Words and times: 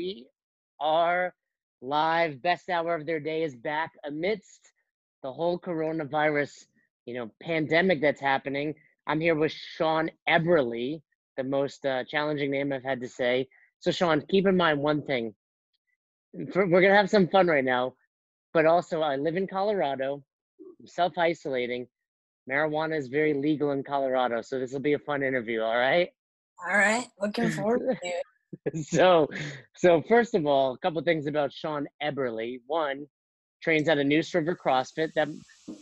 we 0.00 0.26
are 0.80 1.34
live. 1.82 2.40
Best 2.40 2.70
hour 2.70 2.94
of 2.94 3.04
their 3.04 3.20
day 3.20 3.42
is 3.42 3.54
back 3.54 3.90
amidst 4.06 4.72
the 5.22 5.30
whole 5.30 5.58
coronavirus, 5.58 6.64
you 7.04 7.12
know, 7.12 7.30
pandemic 7.42 8.00
that's 8.00 8.20
happening. 8.20 8.74
I'm 9.06 9.20
here 9.20 9.34
with 9.34 9.52
Sean 9.52 10.10
Eberly, 10.26 11.02
the 11.36 11.44
most 11.44 11.84
uh, 11.84 12.04
challenging 12.04 12.50
name 12.50 12.72
I've 12.72 12.82
had 12.82 13.02
to 13.02 13.08
say. 13.08 13.46
So, 13.80 13.90
Sean, 13.90 14.22
keep 14.30 14.46
in 14.46 14.56
mind 14.56 14.78
one 14.78 15.02
thing. 15.02 15.34
For, 16.50 16.66
we're 16.66 16.80
gonna 16.80 16.96
have 16.96 17.10
some 17.10 17.28
fun 17.28 17.48
right 17.48 17.64
now, 17.64 17.92
but 18.54 18.64
also 18.64 19.02
I 19.02 19.16
live 19.16 19.36
in 19.36 19.46
Colorado. 19.46 20.24
I'm 20.80 20.86
self 20.86 21.18
isolating. 21.18 21.86
Marijuana 22.50 22.96
is 22.96 23.08
very 23.08 23.34
legal 23.34 23.72
in 23.72 23.82
Colorado, 23.82 24.40
so 24.40 24.58
this 24.58 24.72
will 24.72 24.80
be 24.80 24.94
a 24.94 24.98
fun 24.98 25.22
interview. 25.22 25.60
All 25.60 25.76
right. 25.76 26.08
All 26.66 26.78
right, 26.78 27.06
looking 27.20 27.50
forward 27.50 27.80
to 28.02 28.08
it. 28.08 28.22
so, 28.82 29.28
so 29.74 30.02
first 30.08 30.34
of 30.34 30.46
all, 30.46 30.74
a 30.74 30.78
couple 30.78 31.00
things 31.02 31.26
about 31.26 31.52
Sean 31.52 31.86
Eberly. 32.02 32.60
One, 32.66 33.06
trains 33.62 33.88
at 33.88 33.98
a 33.98 34.04
Neuse 34.04 34.34
River 34.34 34.56
CrossFit. 34.56 35.12
That 35.14 35.28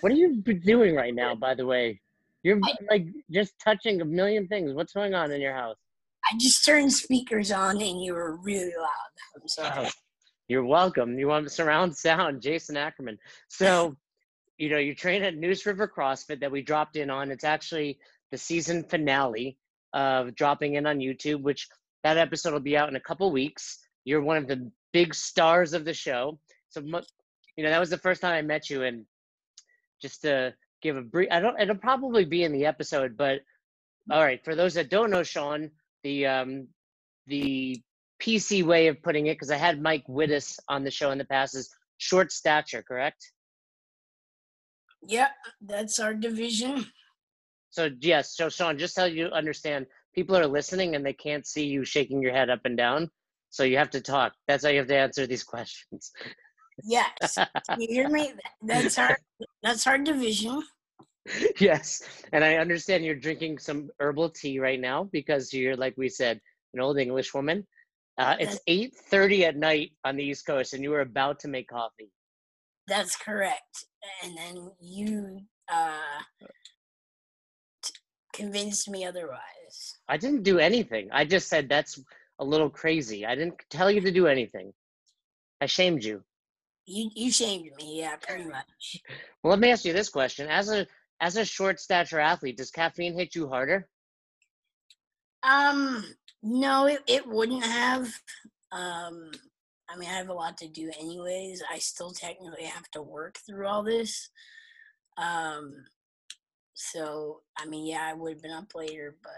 what 0.01 0.13
are 0.13 0.17
you 0.17 0.43
doing 0.43 0.95
right 0.95 1.15
now? 1.15 1.35
By 1.35 1.55
the 1.55 1.67
way, 1.67 2.01
you're 2.43 2.61
like 2.91 3.07
just 3.31 3.55
touching 3.63 4.01
a 4.01 4.05
million 4.05 4.47
things. 4.49 4.73
What's 4.73 4.93
going 4.93 5.15
on 5.15 5.31
in 5.33 5.41
your 5.41 5.55
house? 5.55 5.77
I 6.25 6.37
just 6.39 6.65
turned 6.65 6.93
speakers 6.93 7.51
on 7.51 7.81
and 7.81 8.03
you 8.03 8.15
were 8.15 8.37
really 8.37 8.73
loud. 8.79 9.41
I'm 9.41 9.49
sorry. 9.49 9.87
Oh, 9.87 9.91
you're 10.49 10.65
welcome. 10.65 11.19
You 11.19 11.29
want 11.29 11.51
surround 11.51 11.97
sound, 11.97 12.43
Jason 12.43 12.77
Ackerman. 12.77 13.19
So, 13.49 13.97
you 14.59 14.71
know, 14.71 14.79
you 14.79 14.95
train 14.95 15.23
at 15.23 15.37
Neuse 15.37 15.65
River 15.67 15.91
CrossFit 15.95 16.41
that 16.41 16.51
we 16.51 16.63
dropped 16.63 16.97
in 16.97 17.11
on. 17.11 17.31
It's 17.31 17.45
actually 17.45 17.99
the 18.31 18.39
season 18.39 18.85
finale 18.85 19.57
of 19.95 20.35
dropping 20.35 20.75
in 20.75 20.87
on 20.87 20.99
YouTube, 20.99 21.43
which 21.43 21.69
that 22.09 22.19
episode 22.19 22.53
will 22.53 22.61
be 22.61 22.77
out 22.77 22.89
in 22.89 22.97
a 22.97 23.01
couple 23.01 23.31
weeks. 23.31 23.79
You're 24.05 24.23
one 24.23 24.39
of 24.39 24.49
the 24.49 24.71
big 24.93 25.15
stars 25.15 25.75
of 25.75 25.85
the 25.85 25.93
show. 25.93 26.39
So, 26.71 26.81
you 26.81 27.65
know, 27.65 27.71
that 27.71 27.81
was 27.81 27.91
the 27.91 27.99
first 27.99 28.23
time 28.23 28.33
I 28.33 28.43
met 28.43 28.71
you. 28.71 28.83
And 28.85 29.05
just 30.01 30.23
to 30.23 30.55
give 30.81 30.97
a 30.97 31.03
brief, 31.03 31.29
I 31.31 31.41
don't, 31.41 31.61
it'll 31.61 31.77
probably 31.77 32.25
be 32.25 32.45
in 32.45 32.53
the 32.53 32.65
episode, 32.65 33.17
but 33.17 33.41
all 34.11 34.23
right, 34.23 34.43
for 34.43 34.55
those 34.55 34.75
that 34.75 34.89
don't 34.89 35.11
know 35.11 35.23
Sean, 35.23 35.71
the, 36.03 36.27
um, 36.27 36.69
the 37.27 37.81
PC 38.23 38.65
way 38.65 38.87
of 38.87 39.03
putting 39.03 39.27
it, 39.27 39.35
because 39.35 39.51
I 39.51 39.57
had 39.57 39.83
Mike 39.83 40.07
Wittes 40.09 40.59
on 40.69 40.85
the 40.85 40.91
show 40.91 41.11
in 41.11 41.19
the 41.19 41.27
past, 41.27 41.55
is 41.55 41.69
short 41.99 42.33
stature, 42.33 42.83
correct? 42.83 43.33
Yeah, 45.07 45.29
that's 45.61 45.99
our 45.99 46.15
division. 46.15 46.87
So 47.71 47.91
yes, 48.01 48.35
so 48.35 48.49
Sean, 48.49 48.79
just 48.79 48.95
so 48.95 49.05
you 49.05 49.27
understand, 49.27 49.87
people 50.15 50.37
are 50.37 50.47
listening 50.47 50.95
and 50.95 51.05
they 51.05 51.13
can't 51.13 51.47
see 51.47 51.65
you 51.67 51.85
shaking 51.85 52.23
your 52.23 52.33
head 52.33 52.51
up 52.51 52.61
and 52.65 52.77
down. 52.77 53.11
So 53.51 53.65
you 53.65 53.79
have 53.79 53.91
to 53.91 54.01
talk. 54.01 54.33
That's 54.47 54.65
how 54.65 54.71
you 54.71 54.79
have 54.79 54.89
to 54.89 54.97
answer 54.97 55.27
these 55.27 55.45
questions. 55.55 56.13
Yes, 56.85 57.39
you 57.79 57.89
hear 57.89 58.09
me? 58.09 58.33
That's 58.63 58.99
our 58.99 59.19
that's 59.63 59.87
our 59.87 59.99
division. 59.99 60.63
yes, 61.61 62.03
and 62.33 62.45
I 62.45 62.57
understand 62.57 63.05
you're 63.05 63.15
drinking 63.15 63.59
some 63.59 63.91
herbal 63.99 64.31
tea 64.31 64.61
right 64.61 64.81
now 64.81 65.09
because 65.13 65.53
you're, 65.53 65.77
like 65.77 65.95
we 65.97 66.09
said, 66.09 66.41
an 66.75 66.81
old 66.81 66.99
English 66.99 67.35
woman. 67.35 67.67
Uh, 68.17 68.37
it's 68.41 68.59
eight 68.67 68.95
thirty 69.11 69.45
at 69.45 69.57
night 69.57 69.91
on 70.05 70.17
the 70.17 70.25
East 70.25 70.47
Coast, 70.47 70.75
and 70.75 70.83
you 70.83 70.91
were 70.91 71.01
about 71.01 71.39
to 71.41 71.49
make 71.49 71.69
coffee. 71.69 72.11
That's 72.87 73.17
correct. 73.17 73.87
And 74.25 74.37
then 74.37 74.71
you 74.81 75.41
uh, 75.71 76.23
t- 77.83 77.95
convinced 78.33 78.89
me 78.89 79.05
otherwise. 79.05 79.58
I 80.09 80.17
didn't 80.17 80.43
do 80.43 80.59
anything. 80.59 81.09
I 81.13 81.25
just 81.25 81.49
said 81.49 81.69
that's 81.69 82.01
a 82.39 82.45
little 82.45 82.71
crazy. 82.71 83.27
I 83.27 83.35
didn't 83.35 83.55
tell 83.71 83.91
you 83.91 84.01
to 84.01 84.11
do 84.11 84.27
anything. 84.27 84.73
I 85.61 85.67
shamed 85.67 86.05
you. 86.05 86.23
You 86.87 87.11
you 87.15 87.31
shamed 87.31 87.71
me, 87.77 88.01
yeah, 88.01 88.17
pretty 88.17 88.45
much. 88.45 89.03
Well, 89.43 89.51
let 89.51 89.61
me 89.61 89.71
ask 89.71 89.85
you 89.85 89.93
this 89.93 90.09
question: 90.09 90.49
as 90.49 90.71
a 90.71 90.87
as 91.21 91.37
a 91.37 91.45
short 91.45 91.81
stature 91.81 92.21
athlete, 92.21 92.57
does 92.57 92.71
caffeine 92.71 93.15
hit 93.15 93.35
you 93.35 93.49
harder? 93.49 93.89
Um, 95.43 96.05
no, 96.43 96.87
it, 96.87 97.01
it 97.07 97.27
wouldn't 97.27 97.65
have. 97.65 98.07
Um, 98.73 99.31
I 99.89 99.97
mean, 99.97 100.09
I 100.09 100.15
have 100.15 100.29
a 100.29 100.35
lot 100.35 100.57
to 100.59 100.69
do 100.69 100.91
anyways. 100.99 101.63
I 101.71 101.79
still 101.79 102.11
technically 102.11 102.65
have 102.65 102.91
to 102.93 103.03
work 103.03 103.39
through 103.39 103.67
all 103.67 103.83
this. 103.83 104.31
Um, 105.17 105.85
so 106.79 107.41
I 107.59 107.67
mean, 107.67 107.87
yeah, 107.87 108.09
I 108.09 108.15
would 108.15 108.35
have 108.35 108.43
been 108.43 108.53
up 108.53 108.75
later, 108.75 109.17
but. 109.23 109.33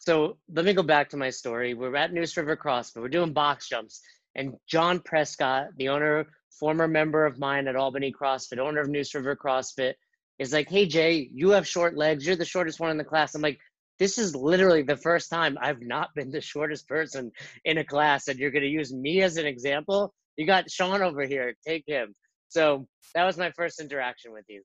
So 0.00 0.38
let 0.54 0.64
me 0.64 0.72
go 0.72 0.84
back 0.84 1.10
to 1.10 1.16
my 1.16 1.30
story. 1.30 1.74
We're 1.74 1.96
at 1.96 2.12
Neuse 2.12 2.36
River 2.36 2.56
CrossFit. 2.56 3.02
We're 3.02 3.08
doing 3.08 3.32
box 3.32 3.68
jumps, 3.68 4.00
and 4.36 4.54
John 4.68 5.00
Prescott, 5.00 5.68
the 5.78 5.88
owner, 5.88 6.26
former 6.60 6.86
member 6.86 7.26
of 7.26 7.40
mine 7.40 7.66
at 7.66 7.74
Albany 7.74 8.12
CrossFit, 8.12 8.58
owner 8.58 8.80
of 8.80 8.88
Neuse 8.88 9.12
River 9.14 9.36
CrossFit, 9.36 9.94
is 10.38 10.52
like, 10.52 10.68
"Hey 10.68 10.86
Jay, 10.86 11.28
you 11.34 11.50
have 11.50 11.66
short 11.66 11.96
legs. 11.96 12.24
You're 12.24 12.36
the 12.36 12.44
shortest 12.44 12.78
one 12.78 12.90
in 12.90 12.98
the 12.98 13.04
class." 13.04 13.34
I'm 13.34 13.42
like, 13.42 13.58
this 13.98 14.18
is 14.18 14.36
literally 14.36 14.82
the 14.82 14.96
first 14.96 15.30
time 15.30 15.58
I've 15.60 15.80
not 15.80 16.10
been 16.14 16.30
the 16.30 16.40
shortest 16.40 16.86
person 16.86 17.32
in 17.64 17.78
a 17.78 17.84
class, 17.84 18.28
and 18.28 18.38
you're 18.38 18.50
going 18.50 18.62
to 18.62 18.68
use 18.68 18.92
me 18.92 19.22
as 19.22 19.38
an 19.38 19.46
example. 19.46 20.14
You 20.36 20.46
got 20.46 20.70
Sean 20.70 21.02
over 21.02 21.22
here, 21.22 21.54
take 21.66 21.84
him. 21.86 22.14
So 22.48 22.86
that 23.14 23.24
was 23.24 23.36
my 23.36 23.50
first 23.52 23.80
interaction 23.80 24.32
with 24.32 24.44
you. 24.48 24.62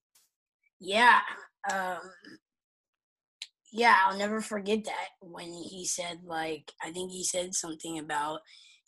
Yeah. 0.82 1.20
Um, 1.72 2.00
yeah, 3.72 3.98
I'll 4.06 4.18
never 4.18 4.42
forget 4.42 4.84
that 4.84 5.10
when 5.22 5.54
he 5.54 5.86
said, 5.86 6.20
like, 6.26 6.74
I 6.84 6.92
think 6.92 7.12
he 7.12 7.24
said 7.24 7.54
something 7.54 8.00
about 8.00 8.40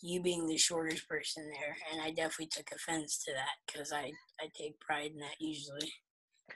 you 0.02 0.22
being 0.22 0.48
the 0.48 0.58
shortest 0.58 1.08
person 1.08 1.50
there. 1.50 1.78
And 1.92 2.02
I 2.02 2.10
definitely 2.10 2.48
took 2.48 2.70
offense 2.76 3.24
to 3.24 3.32
that 3.32 3.56
because 3.66 3.94
I, 3.94 4.12
I 4.42 4.50
take 4.58 4.78
pride 4.82 5.12
in 5.12 5.20
that 5.20 5.36
usually. 5.40 5.90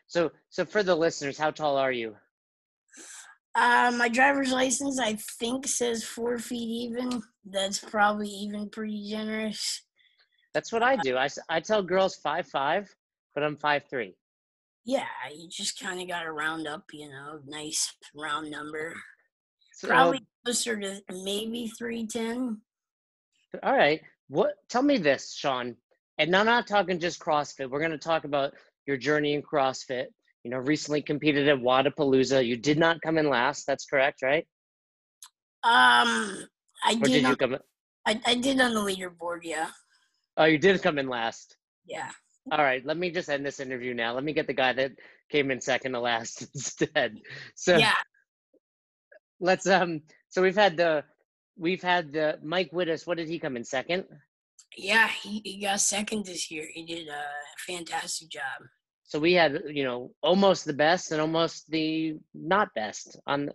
So, 0.07 0.31
so 0.49 0.65
for 0.65 0.83
the 0.83 0.95
listeners, 0.95 1.37
how 1.37 1.51
tall 1.51 1.77
are 1.77 1.93
you? 1.93 2.15
Uh, 3.55 3.93
my 3.97 4.09
driver's 4.09 4.51
license, 4.51 4.99
I 4.99 5.17
think, 5.39 5.65
says 5.67 6.03
four 6.03 6.37
feet 6.37 6.89
even. 6.89 7.21
That's 7.45 7.79
probably 7.79 8.27
even 8.27 8.69
pretty 8.69 9.09
generous. 9.09 9.83
That's 10.53 10.73
what 10.73 10.83
I 10.83 10.97
do. 10.97 11.17
I, 11.17 11.29
I 11.49 11.59
tell 11.59 11.81
girls 11.81 12.15
five 12.15 12.47
five, 12.47 12.93
but 13.33 13.43
I'm 13.43 13.55
five 13.55 13.83
three. 13.89 14.15
Yeah, 14.87 15.05
you 15.31 15.47
just 15.47 15.79
kind 15.79 16.01
of 16.01 16.07
got 16.07 16.23
to 16.23 16.31
round 16.31 16.67
up, 16.67 16.85
you 16.91 17.09
know, 17.09 17.39
nice 17.45 17.93
round 18.15 18.49
number. 18.49 18.95
So, 19.75 19.89
Probably 19.89 20.25
closer 20.43 20.79
to 20.79 21.01
maybe 21.23 21.67
three 21.77 22.07
ten. 22.07 22.61
all 23.61 23.75
right. 23.77 24.01
What? 24.29 24.55
Tell 24.69 24.81
me 24.81 24.97
this, 24.97 25.35
Sean. 25.35 25.75
And 26.17 26.35
I'm 26.35 26.47
not 26.47 26.65
talking 26.65 26.99
just 26.99 27.19
CrossFit. 27.19 27.69
We're 27.69 27.79
going 27.79 27.91
to 27.91 27.97
talk 27.99 28.23
about 28.23 28.53
your 28.87 28.97
journey 28.97 29.33
in 29.35 29.43
CrossFit 29.43 30.07
you 30.47 30.51
know, 30.51 30.59
recently 30.59 31.01
competed 31.01 31.49
at 31.49 31.57
Wodapalooza. 31.57 32.45
You 32.45 32.55
did 32.55 32.77
not 32.77 33.01
come 33.01 33.17
in 33.17 33.27
last. 33.29 33.67
That's 33.67 33.85
correct, 33.85 34.21
right? 34.21 34.47
Um, 35.65 36.47
I 36.85 36.93
Or 36.93 37.05
did. 37.05 37.11
did 37.11 37.25
on, 37.25 37.31
you 37.31 37.35
come? 37.35 37.53
in- 37.55 37.59
I, 38.05 38.21
I 38.25 38.35
did 38.35 38.61
on 38.61 38.73
the 38.73 38.79
leaderboard. 38.79 39.39
Yeah. 39.43 39.67
Oh, 40.37 40.45
you 40.45 40.57
did 40.57 40.81
come 40.81 40.99
in 40.99 41.09
last. 41.09 41.57
Yeah. 41.85 42.09
All 42.51 42.63
right. 42.63 42.85
Let 42.85 42.97
me 42.97 43.11
just 43.11 43.29
end 43.29 43.45
this 43.45 43.59
interview 43.59 43.93
now. 43.93 44.13
Let 44.13 44.23
me 44.23 44.33
get 44.33 44.47
the 44.47 44.53
guy 44.53 44.73
that 44.73 44.91
came 45.29 45.51
in 45.51 45.59
second 45.59 45.93
to 45.93 45.99
last 45.99 46.41
instead. 46.55 47.17
So 47.55 47.77
Yeah. 47.77 47.93
let's 49.39 49.67
um. 49.67 50.01
So 50.29 50.41
we've 50.41 50.55
had 50.55 50.77
the 50.77 51.03
we've 51.57 51.81
had 51.81 52.11
the 52.13 52.39
Mike 52.43 52.71
Wittes. 52.71 53.05
What 53.05 53.17
did 53.17 53.27
he 53.27 53.39
come 53.39 53.57
in 53.57 53.63
second? 53.63 54.05
Yeah. 54.77 55.07
He, 55.09 55.41
he 55.43 55.61
got 55.61 55.81
second 55.81 56.25
this 56.25 56.49
year. 56.49 56.65
He 56.73 56.85
did 56.85 57.07
a 57.07 57.23
fantastic 57.67 58.29
job. 58.29 58.61
So 59.03 59.19
we 59.19 59.33
had 59.33 59.61
you 59.69 59.83
know 59.83 60.11
almost 60.21 60.65
the 60.65 60.73
best 60.73 61.11
and 61.11 61.19
almost 61.21 61.69
the 61.69 62.17
not 62.33 62.69
best 62.75 63.17
on. 63.27 63.49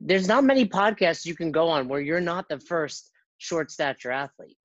There's 0.00 0.28
not 0.28 0.44
many 0.44 0.64
podcasts 0.64 1.26
you 1.26 1.34
can 1.34 1.50
go 1.50 1.68
on 1.68 1.88
where 1.88 2.00
you're 2.00 2.20
not 2.20 2.48
the 2.48 2.60
first 2.60 3.10
short 3.38 3.72
stature 3.72 4.12
athlete. 4.12 4.56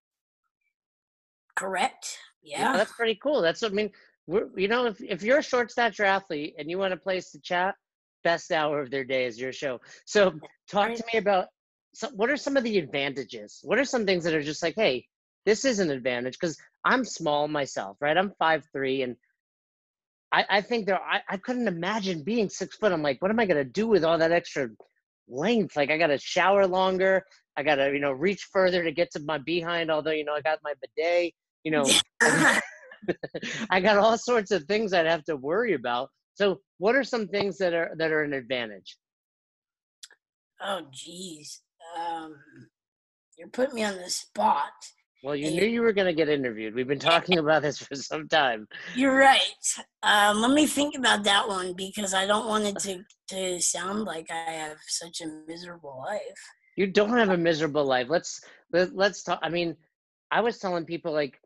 Correct. 1.56 2.20
Yeah, 2.44 2.72
Yeah. 2.72 2.78
that's 2.78 2.94
pretty 2.94 3.16
cool. 3.22 3.42
That's 3.42 3.62
what 3.62 3.72
I 3.72 3.76
mean. 3.76 3.92
We're, 4.26 4.48
you 4.56 4.68
know, 4.70 4.86
if, 4.86 5.02
if 5.02 5.22
you're 5.24 5.40
a 5.40 5.44
short 5.44 5.72
stature 5.72 6.06
athlete 6.06 6.56
and 6.58 6.70
you 6.70 6.78
want 6.78 6.94
a 6.94 6.98
place 6.98 7.32
to 7.32 7.40
chat, 7.42 7.76
best 8.24 8.52
hour 8.52 8.80
of 8.80 8.90
their 8.90 9.04
day 9.04 9.26
is 9.26 9.40
your 9.40 9.52
show. 9.52 9.82
So 10.06 10.34
talk 10.70 10.94
to 10.94 11.04
me 11.14 11.20
about 11.20 11.48
so 11.94 12.10
what 12.16 12.30
are 12.30 12.38
some 12.38 12.58
of 12.58 12.64
the 12.64 12.78
advantages? 12.78 13.60
What 13.64 13.78
are 13.78 13.86
some 13.86 14.06
things 14.06 14.24
that 14.24 14.34
are 14.34 14.42
just 14.42 14.64
like, 14.64 14.76
hey, 14.76 15.06
this 15.46 15.66
is 15.66 15.80
an 15.80 15.92
advantage 15.92 16.38
because 16.40 16.58
I'm 16.86 17.04
small 17.06 17.48
myself, 17.48 17.98
right? 18.02 18.18
I'm 18.18 18.32
five 18.40 18.66
three, 18.72 19.04
and 19.04 19.16
I, 20.32 20.46
I 20.50 20.62
think 20.62 20.86
there 20.88 21.00
I, 21.02 21.22
I 21.30 21.38
couldn't 21.38 21.68
imagine 21.68 22.24
being 22.24 22.50
six 22.50 22.78
foot. 22.78 22.92
I'm 22.92 23.04
like, 23.04 23.22
what 23.22 23.32
am 23.32 23.40
I 23.40 23.46
gonna 23.46 23.64
do 23.64 23.88
with 23.88 24.04
all 24.04 24.18
that 24.18 24.32
extra 24.32 24.70
length? 25.28 25.76
Like 25.76 25.92
I 25.92 25.98
gotta 25.98 26.18
shower 26.18 26.66
longer. 26.66 27.24
I 27.56 27.64
gotta, 27.64 27.92
you 27.92 28.00
know, 28.00 28.12
reach 28.12 28.48
further 28.52 28.84
to 28.84 28.92
get 28.92 29.12
to 29.12 29.20
my 29.20 29.38
behind, 29.38 29.92
although, 29.92 30.12
you 30.12 30.26
know, 30.26 30.34
I 30.34 30.42
got 30.42 30.60
my 30.64 30.74
bidet, 30.82 31.34
you 31.64 31.72
know. 31.72 31.86
I 33.70 33.82
got 33.82 33.98
all 33.98 34.18
sorts 34.18 34.52
of 34.52 34.64
things 34.64 34.94
I'd 34.94 35.06
have 35.06 35.26
to 35.26 35.36
worry 35.36 35.74
about. 35.74 36.10
So, 36.36 36.62
what 36.78 36.96
are 36.96 37.04
some 37.04 37.28
things 37.28 37.58
that 37.58 37.74
are 37.74 37.92
that 37.98 38.12
are 38.12 38.24
an 38.24 38.34
advantage? 38.34 38.98
oh, 40.64 40.82
geez. 40.92 41.62
Um, 41.98 42.36
you're 43.38 43.50
putting 43.50 43.76
me 43.76 43.84
on 43.84 43.98
the 43.98 44.10
spot. 44.10 44.72
Well, 45.24 45.36
you 45.36 45.52
knew 45.52 45.66
you 45.66 45.82
were 45.82 45.94
going 45.94 46.08
to 46.08 46.14
get 46.14 46.28
interviewed. 46.28 46.76
We've 46.76 46.88
been 46.88 47.00
talking 47.00 47.38
about 47.38 47.62
this 47.62 47.78
for 47.78 47.96
some 47.96 48.28
time. 48.28 48.68
You're 48.94 49.16
right. 49.16 49.40
Um, 50.02 50.42
let 50.42 50.52
me 50.52 50.68
think 50.68 50.96
about 50.98 51.24
that 51.24 51.48
one 51.48 51.74
because 51.74 52.14
I 52.14 52.26
don't 52.26 52.48
want 52.48 52.66
it 52.66 52.78
to, 52.80 53.06
to 53.30 53.62
sound 53.62 54.04
like 54.04 54.30
I 54.30 54.52
have 54.52 54.78
such 54.86 55.22
a 55.22 55.28
miserable 55.48 56.04
life. 56.06 56.20
You 56.76 56.88
don't 56.88 57.18
have 57.18 57.30
a 57.30 57.38
miserable 57.38 57.86
life. 57.86 58.08
Let's 58.10 58.42
let, 58.74 58.96
let's 58.96 59.24
talk. 59.24 59.40
I 59.42 59.48
mean, 59.48 59.78
I 60.30 60.42
was 60.42 60.58
telling 60.58 60.84
people 60.84 61.14
like 61.14 61.40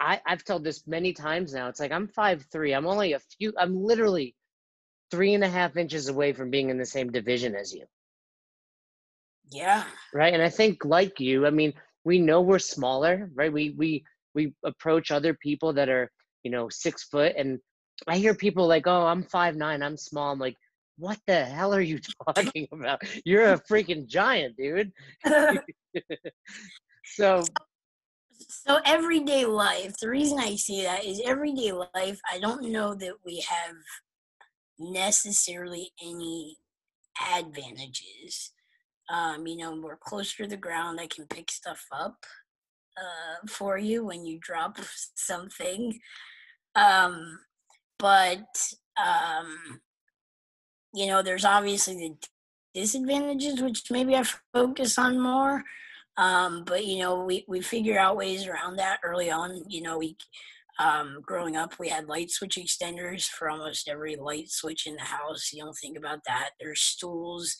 I 0.00 0.20
I've 0.26 0.44
told 0.44 0.64
this 0.64 0.86
many 0.86 1.12
times 1.12 1.52
now. 1.52 1.68
It's 1.68 1.80
like 1.80 1.92
I'm 1.92 2.08
five 2.08 2.44
three. 2.50 2.72
I'm 2.72 2.86
only 2.86 3.12
a 3.12 3.20
few. 3.20 3.52
I'm 3.58 3.76
literally 3.76 4.34
three 5.10 5.34
and 5.34 5.44
a 5.44 5.48
half 5.48 5.76
inches 5.76 6.08
away 6.08 6.32
from 6.32 6.50
being 6.50 6.70
in 6.70 6.78
the 6.78 6.86
same 6.86 7.12
division 7.12 7.54
as 7.54 7.72
you. 7.72 7.84
Yeah. 9.50 9.84
Right. 10.14 10.32
And 10.32 10.42
I 10.42 10.48
think 10.48 10.84
like 10.84 11.20
you, 11.20 11.46
I 11.46 11.50
mean, 11.50 11.74
we 12.04 12.18
know 12.18 12.40
we're 12.40 12.58
smaller, 12.58 13.30
right? 13.34 13.52
We 13.52 13.70
we 13.70 14.04
we 14.34 14.54
approach 14.64 15.10
other 15.10 15.34
people 15.34 15.72
that 15.74 15.88
are, 15.88 16.10
you 16.44 16.50
know, 16.50 16.68
six 16.68 17.04
foot 17.04 17.34
and 17.36 17.58
I 18.06 18.16
hear 18.16 18.34
people 18.34 18.66
like, 18.66 18.86
oh, 18.86 19.06
I'm 19.06 19.24
five 19.24 19.56
nine, 19.56 19.82
I'm 19.82 19.96
small. 19.96 20.32
I'm 20.32 20.38
like, 20.38 20.56
what 20.96 21.18
the 21.26 21.44
hell 21.44 21.74
are 21.74 21.80
you 21.80 22.00
talking 22.26 22.68
about? 22.72 23.02
You're 23.24 23.52
a 23.52 23.60
freaking 23.60 24.06
giant, 24.06 24.56
dude. 24.56 24.92
so 27.04 27.44
so 28.48 28.80
everyday 28.84 29.44
life, 29.44 29.94
the 30.00 30.08
reason 30.08 30.38
I 30.38 30.56
say 30.56 30.82
that 30.84 31.04
is 31.04 31.20
everyday 31.24 31.72
life, 31.72 32.20
I 32.30 32.38
don't 32.40 32.70
know 32.70 32.94
that 32.94 33.14
we 33.24 33.44
have 33.48 33.76
necessarily 34.78 35.92
any 36.02 36.56
advantages. 37.36 38.52
Um, 39.12 39.46
you 39.46 39.56
know, 39.56 39.78
we're 39.80 39.96
closer 39.96 40.44
to 40.44 40.48
the 40.48 40.56
ground. 40.56 41.00
I 41.00 41.06
can 41.06 41.26
pick 41.26 41.50
stuff 41.50 41.84
up 41.92 42.24
uh, 42.96 43.46
for 43.48 43.76
you 43.78 44.04
when 44.04 44.24
you 44.24 44.38
drop 44.40 44.78
something. 45.14 45.98
Um, 46.74 47.40
but, 47.98 48.46
um, 48.96 49.80
you 50.94 51.06
know, 51.06 51.22
there's 51.22 51.44
obviously 51.44 51.94
the 51.94 52.14
disadvantages, 52.74 53.60
which 53.60 53.90
maybe 53.90 54.16
I 54.16 54.24
focus 54.54 54.98
on 54.98 55.20
more. 55.20 55.64
Um, 56.20 56.64
but, 56.64 56.84
you 56.84 57.00
know, 57.00 57.24
we, 57.24 57.44
we 57.48 57.60
figure 57.60 57.98
out 57.98 58.16
ways 58.16 58.46
around 58.46 58.76
that 58.76 59.00
early 59.02 59.30
on. 59.30 59.62
You 59.68 59.82
know, 59.82 59.98
we, 59.98 60.16
um, 60.78 61.20
growing 61.24 61.56
up, 61.56 61.78
we 61.78 61.88
had 61.88 62.08
light 62.08 62.30
switch 62.30 62.56
extenders 62.56 63.24
for 63.24 63.50
almost 63.50 63.88
every 63.88 64.16
light 64.16 64.50
switch 64.50 64.86
in 64.86 64.94
the 64.96 65.02
house. 65.02 65.50
You 65.52 65.64
don't 65.64 65.76
think 65.80 65.96
about 65.98 66.20
that. 66.26 66.50
There's 66.60 66.80
stools 66.80 67.56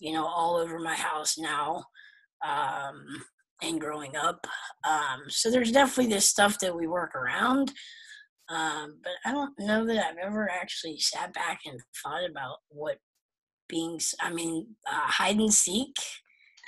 you 0.00 0.12
know, 0.12 0.26
all 0.26 0.56
over 0.56 0.78
my 0.78 0.94
house 0.94 1.38
now 1.38 1.84
um, 2.46 3.04
and 3.62 3.80
growing 3.80 4.16
up. 4.16 4.46
Um, 4.86 5.22
so 5.28 5.50
there's 5.50 5.72
definitely 5.72 6.12
this 6.12 6.28
stuff 6.28 6.58
that 6.60 6.76
we 6.76 6.86
work 6.86 7.14
around. 7.14 7.72
Um, 8.50 8.98
but 9.02 9.12
I 9.24 9.32
don't 9.32 9.54
know 9.58 9.86
that 9.86 10.04
I've 10.04 10.18
ever 10.18 10.50
actually 10.50 10.98
sat 10.98 11.32
back 11.32 11.60
and 11.64 11.80
thought 12.02 12.28
about 12.28 12.56
what 12.68 12.98
being, 13.68 13.98
I 14.20 14.30
mean, 14.32 14.66
uh, 14.86 15.06
hide 15.06 15.36
and 15.36 15.52
seek. 15.52 15.94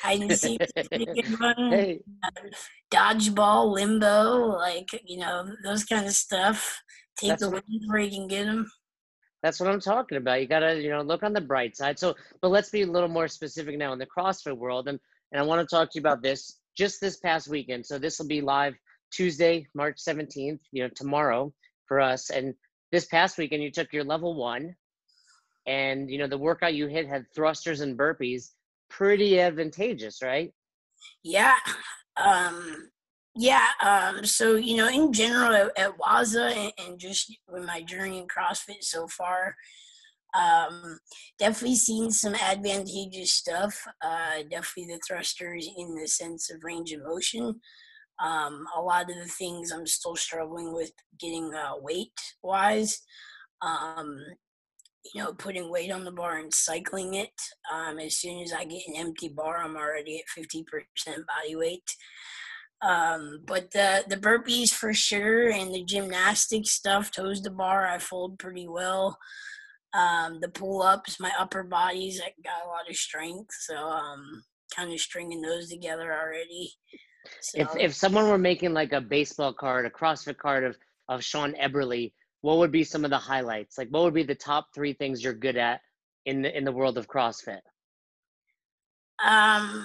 Hide 0.01 0.21
and 0.23 0.39
seek, 0.39 0.61
run, 1.41 1.71
hey. 1.71 2.01
Uh, 2.23 2.31
dodgeball, 2.93 3.73
limbo, 3.73 4.57
like, 4.57 4.89
you 5.05 5.19
know, 5.19 5.49
those 5.65 5.85
kind 5.85 6.07
of 6.07 6.13
stuff. 6.13 6.83
Take 7.19 7.31
That's 7.31 7.43
the 7.43 7.51
wins 7.51 7.87
where 7.87 7.99
you 7.99 8.11
can 8.11 8.29
get 8.29 8.45
them. 8.45 8.71
That's 9.43 9.61
what 9.61 9.71
I'm 9.71 9.81
talking 9.81 10.19
about. 10.19 10.41
You 10.41 10.49
gotta, 10.49 10.81
you 10.81 10.91
know, 10.91 11.03
look 11.03 11.23
on 11.23 11.33
the 11.33 11.41
bright 11.41 11.77
side. 11.77 11.99
So, 11.99 12.15
but 12.43 12.51
let's 12.51 12.71
be 12.71 12.83
a 12.83 12.87
little 12.87 13.09
more 13.09 13.29
specific 13.29 13.79
now 13.79 13.93
in 13.93 13.99
the 13.99 14.07
CrossFit 14.07 14.57
world, 14.57 14.89
and 14.89 14.99
and 15.33 15.41
I 15.41 15.45
want 15.45 15.61
to 15.67 15.75
talk 15.75 15.91
to 15.91 15.99
you 15.99 16.01
about 16.01 16.23
this 16.23 16.59
just 16.77 17.01
this 17.01 17.19
past 17.19 17.49
weekend. 17.49 17.87
So 17.87 17.99
this 17.99 18.19
will 18.19 18.27
be 18.27 18.41
live 18.41 18.75
Tuesday, 19.13 19.67
March 19.75 19.99
17th. 19.99 20.59
You 20.73 20.85
know, 20.85 20.91
tomorrow 20.95 21.53
for 21.87 22.01
us. 22.01 22.31
And 22.31 22.55
this 22.93 23.07
past 23.07 23.39
weekend, 23.39 23.63
you 23.63 23.71
took 23.71 23.93
your 23.93 24.05
level 24.05 24.35
one, 24.35 24.75
and 25.67 26.11
you 26.11 26.19
know 26.19 26.27
the 26.27 26.39
workout 26.39 26.75
you 26.75 26.87
hit 26.87 27.09
had 27.09 27.27
thrusters 27.35 27.81
and 27.81 27.99
burpees. 27.99 28.51
Pretty 28.89 29.41
advantageous, 29.41 30.23
right? 30.23 30.53
Yeah. 31.23 31.57
Um, 32.17 32.91
yeah, 33.39 33.67
um, 33.85 34.25
so 34.25 34.55
you 34.55 34.79
know, 34.79 34.89
in 34.89 35.13
general 35.13 35.53
at, 35.53 35.79
at 35.79 35.99
Waza 35.99 36.57
and, 36.57 36.73
and, 36.79 36.99
just 36.99 37.37
with 37.49 37.67
my 37.67 37.83
journey 37.83 38.19
in 38.19 38.27
CrossFit 38.27 38.83
so 38.83 39.07
far, 39.09 39.55
um, 40.35 40.99
definitely 41.39 41.77
seen 41.77 42.11
some 42.11 42.35
advantageous 42.35 43.35
stuff. 43.35 43.79
Uh, 44.03 44.43
definitely 44.51 44.95
the 44.95 45.01
thrusters 45.07 45.69
in 45.77 45.95
the 45.97 46.09
sense 46.09 46.51
of 46.51 46.65
range 46.65 46.93
of 46.93 47.03
motion. 47.03 47.61
Um, 48.25 48.65
a 48.75 48.81
lot 48.81 49.11
of 49.11 49.17
the 49.17 49.27
things 49.27 49.71
I'm 49.71 49.87
still 49.87 50.17
struggling 50.17 50.73
with 50.73 50.93
getting 51.21 51.53
uh, 51.55 51.75
weight 51.79 52.19
wise. 52.43 53.03
Um, 53.61 54.19
you 55.15 55.23
know, 55.23 55.33
putting 55.35 55.71
weight 55.71 55.91
on 55.91 56.05
the 56.05 56.13
bar 56.13 56.39
and 56.39 56.53
cycling 56.53 57.15
it. 57.15 57.41
Um, 57.73 57.99
as 57.99 58.17
soon 58.17 58.43
as 58.43 58.53
I 58.53 58.65
get 58.65 58.87
an 58.89 58.97
empty 58.97 59.29
bar, 59.29 59.59
I'm 59.59 59.77
already 59.77 60.19
at 60.19 60.43
50% 60.43 60.65
body 61.07 61.57
weight. 61.57 61.97
Um, 62.83 63.41
but 63.47 63.71
the 63.71 64.05
the 64.09 64.17
burpees 64.17 64.71
for 64.71 64.93
sure, 64.93 65.51
and 65.51 65.75
the 65.75 65.83
gymnastic 65.85 66.67
stuff, 66.67 67.11
toes 67.11 67.41
to 67.43 67.51
bar, 67.51 67.87
I 67.87 67.99
fold 67.99 68.39
pretty 68.39 68.69
well. 68.69 69.19
Um, 69.95 70.41
the 70.43 70.49
pull 70.49 70.83
ups, 70.83 71.19
my 71.19 71.33
upper 71.39 71.63
bodies, 71.63 72.21
I 72.21 72.33
got 72.45 72.67
a 72.67 72.69
lot 72.69 72.89
of 72.89 72.97
strength, 72.97 73.55
so 73.61 73.77
um, 73.77 74.43
kind 74.75 74.93
of 74.93 75.01
stringing 75.01 75.41
those 75.41 75.71
together 75.71 76.13
already. 76.13 76.71
So, 77.41 77.63
if 77.63 77.77
if 77.77 77.95
someone 77.95 78.29
were 78.29 78.39
making 78.39 78.75
like 78.75 78.93
a 78.93 79.01
baseball 79.01 79.55
card, 79.55 79.87
a 79.87 79.91
CrossFit 79.91 80.37
card 80.37 80.65
of 80.65 80.77
of 81.09 81.25
Sean 81.25 81.55
Eberly, 81.55 82.13
what 82.47 82.59
would 82.59 82.71
be 82.71 82.85
some 82.85 83.05
of 83.05 83.11
the 83.11 83.19
highlights? 83.19 83.77
Like, 83.77 83.89
what 83.89 84.05
would 84.05 84.15
be 84.15 84.23
the 84.23 84.37
top 84.37 84.69
three 84.73 84.93
things 84.93 85.23
you're 85.23 85.33
good 85.33 85.57
at 85.57 85.81
in 86.27 86.43
the 86.43 86.57
in 86.57 86.65
the 86.65 86.71
world 86.71 86.97
of 86.97 87.09
CrossFit? 87.09 87.59
Um, 89.25 89.85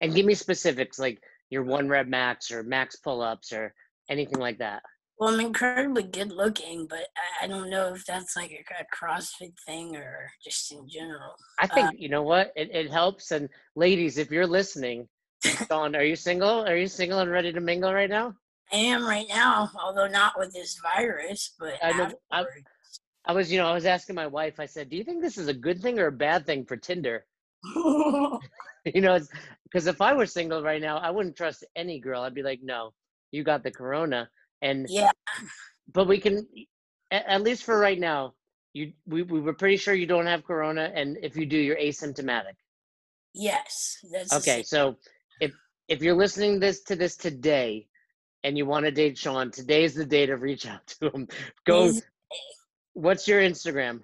and 0.00 0.14
give 0.14 0.24
me 0.24 0.34
specifics, 0.34 1.00
like 1.00 1.20
your 1.50 1.64
one 1.64 1.88
rep 1.88 2.06
max 2.06 2.52
or 2.52 2.62
max 2.62 2.94
pull 2.94 3.22
ups 3.22 3.52
or 3.52 3.74
anything 4.08 4.38
like 4.38 4.58
that? 4.58 4.84
Well, 5.18 5.34
I'm 5.34 5.40
incredibly 5.40 6.04
good 6.04 6.30
looking, 6.30 6.86
but 6.88 7.08
I 7.42 7.48
don't 7.48 7.70
know 7.70 7.92
if 7.92 8.04
that's 8.04 8.36
like 8.36 8.52
a, 8.78 8.84
CrossFit 8.94 9.54
thing 9.66 9.96
or 9.96 10.30
just 10.44 10.70
in 10.70 10.88
general. 10.88 11.34
I 11.58 11.66
think 11.66 11.88
uh, 11.88 11.92
you 11.96 12.08
know 12.08 12.22
what 12.22 12.52
it, 12.54 12.70
it 12.72 12.92
helps. 12.92 13.32
And 13.32 13.48
ladies, 13.74 14.16
if 14.16 14.30
you're 14.30 14.46
listening, 14.46 15.08
Sean, 15.66 15.96
are 15.96 16.04
you 16.04 16.14
single? 16.14 16.64
Are 16.64 16.76
you 16.76 16.86
single 16.86 17.18
and 17.18 17.32
ready 17.32 17.52
to 17.52 17.60
mingle 17.60 17.92
right 17.92 18.10
now? 18.10 18.36
I 18.72 18.76
am 18.76 19.04
right 19.04 19.26
now, 19.28 19.70
although 19.78 20.08
not 20.08 20.38
with 20.38 20.52
this 20.52 20.80
virus. 20.80 21.54
But 21.58 21.74
I, 21.82 21.92
know, 21.92 22.10
I, 22.30 22.44
I 23.26 23.32
was, 23.32 23.52
you 23.52 23.58
know, 23.58 23.66
I 23.66 23.74
was 23.74 23.86
asking 23.86 24.16
my 24.16 24.26
wife. 24.26 24.58
I 24.58 24.66
said, 24.66 24.88
"Do 24.88 24.96
you 24.96 25.04
think 25.04 25.22
this 25.22 25.38
is 25.38 25.48
a 25.48 25.54
good 25.54 25.80
thing 25.82 25.98
or 25.98 26.06
a 26.06 26.12
bad 26.12 26.46
thing 26.46 26.64
for 26.64 26.76
Tinder?" 26.76 27.24
you 28.84 29.00
know, 29.00 29.18
because 29.64 29.86
if 29.86 30.00
I 30.00 30.14
were 30.14 30.26
single 30.26 30.62
right 30.62 30.80
now, 30.80 30.98
I 30.98 31.10
wouldn't 31.10 31.36
trust 31.36 31.64
any 31.76 32.00
girl. 32.00 32.22
I'd 32.22 32.34
be 32.34 32.42
like, 32.42 32.60
no, 32.62 32.92
you 33.30 33.44
got 33.44 33.62
the 33.62 33.70
corona, 33.70 34.28
and 34.60 34.86
yeah. 34.88 35.12
But 35.92 36.06
we 36.08 36.18
can, 36.18 36.46
at, 37.10 37.26
at 37.26 37.42
least 37.42 37.64
for 37.64 37.78
right 37.78 37.98
now, 37.98 38.34
you 38.72 38.92
we 39.06 39.22
we 39.22 39.40
were 39.40 39.52
pretty 39.52 39.76
sure 39.76 39.94
you 39.94 40.06
don't 40.06 40.26
have 40.26 40.44
corona, 40.44 40.90
and 40.94 41.18
if 41.22 41.36
you 41.36 41.46
do, 41.46 41.56
you're 41.56 41.76
asymptomatic. 41.76 42.54
Yes, 43.34 43.98
that's 44.12 44.32
okay. 44.34 44.62
So 44.62 44.96
if 45.40 45.52
if 45.88 46.02
you're 46.02 46.16
listening 46.16 46.58
this 46.58 46.82
to 46.84 46.96
this 46.96 47.16
today, 47.16 47.86
and 48.44 48.56
you 48.58 48.66
want 48.66 48.84
to 48.84 48.90
date 48.90 49.18
Sean, 49.18 49.50
today's 49.50 49.94
the 49.94 50.04
day 50.04 50.26
to 50.26 50.36
reach 50.36 50.66
out 50.66 50.86
to 51.00 51.10
him. 51.10 51.28
Go. 51.66 51.92
What's 52.94 53.26
your 53.26 53.40
Instagram? 53.40 54.00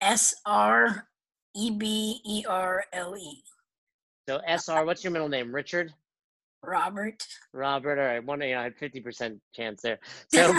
S 0.00 0.34
R 0.46 1.06
E 1.54 1.70
B 1.70 2.20
E 2.24 2.44
R 2.48 2.84
L 2.92 3.16
E. 3.16 3.42
So 4.28 4.40
S 4.46 4.68
R. 4.68 4.84
what's 4.84 5.04
your 5.04 5.12
middle 5.12 5.28
name? 5.28 5.54
Richard? 5.54 5.92
Robert. 6.62 7.26
Robert. 7.52 7.98
All 7.98 8.04
right. 8.04 8.24
One, 8.24 8.40
you 8.42 8.54
know, 8.54 8.60
I 8.60 8.64
had 8.64 8.76
50% 8.76 9.38
chance 9.54 9.82
there. 9.82 9.98
So 10.32 10.54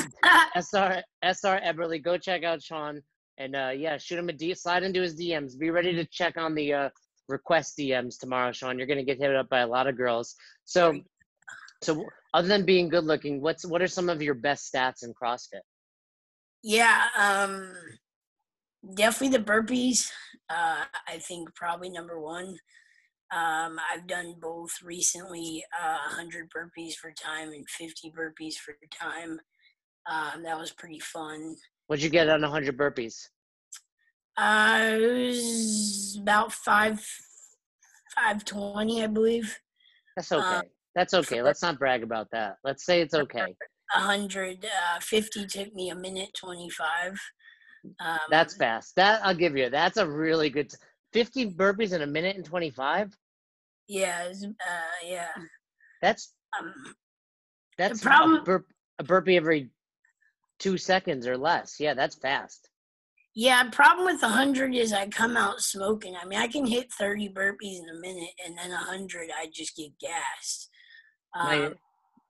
SR, 0.56 1.04
SR 1.24 1.62
Eberly, 1.62 2.04
go 2.04 2.18
check 2.18 2.44
out 2.44 2.62
Sean. 2.62 3.02
And 3.38 3.56
uh, 3.56 3.72
yeah, 3.76 3.98
shoot 3.98 4.20
him 4.20 4.30
a 4.30 4.34
D, 4.34 4.54
slide 4.54 4.84
into 4.84 5.02
his 5.02 5.20
DMs. 5.20 5.58
Be 5.58 5.70
ready 5.70 5.94
to 5.94 6.06
check 6.06 6.38
on 6.38 6.54
the 6.54 6.74
uh, 6.74 6.90
request 7.28 7.78
DMs 7.78 8.20
tomorrow, 8.20 8.52
Sean. 8.52 8.78
You're 8.78 8.88
going 8.88 9.00
to 9.00 9.06
get 9.06 9.20
hit 9.20 9.36
up 9.36 9.50
by 9.50 9.60
a 9.60 9.68
lot 9.68 9.88
of 9.88 9.98
girls. 9.98 10.36
So, 10.66 11.00
so 11.82 12.06
other 12.34 12.48
than 12.48 12.66
being 12.66 12.90
good 12.90 13.06
looking, 13.06 13.42
what's, 13.42 13.66
what 13.66 13.82
are 13.82 13.88
some 13.88 14.10
of 14.10 14.22
your 14.22 14.36
best 14.36 14.72
stats 14.72 15.04
in 15.04 15.14
CrossFit? 15.14 15.62
Yeah. 16.64 17.06
Um, 17.18 17.74
definitely 18.96 19.38
the 19.38 19.44
burpees. 19.44 20.10
Uh, 20.50 20.84
I 21.08 21.18
think 21.18 21.54
probably 21.56 21.90
number 21.90 22.20
one. 22.20 22.58
Um, 23.34 23.80
I've 23.92 24.08
done 24.08 24.36
both 24.42 24.72
recently, 24.84 25.64
uh, 25.82 25.98
100 26.08 26.50
burpees 26.50 26.96
for 26.96 27.12
time 27.12 27.50
and 27.54 27.68
50 27.70 28.12
burpees 28.12 28.56
for 28.56 28.76
time. 28.94 29.40
Um, 30.06 30.44
that 30.44 30.60
was 30.60 30.72
pretty 30.72 31.00
fun. 31.00 31.56
What'd 31.88 32.04
you 32.04 32.10
get 32.10 32.30
on 32.30 32.42
100 32.42 32.78
burpees? 32.78 33.28
Uh, 34.38 34.80
it 34.94 35.28
was 35.28 36.18
about 36.22 36.52
five, 36.52 37.00
520, 38.16 39.04
I 39.04 39.08
believe. 39.08 39.60
That's 40.16 40.32
okay. 40.32 40.46
Uh, 40.46 40.62
That's 40.96 41.14
okay. 41.14 41.42
Let's 41.42 41.62
not 41.62 41.80
brag 41.80 42.04
about 42.04 42.28
that. 42.32 42.58
Let's 42.64 42.86
say 42.86 43.02
it's 43.02 43.14
okay. 43.14 43.56
150 43.94 45.40
uh, 45.40 45.48
took 45.48 45.74
me 45.74 45.90
a 45.90 45.96
minute 45.96 46.30
25. 46.38 47.20
Um, 48.00 48.18
That's 48.30 48.56
fast. 48.56 48.96
That 48.96 49.22
I'll 49.26 49.36
give 49.36 49.58
you. 49.58 49.70
That's 49.70 49.98
a 49.98 50.08
really 50.08 50.50
good. 50.50 50.72
50 51.14 51.52
burpees 51.52 51.94
in 51.94 52.02
a 52.02 52.08
minute 52.08 52.36
and 52.36 52.46
25. 52.46 53.18
Yeah, 53.88 54.28
uh, 54.30 55.06
yeah. 55.06 55.28
That's 56.02 56.34
um, 56.58 56.74
that's 57.78 58.02
problem, 58.02 58.42
a, 58.42 58.44
burp, 58.44 58.66
a 59.00 59.04
burpee 59.04 59.36
every 59.36 59.70
two 60.60 60.78
seconds 60.78 61.28
or 61.28 61.38
less. 61.38 61.80
Yeah, 61.80 61.94
that's 61.94 62.16
fast. 62.16 62.70
Yeah, 63.34 63.64
problem 63.70 64.06
with 64.06 64.22
100 64.22 64.76
is 64.76 64.94
I 64.94 65.08
come 65.08 65.38
out 65.38 65.62
smoking. 65.62 66.16
I 66.16 66.26
mean, 66.26 66.40
I 66.40 66.48
can 66.48 66.66
hit 66.66 66.92
30 66.92 67.30
burpees 67.30 67.80
in 67.80 67.90
a 67.90 68.00
minute, 68.00 68.32
and 68.46 68.58
then 68.58 68.70
100, 68.70 69.30
I 69.38 69.48
just 69.54 69.76
get 69.76 69.98
gassed. 70.00 70.70
My, 71.36 71.66
um, 71.66 71.76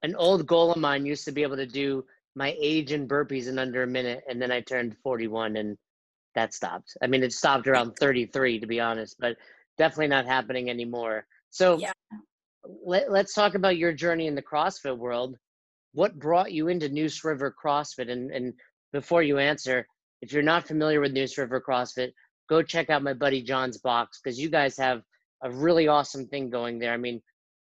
an 0.02 0.14
old 0.16 0.46
goal 0.46 0.72
of 0.72 0.78
mine 0.78 1.06
used 1.06 1.24
to 1.24 1.32
be 1.32 1.42
able 1.42 1.56
to 1.56 1.66
do 1.66 2.04
my 2.34 2.56
age 2.60 2.92
in 2.92 3.06
burpees 3.08 3.48
in 3.48 3.58
under 3.58 3.82
a 3.82 3.86
minute, 3.86 4.24
and 4.28 4.40
then 4.40 4.50
I 4.50 4.60
turned 4.60 4.96
41, 5.02 5.56
and 5.56 5.76
that 6.34 6.54
stopped. 6.54 6.96
I 7.02 7.06
mean, 7.06 7.22
it 7.22 7.32
stopped 7.32 7.66
around 7.66 7.96
33, 8.00 8.60
to 8.60 8.66
be 8.66 8.80
honest, 8.80 9.16
but 9.18 9.36
definitely 9.78 10.08
not 10.08 10.26
happening 10.26 10.70
anymore. 10.70 11.26
So 11.50 11.78
yeah. 11.78 11.92
let, 12.84 13.10
let's 13.10 13.34
talk 13.34 13.54
about 13.54 13.76
your 13.76 13.92
journey 13.92 14.26
in 14.26 14.34
the 14.34 14.42
CrossFit 14.42 14.96
world. 14.96 15.36
What 15.92 16.18
brought 16.18 16.52
you 16.52 16.68
into 16.68 16.88
Neuse 16.88 17.22
River 17.22 17.54
CrossFit? 17.62 18.10
And, 18.10 18.30
and 18.30 18.54
before 18.92 19.22
you 19.22 19.38
answer, 19.38 19.86
if 20.22 20.32
you're 20.32 20.42
not 20.42 20.66
familiar 20.66 21.00
with 21.00 21.12
Neuse 21.12 21.36
River 21.36 21.62
CrossFit, 21.66 22.12
go 22.48 22.62
check 22.62 22.88
out 22.88 23.02
my 23.02 23.12
buddy 23.12 23.42
John's 23.42 23.78
box 23.78 24.20
because 24.22 24.38
you 24.38 24.48
guys 24.48 24.76
have 24.78 25.02
a 25.42 25.50
really 25.50 25.88
awesome 25.88 26.26
thing 26.26 26.48
going 26.48 26.78
there. 26.78 26.92
I 26.92 26.96
mean, 26.96 27.20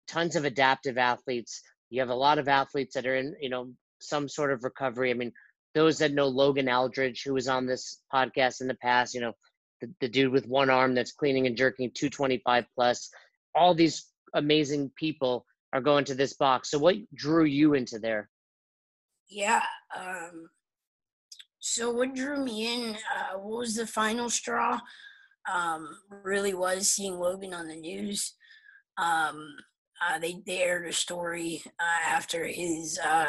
tons 0.08 0.36
of 0.36 0.44
adaptive 0.44 0.98
athletes. 0.98 1.62
You 1.90 2.00
have 2.00 2.10
a 2.10 2.14
lot 2.14 2.38
of 2.38 2.48
athletes 2.48 2.94
that 2.94 3.06
are 3.06 3.16
in, 3.16 3.34
you 3.40 3.48
know, 3.48 3.72
some 4.00 4.28
sort 4.28 4.52
of 4.52 4.64
recovery. 4.64 5.10
I 5.10 5.14
mean, 5.14 5.32
those 5.74 5.98
that 5.98 6.12
know 6.12 6.26
Logan 6.26 6.68
Aldridge, 6.68 7.22
who 7.24 7.34
was 7.34 7.48
on 7.48 7.66
this 7.66 8.00
podcast 8.12 8.60
in 8.60 8.68
the 8.68 8.74
past, 8.76 9.14
you 9.14 9.20
know, 9.20 9.32
the, 9.80 9.90
the 10.00 10.08
dude 10.08 10.32
with 10.32 10.46
one 10.46 10.70
arm 10.70 10.94
that's 10.94 11.12
cleaning 11.12 11.46
and 11.46 11.56
jerking 11.56 11.90
225 11.94 12.66
plus, 12.74 13.10
all 13.54 13.74
these 13.74 14.08
amazing 14.34 14.90
people 14.96 15.44
are 15.72 15.80
going 15.80 16.04
to 16.04 16.14
this 16.14 16.34
box. 16.34 16.70
So 16.70 16.78
what 16.78 16.96
drew 17.14 17.44
you 17.44 17.74
into 17.74 17.98
there? 17.98 18.28
Yeah. 19.28 19.62
Um, 19.96 20.48
so 21.58 21.90
what 21.90 22.14
drew 22.14 22.44
me 22.44 22.74
in, 22.74 22.94
uh, 22.94 23.38
what 23.38 23.58
was 23.58 23.76
the 23.76 23.86
final 23.86 24.28
straw? 24.28 24.78
Um, 25.52 25.88
really 26.10 26.54
was 26.54 26.90
seeing 26.90 27.18
Logan 27.18 27.54
on 27.54 27.68
the 27.68 27.76
news. 27.76 28.34
Um, 28.98 29.56
uh, 30.08 30.18
they, 30.18 30.42
they 30.46 30.62
aired 30.62 30.86
a 30.86 30.92
story 30.92 31.62
uh, 31.80 32.08
after 32.10 32.46
his 32.46 32.98
uh, 33.04 33.26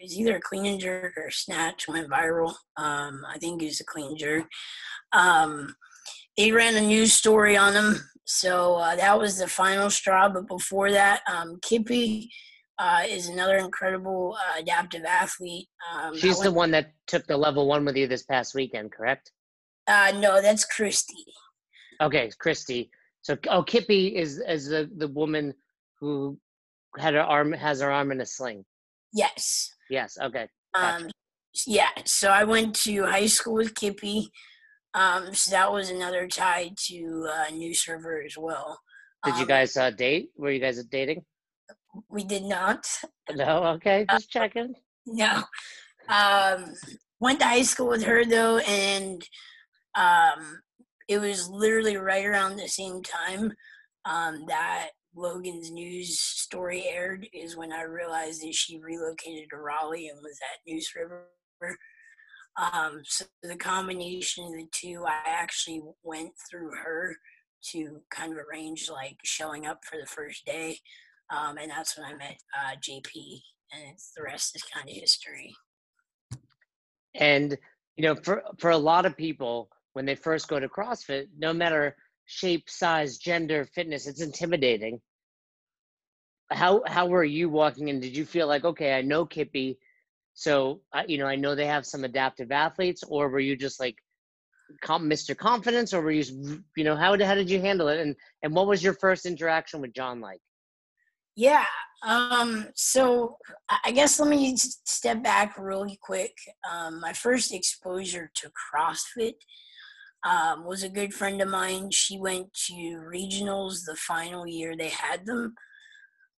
it 0.00 0.04
was 0.04 0.18
either 0.18 0.36
a 0.36 0.40
clean 0.40 0.66
and 0.66 0.80
jerk 0.80 1.12
or 1.16 1.30
snatch 1.30 1.86
went 1.86 2.08
viral. 2.08 2.54
Um, 2.76 3.22
I 3.28 3.38
think 3.38 3.62
it 3.62 3.66
was 3.66 3.80
a 3.80 3.84
clean 3.84 4.16
jerk. 4.16 4.44
Um, 5.12 5.74
they 6.36 6.52
ran 6.52 6.76
a 6.76 6.80
news 6.80 7.12
story 7.12 7.56
on 7.56 7.74
him, 7.74 7.96
so 8.24 8.76
uh, 8.76 8.96
that 8.96 9.18
was 9.18 9.38
the 9.38 9.46
final 9.46 9.90
straw. 9.90 10.28
But 10.28 10.48
before 10.48 10.90
that, 10.92 11.20
um, 11.30 11.58
Kippy 11.62 12.30
uh, 12.78 13.02
is 13.06 13.28
another 13.28 13.58
incredible 13.58 14.36
uh, 14.38 14.60
adaptive 14.60 15.04
athlete. 15.04 15.68
Um, 15.92 16.16
She's 16.16 16.38
went, 16.38 16.44
the 16.44 16.52
one 16.52 16.70
that 16.70 16.92
took 17.06 17.26
the 17.26 17.36
level 17.36 17.66
one 17.68 17.84
with 17.84 17.96
you 17.96 18.06
this 18.06 18.22
past 18.22 18.54
weekend, 18.54 18.92
correct? 18.92 19.32
Uh, 19.86 20.12
no, 20.16 20.40
that's 20.40 20.64
Christy. 20.64 21.24
Okay, 22.00 22.30
Christy. 22.38 22.90
So, 23.22 23.36
oh, 23.48 23.62
Kippy 23.62 24.16
is 24.16 24.40
is 24.48 24.68
the 24.68 24.90
the 24.96 25.08
woman 25.08 25.52
who 26.00 26.38
had 26.98 27.14
her 27.14 27.22
arm 27.22 27.52
has 27.52 27.80
her 27.80 27.90
arm 27.90 28.12
in 28.12 28.20
a 28.20 28.26
sling. 28.26 28.64
Yes. 29.12 29.70
Yes. 29.88 30.16
Okay. 30.20 30.48
Gotcha. 30.74 31.04
Um. 31.04 31.10
Yeah. 31.66 31.90
So 32.04 32.30
I 32.30 32.44
went 32.44 32.74
to 32.82 33.04
high 33.04 33.26
school 33.26 33.54
with 33.54 33.74
Kippy. 33.74 34.28
Um. 34.94 35.34
So 35.34 35.50
that 35.50 35.72
was 35.72 35.90
another 35.90 36.26
tie 36.28 36.72
to 36.88 37.28
uh, 37.30 37.50
Neuse 37.54 37.86
River 37.88 38.22
as 38.24 38.36
well. 38.38 38.78
Did 39.24 39.34
um, 39.34 39.40
you 39.40 39.46
guys 39.46 39.76
uh, 39.76 39.90
date? 39.90 40.30
Were 40.36 40.50
you 40.50 40.60
guys 40.60 40.82
dating? 40.84 41.24
We 42.08 42.24
did 42.24 42.44
not. 42.44 42.86
No, 43.34 43.64
okay, 43.64 44.06
uh, 44.08 44.14
just 44.14 44.30
checking. 44.30 44.74
No. 45.06 45.42
Um, 46.08 46.74
went 47.20 47.40
to 47.40 47.46
high 47.46 47.62
school 47.62 47.88
with 47.88 48.04
her 48.04 48.24
though, 48.24 48.58
and 48.58 49.22
um, 49.96 50.60
it 51.08 51.18
was 51.18 51.48
literally 51.48 51.96
right 51.96 52.24
around 52.24 52.56
the 52.56 52.68
same 52.68 53.02
time 53.02 53.52
um, 54.04 54.44
that 54.48 54.90
Logan's 55.14 55.70
news 55.70 56.20
story 56.20 56.84
aired. 56.88 57.26
Is 57.32 57.56
when 57.56 57.72
I 57.72 57.82
realized 57.82 58.42
that 58.42 58.54
she 58.54 58.78
relocated 58.78 59.50
to 59.50 59.56
Raleigh 59.56 60.08
and 60.08 60.18
was 60.22 60.38
at 60.52 60.60
Neuse 60.66 60.90
River. 60.96 61.26
Um, 62.60 63.02
so 63.04 63.24
the 63.42 63.56
combination 63.56 64.44
of 64.44 64.52
the 64.52 64.66
two, 64.72 65.04
I 65.06 65.20
actually 65.26 65.82
went 66.02 66.32
through 66.50 66.70
her 66.82 67.16
to 67.70 68.00
kind 68.10 68.32
of 68.32 68.38
arrange 68.38 68.88
like 68.90 69.16
showing 69.24 69.66
up 69.66 69.80
for 69.84 69.98
the 69.98 70.06
first 70.06 70.44
day. 70.46 70.78
Um, 71.30 71.58
and 71.58 71.70
that's 71.70 71.96
when 71.96 72.06
I 72.06 72.16
met 72.16 72.38
uh, 72.58 72.76
JP, 72.76 73.40
and 73.72 73.96
the 74.16 74.22
rest 74.22 74.56
is 74.56 74.62
kind 74.62 74.88
of 74.88 74.94
history. 74.94 75.54
And 77.14 77.56
you 77.96 78.04
know, 78.04 78.16
for 78.16 78.42
for 78.58 78.70
a 78.70 78.76
lot 78.76 79.06
of 79.06 79.16
people, 79.16 79.68
when 79.92 80.04
they 80.04 80.14
first 80.14 80.48
go 80.48 80.58
to 80.58 80.68
CrossFit, 80.68 81.26
no 81.38 81.52
matter 81.52 81.96
shape, 82.30 82.70
size, 82.70 83.18
gender, 83.18 83.64
fitness, 83.64 84.06
it's 84.06 84.22
intimidating. 84.22 85.00
How 86.52 86.82
how 86.86 87.06
were 87.06 87.24
you 87.24 87.48
walking 87.48 87.88
in? 87.88 88.00
Did 88.00 88.16
you 88.16 88.24
feel 88.24 88.46
like, 88.46 88.64
okay, 88.64 88.96
I 88.96 89.02
know 89.02 89.26
Kippy, 89.26 89.78
so 90.34 90.80
uh, 90.92 91.02
you 91.06 91.18
know, 91.18 91.26
I 91.26 91.36
know 91.36 91.54
they 91.54 91.66
have 91.66 91.84
some 91.84 92.04
adaptive 92.04 92.52
athletes, 92.52 93.02
or 93.02 93.28
were 93.28 93.40
you 93.40 93.56
just 93.56 93.80
like, 93.80 93.96
Mr. 94.86 95.36
Confidence, 95.36 95.92
or 95.92 96.02
were 96.02 96.12
you, 96.12 96.62
you 96.76 96.84
know, 96.84 96.96
how 96.96 97.16
did 97.16 97.26
how 97.26 97.34
did 97.34 97.50
you 97.50 97.60
handle 97.60 97.88
it? 97.88 97.98
And 98.00 98.14
and 98.42 98.54
what 98.54 98.68
was 98.68 98.82
your 98.82 98.94
first 98.94 99.26
interaction 99.26 99.80
with 99.80 99.92
John 99.92 100.20
like? 100.20 100.40
Yeah. 101.36 101.66
Um, 102.02 102.68
so 102.74 103.36
I 103.84 103.90
guess 103.90 104.20
let 104.20 104.30
me 104.30 104.56
step 104.56 105.22
back 105.22 105.58
really 105.58 105.98
quick. 106.00 106.32
Um, 106.70 107.00
my 107.00 107.12
first 107.12 107.52
exposure 107.52 108.30
to 108.36 108.50
CrossFit 108.50 109.34
um, 110.24 110.64
was 110.64 110.82
a 110.82 110.88
good 110.88 111.14
friend 111.14 111.40
of 111.40 111.48
mine. 111.48 111.90
She 111.90 112.18
went 112.18 112.52
to 112.66 112.72
regionals 112.72 113.84
the 113.86 113.96
final 113.96 114.46
year 114.46 114.76
they 114.76 114.88
had 114.88 115.26
them. 115.26 115.54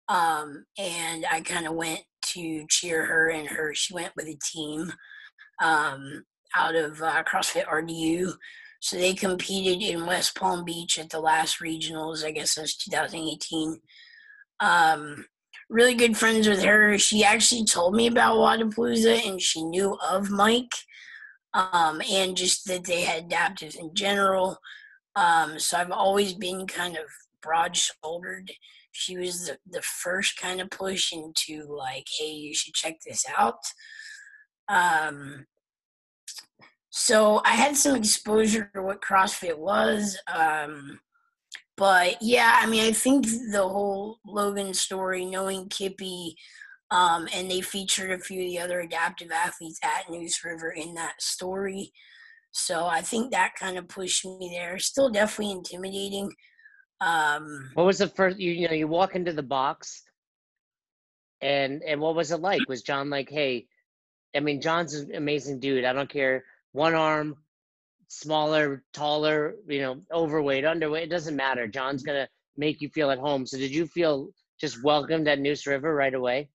Um, 0.08 0.64
and 0.78 1.24
I 1.30 1.40
kind 1.40 1.66
of 1.66 1.74
went 1.74 2.02
to 2.26 2.66
cheer 2.68 3.04
her 3.06 3.30
and 3.30 3.48
her. 3.48 3.74
She 3.74 3.94
went 3.94 4.12
with 4.16 4.26
a 4.26 4.38
team 4.52 4.92
um, 5.62 6.24
out 6.56 6.74
of 6.74 7.00
uh, 7.02 7.22
CrossFit 7.24 7.66
RDU. 7.66 8.32
So 8.80 8.96
they 8.96 9.14
competed 9.14 9.82
in 9.82 10.06
West 10.06 10.34
Palm 10.34 10.64
Beach 10.64 10.98
at 10.98 11.10
the 11.10 11.20
last 11.20 11.60
regionals. 11.60 12.24
I 12.24 12.32
guess 12.32 12.54
that's 12.54 12.76
2018 12.76 13.80
um, 14.62 15.24
really 15.68 15.94
good 15.94 16.16
friends 16.16 16.48
with 16.48 16.62
her. 16.62 16.96
She 16.98 17.24
actually 17.24 17.64
told 17.64 17.94
me 17.94 18.06
about 18.06 18.36
Wodapalooza 18.36 19.26
and 19.26 19.40
she 19.40 19.62
knew 19.62 19.98
of 20.08 20.30
Mike 20.30 20.72
um, 21.54 22.00
and 22.10 22.36
just 22.36 22.66
that 22.66 22.84
they 22.84 23.02
had 23.02 23.28
adaptives 23.28 23.76
in 23.76 23.94
general. 23.94 24.58
Um, 25.16 25.58
so 25.58 25.78
I've 25.78 25.90
always 25.90 26.34
been 26.34 26.66
kind 26.66 26.96
of 26.96 27.04
broad 27.42 27.76
shouldered. 27.76 28.50
She 28.92 29.16
was 29.16 29.46
the, 29.46 29.58
the 29.70 29.82
first 29.82 30.38
kind 30.38 30.60
of 30.60 30.70
push 30.70 31.12
into 31.12 31.64
like, 31.68 32.06
hey, 32.18 32.32
you 32.32 32.54
should 32.54 32.74
check 32.74 32.96
this 33.04 33.24
out. 33.36 33.64
Um, 34.68 35.46
so 36.90 37.40
I 37.44 37.52
had 37.52 37.76
some 37.76 37.96
exposure 37.96 38.70
to 38.74 38.82
what 38.82 39.02
CrossFit 39.02 39.56
was. 39.58 40.18
Um, 40.32 41.00
but 41.76 42.16
yeah, 42.20 42.58
I 42.60 42.66
mean, 42.66 42.84
I 42.84 42.92
think 42.92 43.26
the 43.50 43.66
whole 43.66 44.18
Logan 44.26 44.74
story, 44.74 45.24
knowing 45.24 45.68
Kippy, 45.68 46.36
um, 46.92 47.26
and 47.34 47.50
they 47.50 47.62
featured 47.62 48.10
a 48.10 48.18
few 48.18 48.42
of 48.42 48.48
the 48.48 48.58
other 48.58 48.80
adaptive 48.80 49.30
athletes 49.32 49.80
at 49.82 50.10
Neuse 50.10 50.44
River 50.44 50.70
in 50.70 50.92
that 50.94 51.20
story. 51.22 51.90
So 52.50 52.84
I 52.84 53.00
think 53.00 53.32
that 53.32 53.54
kind 53.58 53.78
of 53.78 53.88
pushed 53.88 54.26
me 54.26 54.50
there. 54.54 54.78
Still 54.78 55.08
definitely 55.08 55.52
intimidating. 55.52 56.30
Um, 57.00 57.70
what 57.72 57.86
was 57.86 57.98
the 57.98 58.08
first? 58.08 58.38
You, 58.38 58.52
you 58.52 58.68
know, 58.68 58.74
you 58.74 58.86
walk 58.86 59.16
into 59.16 59.32
the 59.32 59.42
box, 59.42 60.02
and 61.40 61.82
and 61.82 61.98
what 61.98 62.14
was 62.14 62.30
it 62.30 62.40
like? 62.40 62.60
Was 62.68 62.82
John 62.82 63.08
like, 63.08 63.30
hey? 63.30 63.66
I 64.36 64.40
mean, 64.40 64.60
John's 64.60 64.94
an 64.94 65.14
amazing 65.14 65.60
dude. 65.60 65.84
I 65.84 65.94
don't 65.94 66.10
care. 66.10 66.44
One 66.72 66.94
arm, 66.94 67.36
smaller, 68.08 68.84
taller, 68.92 69.56
you 69.66 69.80
know, 69.80 70.02
overweight, 70.12 70.64
underweight, 70.64 71.04
it 71.04 71.10
doesn't 71.10 71.36
matter. 71.36 71.66
John's 71.66 72.02
gonna 72.02 72.28
make 72.58 72.82
you 72.82 72.90
feel 72.90 73.10
at 73.10 73.18
home. 73.18 73.46
So 73.46 73.56
did 73.56 73.74
you 73.74 73.86
feel 73.86 74.28
just 74.60 74.84
welcomed 74.84 75.26
at 75.26 75.40
Neuse 75.40 75.66
River 75.66 75.94
right 75.94 76.14
away? 76.14 76.50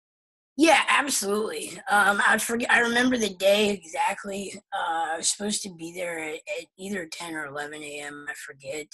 Yeah, 0.56 0.80
absolutely. 0.88 1.72
Um, 1.90 2.20
I 2.26 2.38
forget. 2.38 2.70
I 2.70 2.80
remember 2.80 3.18
the 3.18 3.34
day 3.34 3.70
exactly. 3.70 4.52
Uh, 4.72 5.12
I 5.12 5.16
was 5.18 5.28
supposed 5.28 5.62
to 5.62 5.74
be 5.74 5.92
there 5.92 6.18
at, 6.18 6.36
at 6.36 6.66
either 6.78 7.06
ten 7.10 7.34
or 7.34 7.44
eleven 7.46 7.82
a.m. 7.82 8.26
I 8.28 8.32
forget. 8.34 8.86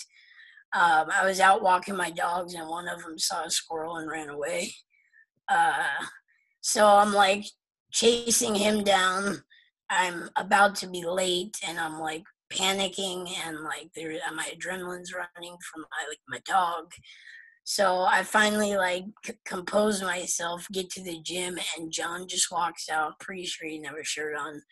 Um, 0.75 1.09
I 1.13 1.25
was 1.25 1.39
out 1.39 1.63
walking 1.63 1.95
my 1.97 2.11
dogs, 2.11 2.55
and 2.55 2.69
one 2.69 2.89
of 2.89 3.03
them 3.03 3.19
saw 3.19 3.45
a 3.45 3.51
squirrel 3.51 3.97
and 3.97 4.11
ran 4.11 4.29
away. 4.29 4.73
Uh, 5.49 5.85
so 6.61 6.87
I'm 6.87 7.13
like 7.13 7.45
chasing 7.93 8.55
him 8.57 8.83
down. 8.83 9.43
I'm 9.91 10.31
about 10.37 10.75
to 10.77 10.89
be 10.89 11.05
late, 11.05 11.59
and 11.67 11.79
I'm 11.79 12.01
like 12.01 12.25
panicking, 12.53 13.29
and 13.47 13.61
like 13.63 13.91
there, 13.95 14.13
my 14.35 14.51
adrenaline's 14.53 15.13
running 15.15 15.57
from 15.71 15.83
my 15.83 16.09
like 16.09 16.21
my 16.29 16.41
dog. 16.45 16.91
So 17.65 18.01
I 18.01 18.23
finally 18.25 18.77
like 18.77 19.05
c- 19.25 19.35
compose 19.45 20.03
myself, 20.03 20.67
get 20.73 20.91
to 20.91 21.03
the 21.03 21.21
gym, 21.23 21.59
and 21.77 21.93
John 21.93 22.27
just 22.27 22.51
walks 22.51 22.89
out. 22.91 23.21
Pretty 23.21 23.45
sure 23.47 23.69
he 23.69 23.79
never 23.79 24.03
shirt 24.03 24.35
on, 24.37 24.63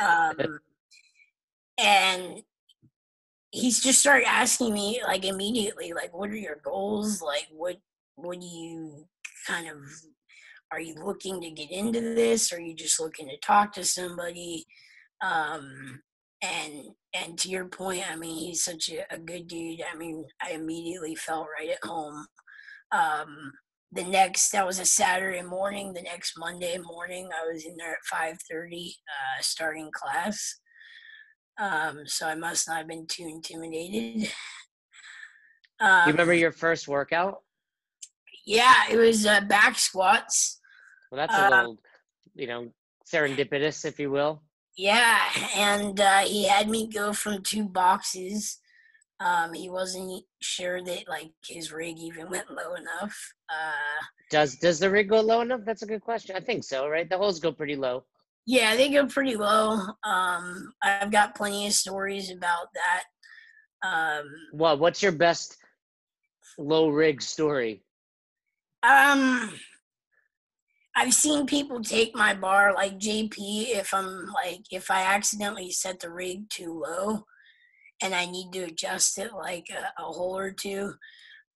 um, 0.38 0.58
and 1.78 2.42
he's 3.50 3.82
just 3.82 4.00
started 4.00 4.28
asking 4.28 4.74
me 4.74 5.00
like 5.06 5.24
immediately, 5.24 5.92
like, 5.94 6.14
"What 6.14 6.30
are 6.30 6.36
your 6.36 6.60
goals? 6.62 7.22
Like, 7.22 7.46
what 7.50 7.78
what 8.16 8.38
do 8.40 8.46
you 8.46 9.06
kind 9.46 9.68
of 9.68 9.76
are 10.70 10.80
you 10.80 10.94
looking 10.96 11.40
to 11.40 11.50
get 11.50 11.70
into 11.70 12.00
this? 12.00 12.52
Are 12.52 12.60
you 12.60 12.74
just 12.74 13.00
looking 13.00 13.28
to 13.28 13.38
talk 13.38 13.72
to 13.72 13.84
somebody?" 13.84 14.66
Um, 15.22 16.02
and 16.42 16.84
and 17.14 17.38
to 17.38 17.48
your 17.48 17.66
point, 17.66 18.10
I 18.10 18.16
mean, 18.16 18.38
he's 18.38 18.62
such 18.64 18.90
a, 18.90 19.04
a 19.14 19.18
good 19.18 19.48
dude. 19.48 19.80
I 19.92 19.96
mean, 19.96 20.24
I 20.42 20.52
immediately 20.52 21.14
felt 21.14 21.48
right 21.58 21.70
at 21.70 21.84
home. 21.84 22.26
Um, 22.92 23.52
the 23.92 24.04
next 24.04 24.50
that 24.52 24.66
was 24.66 24.78
a 24.78 24.84
Saturday 24.84 25.42
morning. 25.42 25.92
The 25.94 26.02
next 26.02 26.34
Monday 26.38 26.78
morning, 26.78 27.28
I 27.32 27.50
was 27.50 27.64
in 27.64 27.76
there 27.76 27.92
at 27.92 28.04
five 28.10 28.36
thirty, 28.50 28.94
uh, 29.08 29.42
starting 29.42 29.90
class. 29.92 30.60
Um, 31.60 32.02
so 32.06 32.26
I 32.28 32.34
must 32.34 32.68
not 32.68 32.78
have 32.78 32.88
been 32.88 33.06
too 33.06 33.26
intimidated. 33.26 34.30
Um, 35.80 36.08
you 36.08 36.12
remember 36.12 36.34
your 36.34 36.50
first 36.50 36.88
workout? 36.88 37.42
Yeah, 38.44 38.74
it 38.90 38.96
was 38.96 39.26
uh, 39.26 39.42
back 39.42 39.78
squats. 39.78 40.58
Well, 41.12 41.18
that's 41.20 41.32
a 41.32 41.46
Uh, 41.46 41.50
little, 41.50 41.78
you 42.34 42.48
know, 42.48 42.72
serendipitous, 43.08 43.84
if 43.84 44.00
you 44.00 44.10
will. 44.10 44.42
Yeah, 44.78 45.18
and 45.56 46.00
uh, 46.00 46.20
he 46.20 46.46
had 46.46 46.68
me 46.70 46.86
go 46.86 47.12
from 47.12 47.42
two 47.42 47.64
boxes. 47.68 48.58
Um, 49.18 49.52
he 49.52 49.68
wasn't 49.68 50.22
sure 50.40 50.80
that 50.84 51.08
like 51.08 51.32
his 51.44 51.72
rig 51.72 51.98
even 51.98 52.30
went 52.30 52.48
low 52.48 52.74
enough. 52.74 53.34
Uh, 53.50 54.04
Does 54.30 54.54
does 54.56 54.78
the 54.78 54.88
rig 54.88 55.08
go 55.08 55.20
low 55.20 55.40
enough? 55.40 55.62
That's 55.66 55.82
a 55.82 55.86
good 55.86 56.02
question. 56.02 56.36
I 56.36 56.40
think 56.40 56.62
so, 56.62 56.86
right? 56.88 57.10
The 57.10 57.18
holes 57.18 57.40
go 57.40 57.50
pretty 57.50 57.74
low. 57.74 58.04
yeah, 58.46 58.76
they 58.76 58.88
go 58.88 59.06
pretty 59.06 59.34
low. 59.36 59.80
Um, 60.04 60.72
I've 60.80 61.10
got 61.10 61.34
plenty 61.34 61.66
of 61.66 61.72
stories 61.72 62.30
about 62.30 62.68
that. 62.74 63.04
Um, 63.82 64.26
Well, 64.52 64.78
what's 64.78 65.02
your 65.02 65.12
best 65.12 65.56
low 66.56 66.88
rig 66.88 67.20
story? 67.20 67.82
um, 68.84 69.50
I've 70.98 71.14
seen 71.14 71.46
people 71.46 71.80
take 71.80 72.16
my 72.16 72.34
bar 72.34 72.74
like 72.74 72.98
JP 72.98 73.30
if 73.36 73.94
I'm 73.94 74.26
like 74.34 74.64
if 74.72 74.90
I 74.90 75.02
accidentally 75.02 75.70
set 75.70 76.00
the 76.00 76.10
rig 76.10 76.50
too 76.50 76.82
low 76.84 77.22
and 78.02 78.16
I 78.16 78.26
need 78.26 78.50
to 78.54 78.64
adjust 78.64 79.16
it 79.16 79.32
like 79.32 79.68
a, 79.70 80.02
a 80.02 80.06
hole 80.06 80.36
or 80.36 80.50
two. 80.50 80.94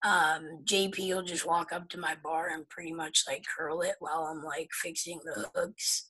Um, 0.04 0.60
JP 0.64 1.08
will 1.08 1.24
just 1.24 1.44
walk 1.44 1.72
up 1.72 1.88
to 1.88 1.98
my 1.98 2.14
bar 2.22 2.50
and 2.52 2.68
pretty 2.68 2.92
much 2.92 3.24
like 3.26 3.42
curl 3.56 3.80
it 3.80 3.96
while 3.98 4.28
I'm 4.30 4.44
like 4.44 4.68
fixing 4.80 5.18
the 5.24 5.48
hooks. 5.56 6.08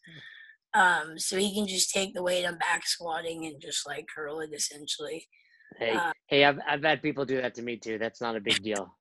Um, 0.75 1.19
so 1.19 1.39
he 1.39 1.55
can 1.55 1.67
just 1.67 1.91
take 1.91 2.13
the 2.13 2.23
weight 2.23 2.45
I'm 2.45 2.59
back 2.59 2.87
squatting 2.87 3.47
and 3.47 3.59
just 3.63 3.87
like 3.87 4.07
curl 4.15 4.41
it 4.41 4.51
essentially. 4.53 5.27
Hey, 5.79 5.93
Uh, 5.93 6.13
hey, 6.27 6.45
I've 6.45 6.59
I've 6.69 6.85
had 6.85 7.01
people 7.01 7.25
do 7.25 7.41
that 7.41 7.55
to 7.55 7.63
me 7.63 7.79
too. 7.79 7.97
That's 7.97 8.21
not 8.21 8.37
a 8.37 8.41
big 8.41 8.63
deal. 8.63 8.95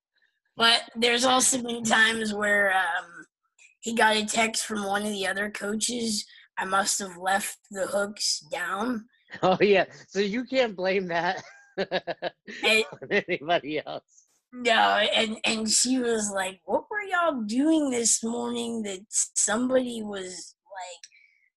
But 0.56 0.84
there's 0.96 1.26
also 1.26 1.62
been 1.62 1.84
times 1.84 2.34
where 2.34 2.74
um, 2.74 3.26
he 3.82 3.94
got 3.96 4.16
a 4.16 4.26
text 4.26 4.66
from 4.66 4.86
one 4.86 5.04
of 5.04 5.12
the 5.12 5.28
other 5.28 5.50
coaches. 5.52 6.26
I 6.58 6.66
must 6.66 7.00
have 7.00 7.18
left 7.18 7.58
the 7.72 7.88
hooks 7.88 8.40
down. 8.52 9.06
Oh 9.42 9.58
yeah, 9.62 9.86
so 10.10 10.20
you 10.20 10.44
can't 10.44 10.76
blame 10.76 11.08
that 11.08 11.42
And, 11.78 12.84
on 12.92 13.08
anybody 13.10 13.82
else. 13.86 14.26
no, 14.54 14.74
and 15.16 15.38
and 15.46 15.70
she 15.70 16.00
was 16.00 16.30
like, 16.36 16.60
"What 16.66 16.84
were 16.92 17.02
y'all 17.02 17.42
doing 17.44 17.92
this 17.92 18.22
morning? 18.26 18.84
That 18.84 19.00
somebody 19.10 20.04
was 20.04 20.56
like 20.66 21.04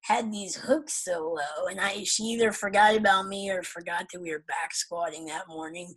had 0.02 0.32
these 0.32 0.54
hooks 0.54 1.02
so 1.04 1.34
low?" 1.36 1.66
And 1.68 1.80
I, 1.80 2.04
she 2.04 2.22
either 2.24 2.52
forgot 2.52 2.94
about 2.96 3.26
me 3.26 3.50
or 3.50 3.64
forgot 3.64 4.06
that 4.12 4.20
we 4.22 4.30
were 4.30 4.44
back 4.46 4.72
squatting 4.72 5.24
that 5.26 5.48
morning. 5.48 5.96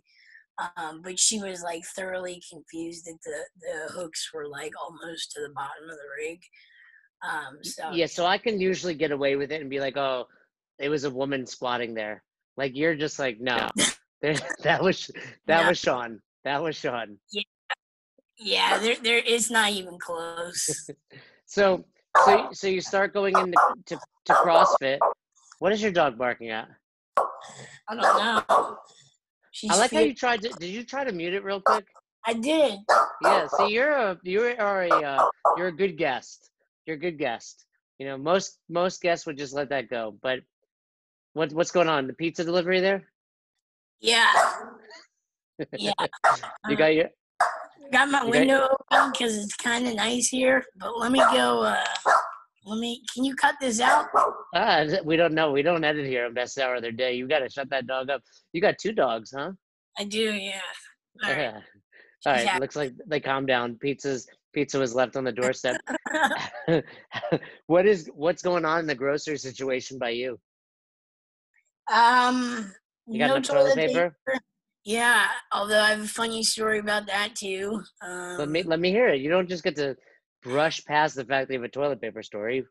Um, 0.76 1.02
but 1.02 1.18
she 1.18 1.40
was 1.40 1.62
like 1.62 1.84
thoroughly 1.84 2.42
confused 2.50 3.04
that 3.06 3.18
the 3.24 3.44
the 3.60 3.92
hooks 3.92 4.30
were 4.34 4.48
like 4.48 4.72
almost 4.80 5.32
to 5.32 5.40
the 5.42 5.54
bottom 5.54 5.84
of 5.84 5.96
the 5.96 6.24
rig. 6.24 6.40
Um, 7.22 7.58
so 7.62 7.90
Yeah, 7.92 8.06
so 8.06 8.26
I 8.26 8.38
can 8.38 8.60
usually 8.60 8.94
get 8.94 9.12
away 9.12 9.36
with 9.36 9.52
it 9.52 9.60
and 9.60 9.70
be 9.70 9.80
like, 9.80 9.96
"Oh, 9.96 10.26
it 10.78 10.88
was 10.88 11.04
a 11.04 11.10
woman 11.10 11.46
squatting 11.46 11.94
there." 11.94 12.22
Like 12.56 12.76
you're 12.76 12.96
just 12.96 13.18
like, 13.18 13.40
"No, 13.40 13.68
that 14.22 14.82
was 14.82 15.10
that 15.46 15.62
No. 15.62 15.68
was 15.68 15.78
Sean. 15.78 16.20
That 16.44 16.62
was 16.62 16.76
Sean." 16.76 17.18
Yeah, 18.40 18.78
there 18.78 18.96
there 18.96 19.18
is 19.18 19.50
not 19.50 19.70
even 19.72 19.98
close. 19.98 20.90
So 21.50 21.86
so 22.26 22.48
so 22.52 22.66
you 22.66 22.82
start 22.82 23.14
going 23.14 23.34
into 23.34 23.56
to, 23.86 23.98
to 24.26 24.32
CrossFit. 24.34 24.98
What 25.60 25.72
is 25.72 25.80
your 25.80 25.92
dog 25.92 26.18
barking 26.18 26.50
at? 26.50 26.68
I 27.16 27.94
don't 27.94 28.02
know. 28.02 28.76
She's 29.52 29.70
I 29.70 29.76
like 29.76 29.90
how 29.92 30.00
you 30.00 30.14
tried 30.14 30.42
to. 30.42 30.48
Did 30.50 30.68
you 30.68 30.84
try 30.84 31.04
to 31.04 31.12
mute 31.12 31.34
it 31.34 31.44
real 31.44 31.60
quick? 31.60 31.86
I 32.26 32.34
did. 32.34 32.78
Yeah. 33.22 33.46
See, 33.46 33.68
you're 33.72 33.90
a 33.92 34.18
you 34.22 34.54
are 34.58 34.82
a 34.84 34.90
uh, 34.90 35.28
you're 35.56 35.68
a 35.68 35.72
good 35.76 35.96
guest. 35.96 36.50
You're 36.86 36.96
a 36.96 37.00
good 37.00 37.18
guest. 37.18 37.64
You 37.98 38.06
know, 38.06 38.18
most 38.18 38.58
most 38.68 39.00
guests 39.00 39.26
would 39.26 39.38
just 39.38 39.54
let 39.54 39.70
that 39.70 39.88
go. 39.88 40.16
But 40.22 40.40
what 41.32 41.52
what's 41.52 41.70
going 41.70 41.88
on? 41.88 42.06
The 42.06 42.12
pizza 42.12 42.44
delivery 42.44 42.80
there? 42.80 43.04
Yeah. 44.00 44.32
Yeah. 45.76 45.92
You 46.68 46.76
got 46.76 46.94
your 46.94 47.08
Got 47.90 48.10
my 48.10 48.18
You 48.18 48.24
got- 48.24 48.30
window 48.30 48.68
open 48.92 49.10
because 49.12 49.36
it's 49.38 49.54
kind 49.56 49.86
of 49.88 49.94
nice 49.94 50.28
here. 50.28 50.64
But 50.76 50.98
let 50.98 51.10
me 51.10 51.18
go. 51.18 51.62
Uh, 51.62 51.84
let 52.68 52.78
me. 52.78 53.02
Can 53.14 53.24
you 53.24 53.34
cut 53.34 53.54
this 53.60 53.80
out? 53.80 54.06
ah. 54.54 54.84
We 55.04 55.16
don't 55.16 55.34
know. 55.34 55.50
We 55.52 55.62
don't 55.62 55.84
edit 55.84 56.06
here 56.06 56.26
on 56.26 56.34
best 56.34 56.58
hour 56.58 56.76
of 56.76 56.82
their 56.82 56.92
day. 56.92 57.14
You 57.14 57.26
got 57.26 57.40
to 57.40 57.48
shut 57.48 57.70
that 57.70 57.86
dog 57.86 58.10
up. 58.10 58.22
You 58.52 58.60
got 58.60 58.76
two 58.78 58.92
dogs, 58.92 59.32
huh? 59.34 59.52
I 59.98 60.04
do. 60.04 60.32
Yeah. 60.32 60.60
All 61.24 61.30
right. 61.30 61.38
Yeah. 61.38 61.60
All 62.26 62.32
right. 62.32 62.44
Yeah. 62.44 62.58
Looks 62.58 62.76
like 62.76 62.92
they 63.06 63.20
calmed 63.20 63.48
down. 63.48 63.76
Pizza's 63.76 64.26
pizza 64.52 64.78
was 64.78 64.94
left 64.94 65.16
on 65.16 65.24
the 65.24 65.32
doorstep. 65.32 65.76
what 67.66 67.86
is 67.86 68.10
what's 68.14 68.42
going 68.42 68.64
on 68.64 68.80
in 68.80 68.86
the 68.86 68.94
grocery 68.94 69.38
situation 69.38 69.98
by 69.98 70.10
you? 70.10 70.38
um. 71.92 72.72
You 73.10 73.18
got 73.18 73.28
no 73.28 73.36
enough 73.36 73.48
toilet 73.48 73.74
paper? 73.74 74.14
Yeah. 74.84 75.26
Although 75.50 75.80
I 75.80 75.90
have 75.90 76.00
a 76.00 76.06
funny 76.06 76.42
story 76.42 76.78
about 76.78 77.06
that 77.06 77.34
too. 77.34 77.82
Um, 78.06 78.36
Let 78.38 78.50
me 78.50 78.62
let 78.62 78.80
me 78.80 78.90
hear 78.90 79.08
it. 79.08 79.22
You 79.22 79.30
don't 79.30 79.48
just 79.48 79.64
get 79.64 79.76
to 79.76 79.96
brush 80.42 80.84
past 80.84 81.16
the 81.16 81.24
fact 81.24 81.48
they 81.48 81.54
have 81.54 81.64
a 81.64 81.68
toilet 81.68 82.00
paper 82.00 82.22
story. 82.22 82.64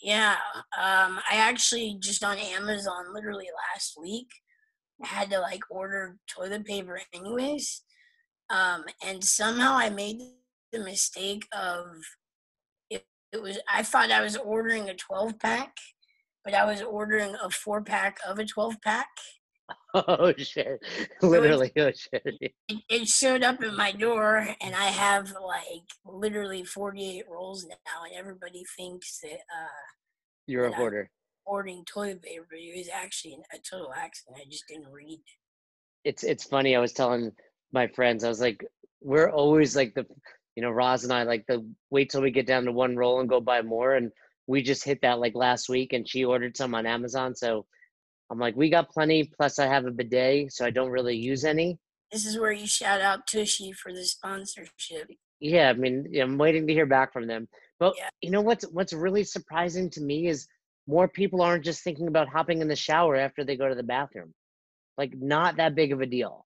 Yeah, 0.00 0.36
um, 0.78 1.20
I 1.30 1.36
actually 1.36 1.98
just 2.00 2.24
on 2.24 2.38
Amazon 2.38 3.12
literally 3.12 3.48
last 3.72 3.94
week 4.00 4.28
I 5.02 5.06
had 5.06 5.30
to 5.30 5.40
like 5.40 5.62
order 5.70 6.16
toilet 6.28 6.64
paper 6.64 7.00
anyways, 7.12 7.82
um, 8.50 8.84
and 9.04 9.22
somehow 9.22 9.76
I 9.76 9.90
made 9.90 10.20
the 10.72 10.78
mistake 10.80 11.46
of 11.52 11.86
it, 12.90 13.04
it 13.32 13.42
was 13.42 13.58
I 13.72 13.82
thought 13.82 14.10
I 14.10 14.22
was 14.22 14.36
ordering 14.36 14.88
a 14.88 14.94
twelve 14.94 15.38
pack, 15.38 15.76
but 16.44 16.54
I 16.54 16.64
was 16.64 16.80
ordering 16.82 17.34
a 17.42 17.50
four 17.50 17.82
pack 17.82 18.18
of 18.26 18.38
a 18.38 18.44
twelve 18.44 18.80
pack. 18.82 19.08
Oh 19.94 20.32
shit! 20.36 20.80
Literally, 21.22 21.70
oh 21.78 21.90
shit! 21.92 22.22
It, 22.24 22.52
it 22.88 23.06
showed 23.08 23.44
up 23.44 23.62
at 23.62 23.74
my 23.74 23.92
door, 23.92 24.46
and 24.60 24.74
I 24.74 24.86
have 24.86 25.32
like 25.40 25.84
literally 26.04 26.64
forty 26.64 27.18
eight 27.18 27.26
rolls 27.30 27.64
now, 27.64 28.02
and 28.04 28.12
everybody 28.14 28.64
thinks 28.76 29.20
that. 29.20 29.34
Uh, 29.34 29.84
You're 30.46 30.66
a 30.66 30.70
Yeah. 30.70 30.76
hoarder. 30.76 31.10
ordering 31.46 31.84
toilet 31.84 32.22
paper. 32.22 32.46
It 32.52 32.76
was 32.76 32.88
actually 32.92 33.38
a 33.52 33.58
total 33.58 33.92
accident. 33.94 34.38
I 34.44 34.50
just 34.50 34.64
didn't 34.68 34.90
read. 34.90 35.20
It's 36.04 36.24
it's 36.24 36.44
funny. 36.44 36.74
I 36.74 36.80
was 36.80 36.92
telling 36.92 37.30
my 37.72 37.86
friends. 37.86 38.24
I 38.24 38.28
was 38.28 38.40
like, 38.40 38.64
we're 39.00 39.30
always 39.30 39.76
like 39.76 39.94
the, 39.94 40.04
you 40.56 40.62
know, 40.62 40.70
Roz 40.70 41.04
and 41.04 41.12
I 41.12 41.22
like 41.22 41.44
the 41.46 41.64
wait 41.90 42.10
till 42.10 42.22
we 42.22 42.30
get 42.32 42.46
down 42.48 42.64
to 42.64 42.72
one 42.72 42.96
roll 42.96 43.20
and 43.20 43.28
go 43.28 43.40
buy 43.40 43.62
more. 43.62 43.94
And 43.94 44.10
we 44.48 44.60
just 44.62 44.84
hit 44.84 45.00
that 45.02 45.20
like 45.20 45.34
last 45.36 45.68
week, 45.68 45.92
and 45.92 46.08
she 46.08 46.24
ordered 46.24 46.56
some 46.56 46.74
on 46.74 46.84
Amazon. 46.84 47.36
So 47.36 47.64
I'm 48.34 48.40
like, 48.40 48.56
we 48.56 48.68
got 48.68 48.90
plenty. 48.90 49.30
Plus, 49.36 49.60
I 49.60 49.66
have 49.66 49.86
a 49.86 49.92
bidet, 49.92 50.52
so 50.52 50.66
I 50.66 50.70
don't 50.70 50.90
really 50.90 51.16
use 51.16 51.44
any. 51.44 51.78
This 52.10 52.26
is 52.26 52.36
where 52.36 52.50
you 52.50 52.66
shout 52.66 53.00
out 53.00 53.28
Tushy 53.28 53.70
for 53.70 53.92
the 53.92 54.04
sponsorship. 54.04 55.08
Yeah, 55.38 55.70
I 55.70 55.74
mean, 55.74 56.12
I'm 56.20 56.36
waiting 56.36 56.66
to 56.66 56.72
hear 56.72 56.86
back 56.86 57.12
from 57.12 57.28
them. 57.28 57.48
But 57.78 57.94
Yeah. 57.96 58.08
you 58.20 58.30
know 58.30 58.40
what's 58.40 58.64
what's 58.72 58.92
really 58.92 59.22
surprising 59.22 59.88
to 59.90 60.00
me 60.00 60.26
is 60.26 60.48
more 60.88 61.06
people 61.08 61.42
aren't 61.42 61.64
just 61.64 61.84
thinking 61.84 62.08
about 62.08 62.28
hopping 62.28 62.60
in 62.60 62.66
the 62.66 62.76
shower 62.76 63.14
after 63.16 63.44
they 63.44 63.56
go 63.56 63.68
to 63.68 63.74
the 63.76 63.82
bathroom. 63.84 64.34
Like 64.98 65.12
not 65.14 65.56
that 65.58 65.76
big 65.76 65.92
of 65.92 66.00
a 66.00 66.06
deal. 66.06 66.44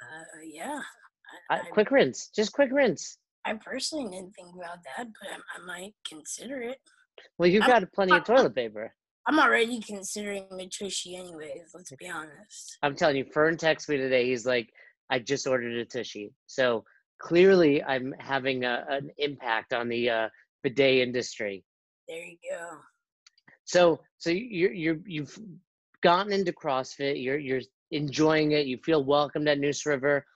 Uh, 0.00 0.40
yeah. 0.44 0.80
I, 1.48 1.58
quick 1.70 1.90
rinse, 1.92 2.28
just 2.34 2.52
quick 2.52 2.70
rinse. 2.72 3.18
I 3.44 3.54
personally 3.54 4.10
didn't 4.10 4.34
think 4.34 4.54
about 4.54 4.78
that, 4.96 5.06
but 5.20 5.30
I, 5.30 5.36
I 5.56 5.66
might 5.66 5.94
consider 6.06 6.60
it. 6.60 6.78
Well, 7.38 7.48
you've 7.48 7.66
got 7.66 7.90
plenty 7.92 8.16
of 8.16 8.24
toilet 8.24 8.54
paper. 8.54 8.94
I'm 9.26 9.38
already 9.38 9.80
considering 9.80 10.46
a 10.58 10.66
tushy, 10.66 11.16
anyways. 11.16 11.70
Let's 11.74 11.92
be 11.94 12.08
honest. 12.08 12.78
I'm 12.82 12.96
telling 12.96 13.16
you, 13.16 13.24
Fern 13.24 13.56
texted 13.56 13.90
me 13.90 13.96
today. 13.98 14.26
He's 14.26 14.44
like, 14.44 14.68
I 15.10 15.20
just 15.20 15.46
ordered 15.46 15.74
a 15.74 15.84
tushy. 15.84 16.32
So 16.46 16.84
clearly, 17.20 17.82
I'm 17.82 18.14
having 18.18 18.64
a, 18.64 18.84
an 18.88 19.10
impact 19.18 19.72
on 19.72 19.88
the 19.88 20.10
uh, 20.10 20.28
bidet 20.62 21.06
industry. 21.06 21.64
There 22.08 22.24
you 22.24 22.36
go. 22.50 22.78
So, 23.64 24.00
so 24.18 24.30
you're 24.30 24.72
you're 24.72 24.98
you've 25.06 25.38
gotten 26.02 26.32
into 26.32 26.52
CrossFit. 26.52 27.22
You're 27.22 27.38
you're 27.38 27.60
enjoying 27.92 28.52
it. 28.52 28.66
You 28.66 28.78
feel 28.78 29.04
welcomed 29.04 29.48
at 29.48 29.60
Neuse 29.60 29.86
River. 29.86 30.26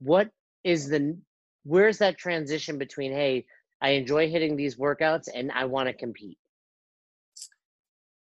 What 0.00 0.28
is 0.62 0.88
the 0.88 1.16
where's 1.64 1.98
that 1.98 2.18
transition 2.18 2.76
between 2.76 3.12
hey, 3.12 3.46
I 3.80 3.90
enjoy 3.90 4.28
hitting 4.30 4.56
these 4.56 4.76
workouts 4.76 5.28
and 5.34 5.50
I 5.52 5.64
want 5.64 5.88
to 5.88 5.94
compete? 5.94 6.38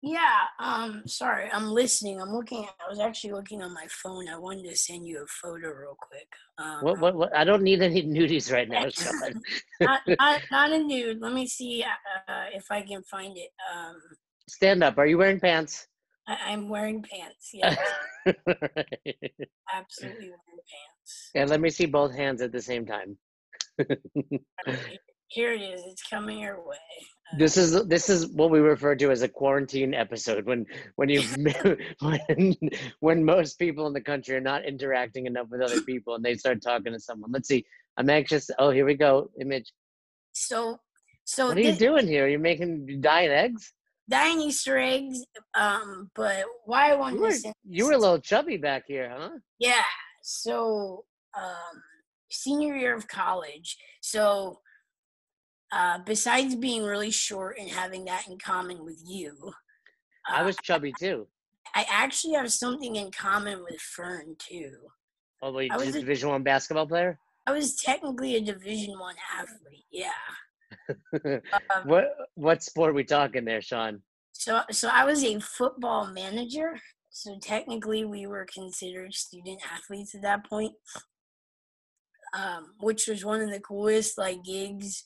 Yeah. 0.02 0.44
Um. 0.60 1.04
Sorry, 1.08 1.50
I'm 1.52 1.72
listening. 1.72 2.22
I'm 2.22 2.30
looking. 2.32 2.66
I 2.66 2.90
was 2.90 3.00
actually 3.00 3.34
looking 3.34 3.62
on 3.62 3.74
my 3.74 3.86
phone. 3.90 4.30
I 4.30 4.38
wanted 4.38 4.70
to 4.70 4.78
send 4.78 5.06
you 5.06 5.22
a 5.24 5.28
photo 5.28 5.68
real 5.68 5.98
quick. 6.00 6.28
Um, 6.58 6.84
What 6.84 7.00
what, 7.00 7.16
what 7.16 7.36
I 7.36 7.44
don't 7.44 7.64
need 7.64 7.82
any 7.82 8.04
nudies 8.08 8.52
right 8.52 8.70
now, 8.70 8.88
Sean. 8.90 9.42
not, 9.82 10.02
not, 10.08 10.42
not 10.52 10.72
a 10.72 10.80
nude. 10.80 11.20
Let 11.20 11.34
me 11.34 11.48
see 11.48 11.84
uh, 11.84 12.46
if 12.54 12.66
I 12.72 12.82
can 12.82 13.04
find 13.04 13.38
it. 13.38 13.50
Um, 13.74 13.96
Stand 14.48 14.84
up. 14.84 14.98
Are 14.98 15.06
you 15.06 15.18
wearing 15.18 15.40
pants? 15.40 15.88
I, 16.28 16.38
I'm 16.48 16.70
wearing 16.70 17.04
pants. 17.04 17.50
Yeah, 17.54 17.76
absolutely 19.74 20.30
wearing 20.30 20.64
pants. 20.72 21.32
and 21.36 21.50
let 21.50 21.60
me 21.60 21.70
see 21.70 21.88
both 21.88 22.16
hands 22.16 22.42
at 22.42 22.54
the 22.54 22.62
same 22.62 22.86
time. 22.86 23.18
Here 25.28 25.52
it 25.52 25.62
is. 25.62 25.82
It's 25.86 26.04
coming 26.04 26.40
your 26.40 26.66
way. 26.66 26.78
This 27.38 27.58
is 27.58 27.86
this 27.86 28.10
is 28.10 28.28
what 28.28 28.50
we 28.50 28.60
refer 28.60 28.96
to 28.96 29.12
as 29.12 29.22
a 29.22 29.28
quarantine 29.28 29.94
episode 29.94 30.46
when 30.46 30.66
when 30.96 31.10
you 31.10 31.22
when 32.00 32.56
when 33.02 33.24
most 33.24 33.60
people 33.60 33.86
in 33.88 33.94
the 33.94 34.02
country 34.02 34.36
are 34.36 34.42
not 34.42 34.66
interacting 34.66 35.28
enough 35.28 35.48
with 35.50 35.62
other 35.62 35.82
people 35.82 36.16
and 36.16 36.24
they 36.26 36.36
start 36.36 36.62
talking 36.62 36.92
to 36.94 37.00
someone. 37.00 37.32
Let's 37.32 37.48
see. 37.48 37.66
I'm 37.98 38.10
anxious. 38.10 38.50
Oh, 38.58 38.72
here 38.72 38.86
we 38.86 38.96
go. 38.96 39.30
Image. 39.40 39.72
so, 40.32 40.80
so 41.26 41.48
What 41.48 41.58
are 41.58 41.62
you 41.62 41.74
doing 41.76 42.08
here? 42.08 42.28
You're 42.28 42.40
making 42.40 43.02
dying 43.02 43.30
eggs. 43.30 43.74
dying 44.10 44.40
Easter 44.42 44.78
eggs. 44.78 45.24
Um, 45.54 46.10
but 46.16 46.46
why 46.66 46.92
I 46.92 46.96
wanted 46.96 47.18
You 47.18 47.22
were 47.22 47.54
you 47.66 47.86
were 47.86 47.94
a 47.94 47.98
little 47.98 48.20
chubby 48.20 48.58
back 48.58 48.84
here, 48.88 49.14
huh? 49.16 49.32
Yeah. 49.60 49.84
So, 50.24 51.04
um, 51.38 51.84
senior 52.32 52.76
year 52.76 52.96
of 52.96 53.08
college. 53.08 53.78
So, 54.02 54.60
uh, 55.72 56.00
besides 56.06 56.56
being 56.56 56.84
really 56.84 57.12
short 57.12 57.58
and 57.60 57.70
having 57.70 58.06
that 58.06 58.28
in 58.28 58.38
common 58.38 58.84
with 58.84 59.02
you, 59.06 59.54
I 60.28 60.42
uh, 60.42 60.46
was 60.46 60.58
chubby 60.64 60.94
too. 61.00 61.28
I 61.76 61.86
actually 61.90 62.34
have 62.34 62.52
something 62.52 62.96
in 62.96 63.12
common 63.12 63.64
with 63.64 63.80
Fern 63.80 64.36
too. 64.40 64.72
Although 65.42 65.60
you're 65.60 65.74
I 65.74 65.78
was 65.78 65.96
a- 65.96 66.00
Division 66.00 66.30
One 66.30 66.44
basketball 66.44 66.88
player. 66.88 67.20
I 67.48 67.52
was 67.52 67.76
technically 67.76 68.36
a 68.36 68.42
Division 68.42 68.98
One 69.00 69.16
athlete. 69.38 69.86
Yeah. 69.92 70.10
Um, 71.26 71.42
what 71.86 72.06
what 72.36 72.64
sport 72.64 72.96
we 72.96 73.04
talking 73.04 73.46
there, 73.46 73.62
Sean? 73.62 74.02
So, 74.34 74.62
so 74.72 74.90
I 74.92 75.04
was 75.04 75.24
a 75.24 75.40
football 75.40 76.08
manager. 76.08 76.80
So 77.10 77.38
technically, 77.42 78.06
we 78.06 78.28
were 78.28 78.48
considered 78.54 79.14
student 79.14 79.62
athletes 79.72 80.16
at 80.16 80.22
that 80.22 80.48
point, 80.48 80.74
um, 82.38 82.76
which 82.80 83.08
was 83.08 83.26
one 83.26 83.42
of 83.42 83.50
the 83.50 83.60
coolest 83.60 84.18
like 84.18 84.44
gigs 84.44 85.04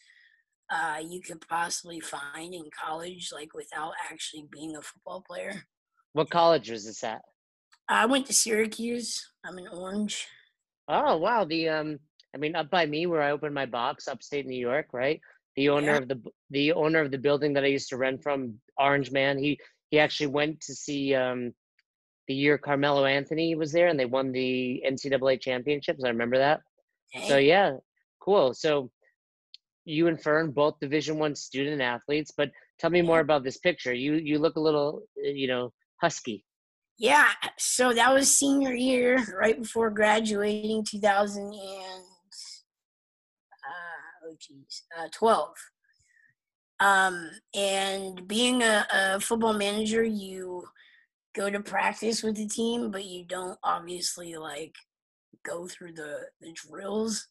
uh, 0.69 0.99
you 1.06 1.21
could 1.21 1.45
possibly 1.47 1.99
find 1.99 2.54
in 2.54 2.65
college, 2.78 3.30
like 3.34 3.54
without 3.54 3.93
actually 4.12 4.45
being 4.52 4.76
a 4.76 4.82
football 4.82 5.23
player. 5.28 5.63
What 6.13 6.30
college 6.30 6.69
was 6.69 6.86
this 6.86 7.04
at? 7.04 7.21
I 7.89 8.06
went 8.06 8.26
to 8.28 8.34
Syracuse. 8.34 9.32
I'm 9.43 9.58
in 9.58 9.67
Orange. 9.67 10.28
Oh 10.88 11.17
wow, 11.17 11.43
the 11.45 11.69
um 11.69 11.99
I 12.34 12.38
mean 12.38 12.56
up 12.56 12.69
by 12.69 12.86
me 12.86 13.06
where 13.06 13.21
I 13.21 13.32
opened 13.32 13.54
my 13.54 13.65
box 13.65 14.08
upstate 14.08 14.45
New 14.45 14.60
York, 14.60 14.88
right? 14.93 15.19
The 15.56 15.69
owner 15.69 15.93
Yeah. 15.93 15.97
of 15.97 16.08
the 16.08 16.21
the 16.52 16.71
owner 16.73 16.99
of 16.99 17.12
the 17.12 17.17
building 17.17 17.54
that 17.54 17.63
I 17.63 17.67
used 17.67 17.89
to 17.89 17.97
rent 17.97 18.21
from, 18.23 18.60
Orange 18.78 19.12
Man, 19.12 19.38
he 19.38 19.60
he 19.91 19.99
actually 19.99 20.28
went 20.28 20.60
to 20.62 20.73
see 20.73 21.13
um 21.15 21.54
the 22.28 22.34
year 22.34 22.58
Carmelo 22.58 23.06
Anthony 23.06 23.54
was 23.56 23.71
there 23.71 23.88
and 23.88 23.99
they 23.99 24.06
won 24.06 24.32
the 24.32 24.82
NCAA 24.88 25.41
championships. 25.41 26.04
I 26.04 26.10
remember 26.10 26.38
that. 26.38 26.62
So 27.28 27.38
yeah, 27.38 27.73
cool. 28.21 28.54
So 28.54 28.89
you 29.86 30.08
and 30.08 30.22
Fern 30.22 30.52
both 30.52 30.80
Division 30.80 31.17
One 31.17 31.36
student 31.36 31.82
athletes, 31.82 32.32
but 32.36 32.52
tell 32.80 32.89
me 32.89 33.02
more 33.02 33.19
about 33.19 33.43
this 33.43 33.58
picture. 33.58 33.93
You 33.93 34.15
you 34.15 34.39
look 34.39 34.56
a 34.56 34.62
little 34.62 35.04
uh, 35.17 35.30
you 35.30 35.48
know 35.48 35.74
husky. 36.02 36.46
yeah. 36.98 37.30
So 37.58 37.93
that 37.93 38.13
was 38.13 38.36
senior 38.36 38.74
year, 38.74 39.24
right 39.38 39.60
before 39.62 39.89
graduating, 39.89 40.86
2000 40.86 41.43
and 41.43 41.54
uh, 43.63 44.28
oh 44.28 44.36
geez, 44.39 44.84
uh, 44.98 45.08
12. 45.13 45.50
Um, 46.80 47.30
and 47.56 48.28
being 48.28 48.62
a, 48.62 48.86
a 48.93 49.19
football 49.19 49.54
manager, 49.54 50.04
you 50.04 50.65
go 51.34 51.50
to 51.50 51.62
practice 51.62 52.24
with 52.24 52.36
the 52.36 52.48
team, 52.48 52.91
but 52.91 53.06
you 53.06 53.24
don't 53.26 53.58
obviously 53.63 54.36
like 54.36 54.76
go 55.43 55.67
through 55.67 55.93
the, 55.93 56.19
the 56.41 56.54
drills. 56.54 57.28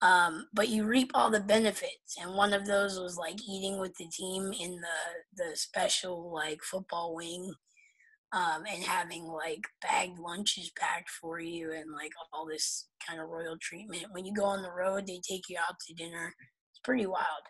Um, 0.00 0.46
but 0.52 0.68
you 0.68 0.84
reap 0.84 1.10
all 1.14 1.30
the 1.30 1.40
benefits, 1.40 2.16
and 2.20 2.34
one 2.34 2.52
of 2.52 2.66
those 2.66 3.00
was 3.00 3.16
like 3.16 3.40
eating 3.48 3.80
with 3.80 3.96
the 3.96 4.06
team 4.06 4.52
in 4.52 4.76
the 4.76 5.44
the 5.44 5.56
special 5.56 6.32
like 6.32 6.62
football 6.62 7.16
wing, 7.16 7.52
um, 8.32 8.62
and 8.72 8.84
having 8.84 9.24
like 9.24 9.66
bagged 9.82 10.20
lunches 10.20 10.70
packed 10.78 11.10
for 11.10 11.40
you, 11.40 11.72
and 11.72 11.92
like 11.92 12.12
all 12.32 12.46
this 12.46 12.86
kind 13.06 13.20
of 13.20 13.28
royal 13.28 13.56
treatment. 13.60 14.04
When 14.12 14.24
you 14.24 14.32
go 14.32 14.44
on 14.44 14.62
the 14.62 14.70
road, 14.70 15.06
they 15.06 15.20
take 15.28 15.48
you 15.48 15.56
out 15.58 15.74
to 15.88 15.94
dinner. 15.94 16.32
It's 16.70 16.80
pretty 16.84 17.06
wild. 17.06 17.42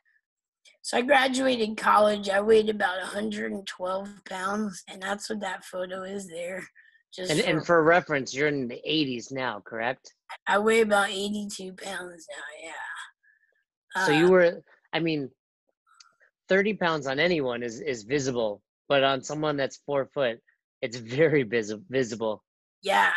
So 0.81 0.97
I 0.97 1.03
graduated 1.03 1.77
college. 1.77 2.31
I 2.31 2.41
weighed 2.41 2.71
about 2.71 2.99
112 3.01 4.09
pounds, 4.25 4.83
and 4.89 5.03
that's 5.03 5.29
what 5.29 5.41
that 5.41 5.65
photo 5.65 6.03
is 6.03 6.29
there. 6.29 6.65
Just 7.15 7.31
And 7.33 7.41
for, 7.41 7.49
and 7.51 7.67
for 7.67 7.83
reference, 7.83 8.35
you're 8.35 8.49
in 8.49 8.69
the 8.69 8.81
80s 8.89 9.33
now, 9.33 9.61
correct? 9.65 10.13
I 10.47 10.59
weigh 10.59 10.83
about 10.83 11.11
82 11.11 11.73
pounds 11.73 12.27
now. 12.31 12.45
Yeah. 12.63 14.05
So 14.07 14.13
you 14.13 14.27
Uh, 14.27 14.31
were, 14.31 14.63
I 14.93 15.01
mean, 15.01 15.31
30 16.49 16.75
pounds 16.75 17.07
on 17.07 17.19
anyone 17.19 17.63
is, 17.63 17.81
is 17.81 18.03
visible, 18.05 18.63
but 18.89 19.03
on 19.03 19.23
someone 19.23 19.57
that's 19.57 19.79
four 19.87 20.07
foot, 20.13 20.41
it's 20.83 20.97
very 20.97 21.43
visi- 21.43 21.83
visible. 21.89 22.45
yeah. 22.83 23.13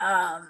Um, 0.00 0.48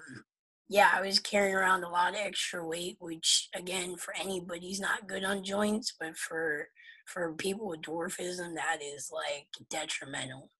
yeah, 0.68 0.90
I 0.94 1.02
was 1.02 1.18
carrying 1.18 1.54
around 1.54 1.84
a 1.84 1.88
lot 1.90 2.14
of 2.14 2.20
extra 2.20 2.66
weight, 2.66 2.96
which 2.98 3.48
again, 3.54 3.96
for 3.96 4.14
anybody's 4.16 4.80
not 4.80 5.06
good 5.06 5.22
on 5.22 5.44
joints, 5.44 5.94
but 6.00 6.16
for 6.16 6.68
for 7.06 7.34
people 7.34 7.68
with 7.68 7.82
dwarfism, 7.82 8.54
that 8.54 8.78
is 8.82 9.10
like 9.12 9.48
detrimental. 9.68 10.50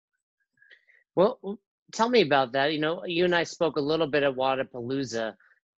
Well, 1.15 1.39
tell 1.93 2.09
me 2.09 2.21
about 2.21 2.51
that. 2.53 2.73
You 2.73 2.79
know, 2.79 3.05
you 3.05 3.25
and 3.25 3.35
I 3.35 3.43
spoke 3.43 3.77
a 3.77 3.81
little 3.81 4.07
bit 4.07 4.23
at 4.23 4.35
Wodapalooza 4.35 5.33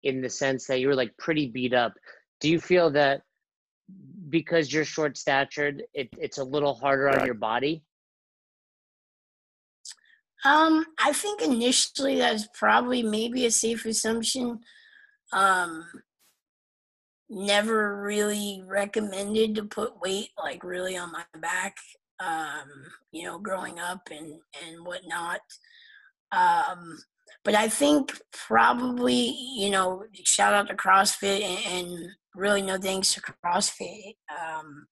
in 0.03 0.21
the 0.21 0.29
sense 0.29 0.67
that 0.67 0.79
you 0.79 0.87
were 0.87 0.95
like 0.95 1.15
pretty 1.17 1.47
beat 1.47 1.73
up. 1.73 1.93
Do 2.39 2.49
you 2.49 2.59
feel 2.59 2.91
that 2.91 3.21
because 4.29 4.71
you're 4.71 4.85
short 4.85 5.17
statured, 5.17 5.83
it, 5.93 6.09
it's 6.17 6.37
a 6.37 6.43
little 6.43 6.73
harder 6.73 7.09
on 7.09 7.25
your 7.25 7.35
body? 7.35 7.83
Um, 10.43 10.85
I 10.99 11.11
think 11.11 11.41
initially 11.41 12.17
that's 12.17 12.47
probably 12.53 13.01
maybe 13.01 13.45
a 13.45 13.51
safe 13.51 13.85
assumption. 13.85 14.59
Um, 15.33 15.85
never 17.29 18.01
really 18.03 18.61
recommended 18.65 19.55
to 19.55 19.63
put 19.63 19.99
weight 19.99 20.29
like 20.37 20.63
really 20.63 20.95
on 20.97 21.11
my 21.11 21.23
back. 21.39 21.75
Um, 22.19 22.69
you 23.11 23.23
know, 23.23 23.39
growing 23.39 23.79
up 23.79 24.07
and 24.11 24.39
and 24.63 24.85
whatnot. 24.85 25.41
Um, 26.35 26.97
but 27.43 27.55
I 27.55 27.67
think 27.67 28.19
probably 28.31 29.35
you 29.55 29.69
know, 29.69 30.03
shout 30.23 30.53
out 30.53 30.67
to 30.67 30.75
CrossFit 30.75 31.41
and, 31.41 31.89
and 31.89 32.07
really 32.35 32.61
no 32.61 32.77
thanks 32.77 33.13
to 33.13 33.21
CrossFit. 33.21 34.15
Um, 34.29 34.87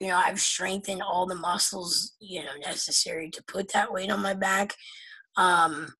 you 0.00 0.08
know, 0.08 0.16
I've 0.16 0.40
strengthened 0.40 1.02
all 1.02 1.26
the 1.26 1.34
muscles 1.34 2.14
you 2.20 2.42
know 2.42 2.56
necessary 2.64 3.30
to 3.30 3.44
put 3.44 3.72
that 3.72 3.92
weight 3.92 4.10
on 4.10 4.20
my 4.20 4.34
back. 4.34 4.74
Um, 5.36 5.94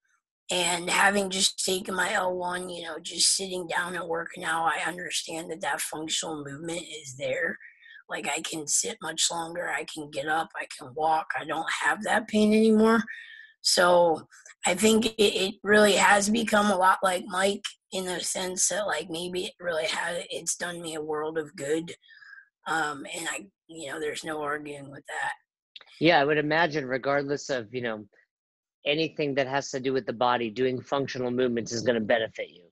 and 0.50 0.90
having 0.90 1.30
just 1.30 1.64
taken 1.64 1.94
my 1.94 2.08
L1, 2.08 2.76
you 2.76 2.82
know, 2.82 2.98
just 3.00 3.34
sitting 3.34 3.66
down 3.66 3.94
at 3.94 4.06
work 4.06 4.28
now, 4.36 4.64
I 4.64 4.86
understand 4.86 5.50
that 5.50 5.62
that 5.62 5.80
functional 5.80 6.44
movement 6.44 6.82
is 6.82 7.16
there. 7.16 7.56
Like 8.10 8.28
I 8.28 8.42
can 8.42 8.66
sit 8.66 8.98
much 9.00 9.28
longer, 9.30 9.70
I 9.70 9.84
can 9.84 10.10
get 10.10 10.26
up, 10.28 10.50
I 10.54 10.66
can 10.76 10.92
walk. 10.94 11.28
I 11.40 11.46
don't 11.46 11.70
have 11.82 12.02
that 12.02 12.28
pain 12.28 12.52
anymore. 12.52 13.02
So 13.62 14.28
I 14.66 14.74
think 14.74 15.06
it, 15.06 15.14
it 15.18 15.54
really 15.62 15.94
has 15.94 16.28
become 16.28 16.70
a 16.70 16.76
lot 16.76 16.98
like 17.02 17.24
Mike 17.26 17.64
in 17.90 18.04
the 18.04 18.20
sense 18.20 18.68
that 18.68 18.86
like 18.86 19.10
maybe 19.10 19.44
it 19.44 19.54
really 19.60 19.86
has 19.86 20.24
it's 20.30 20.56
done 20.56 20.80
me 20.80 20.94
a 20.94 21.02
world 21.02 21.38
of 21.38 21.54
good. 21.56 21.94
Um, 22.66 23.04
and 23.14 23.28
I, 23.28 23.46
you 23.66 23.88
know, 23.90 23.98
there's 23.98 24.24
no 24.24 24.40
arguing 24.42 24.90
with 24.90 25.04
that. 25.06 25.32
Yeah, 26.00 26.20
I 26.20 26.24
would 26.24 26.38
imagine, 26.38 26.86
regardless 26.86 27.50
of 27.50 27.74
you 27.74 27.82
know 27.82 28.06
anything 28.86 29.34
that 29.34 29.46
has 29.46 29.70
to 29.70 29.80
do 29.80 29.92
with 29.92 30.06
the 30.06 30.12
body, 30.12 30.50
doing 30.50 30.80
functional 30.80 31.30
movements 31.30 31.72
is 31.72 31.82
going 31.82 31.94
to 31.94 32.00
benefit 32.00 32.50
you. 32.50 32.64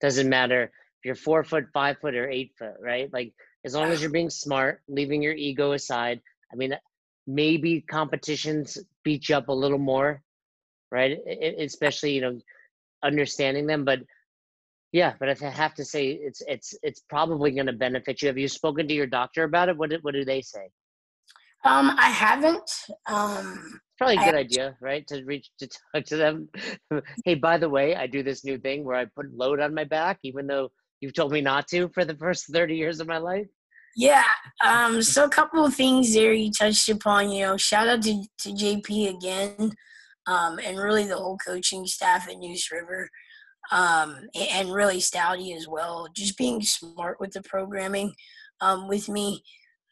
Doesn't 0.00 0.28
matter 0.28 0.64
if 0.64 1.04
you're 1.04 1.14
four 1.14 1.44
foot, 1.44 1.66
five 1.72 1.98
foot, 1.98 2.14
or 2.14 2.28
eight 2.28 2.52
foot, 2.58 2.74
right? 2.80 3.12
Like 3.12 3.32
as 3.64 3.74
long 3.74 3.90
as 3.90 4.00
you're 4.00 4.10
being 4.10 4.30
smart, 4.30 4.82
leaving 4.88 5.22
your 5.22 5.34
ego 5.34 5.72
aside. 5.72 6.20
I 6.52 6.56
mean, 6.56 6.74
maybe 7.26 7.82
competitions 7.82 8.78
beat 9.04 9.28
you 9.28 9.36
up 9.36 9.48
a 9.48 9.52
little 9.52 9.78
more, 9.78 10.22
right? 10.90 11.18
especially 11.58 12.12
you 12.12 12.20
know 12.20 12.40
understanding 13.02 13.66
them, 13.66 13.84
but 13.84 14.00
yeah, 14.92 15.14
but 15.20 15.28
I 15.28 15.48
have 15.50 15.74
to 15.74 15.84
say 15.84 16.12
it's 16.12 16.42
it's 16.46 16.74
it's 16.82 17.02
probably 17.08 17.50
going 17.50 17.66
to 17.66 17.72
benefit 17.72 18.22
you. 18.22 18.28
Have 18.28 18.38
you 18.38 18.48
spoken 18.48 18.88
to 18.88 18.94
your 18.94 19.06
doctor 19.06 19.44
about 19.44 19.68
it? 19.68 19.76
What 19.76 19.90
did, 19.90 20.02
what 20.02 20.14
do 20.14 20.24
they 20.24 20.40
say? 20.40 20.70
Um, 21.64 21.90
I 21.98 22.10
haven't. 22.10 22.70
Um, 23.06 23.80
Probably 23.98 24.16
a 24.16 24.24
good 24.24 24.36
I, 24.36 24.38
idea, 24.38 24.76
right? 24.80 25.06
To 25.08 25.24
reach 25.24 25.50
to 25.58 25.68
talk 25.68 26.04
to 26.04 26.16
them. 26.16 26.48
hey, 27.24 27.34
by 27.34 27.58
the 27.58 27.68
way, 27.68 27.96
I 27.96 28.06
do 28.06 28.22
this 28.22 28.44
new 28.44 28.56
thing 28.56 28.84
where 28.84 28.96
I 28.96 29.06
put 29.06 29.34
load 29.34 29.60
on 29.60 29.74
my 29.74 29.84
back, 29.84 30.20
even 30.22 30.46
though 30.46 30.70
you've 31.00 31.14
told 31.14 31.32
me 31.32 31.40
not 31.40 31.66
to 31.68 31.88
for 31.88 32.04
the 32.04 32.14
first 32.14 32.46
thirty 32.52 32.76
years 32.76 33.00
of 33.00 33.08
my 33.08 33.18
life. 33.18 33.48
Yeah. 33.96 34.22
Um. 34.64 35.02
So 35.02 35.24
a 35.24 35.28
couple 35.28 35.64
of 35.64 35.74
things 35.74 36.14
there 36.14 36.32
you 36.32 36.52
touched 36.52 36.88
upon. 36.88 37.30
You 37.30 37.46
know, 37.46 37.56
shout 37.56 37.88
out 37.88 38.02
to 38.02 38.22
to 38.42 38.50
JP 38.50 39.16
again, 39.16 39.72
um, 40.28 40.60
and 40.64 40.78
really 40.78 41.06
the 41.06 41.16
whole 41.16 41.38
coaching 41.38 41.86
staff 41.86 42.28
at 42.28 42.38
Neuse 42.38 42.70
River, 42.70 43.08
um, 43.72 44.28
and 44.34 44.72
really 44.72 44.98
Stouty 44.98 45.56
as 45.56 45.66
well. 45.66 46.06
Just 46.14 46.38
being 46.38 46.62
smart 46.62 47.18
with 47.18 47.32
the 47.32 47.42
programming, 47.42 48.12
um, 48.60 48.86
with 48.88 49.08
me 49.08 49.42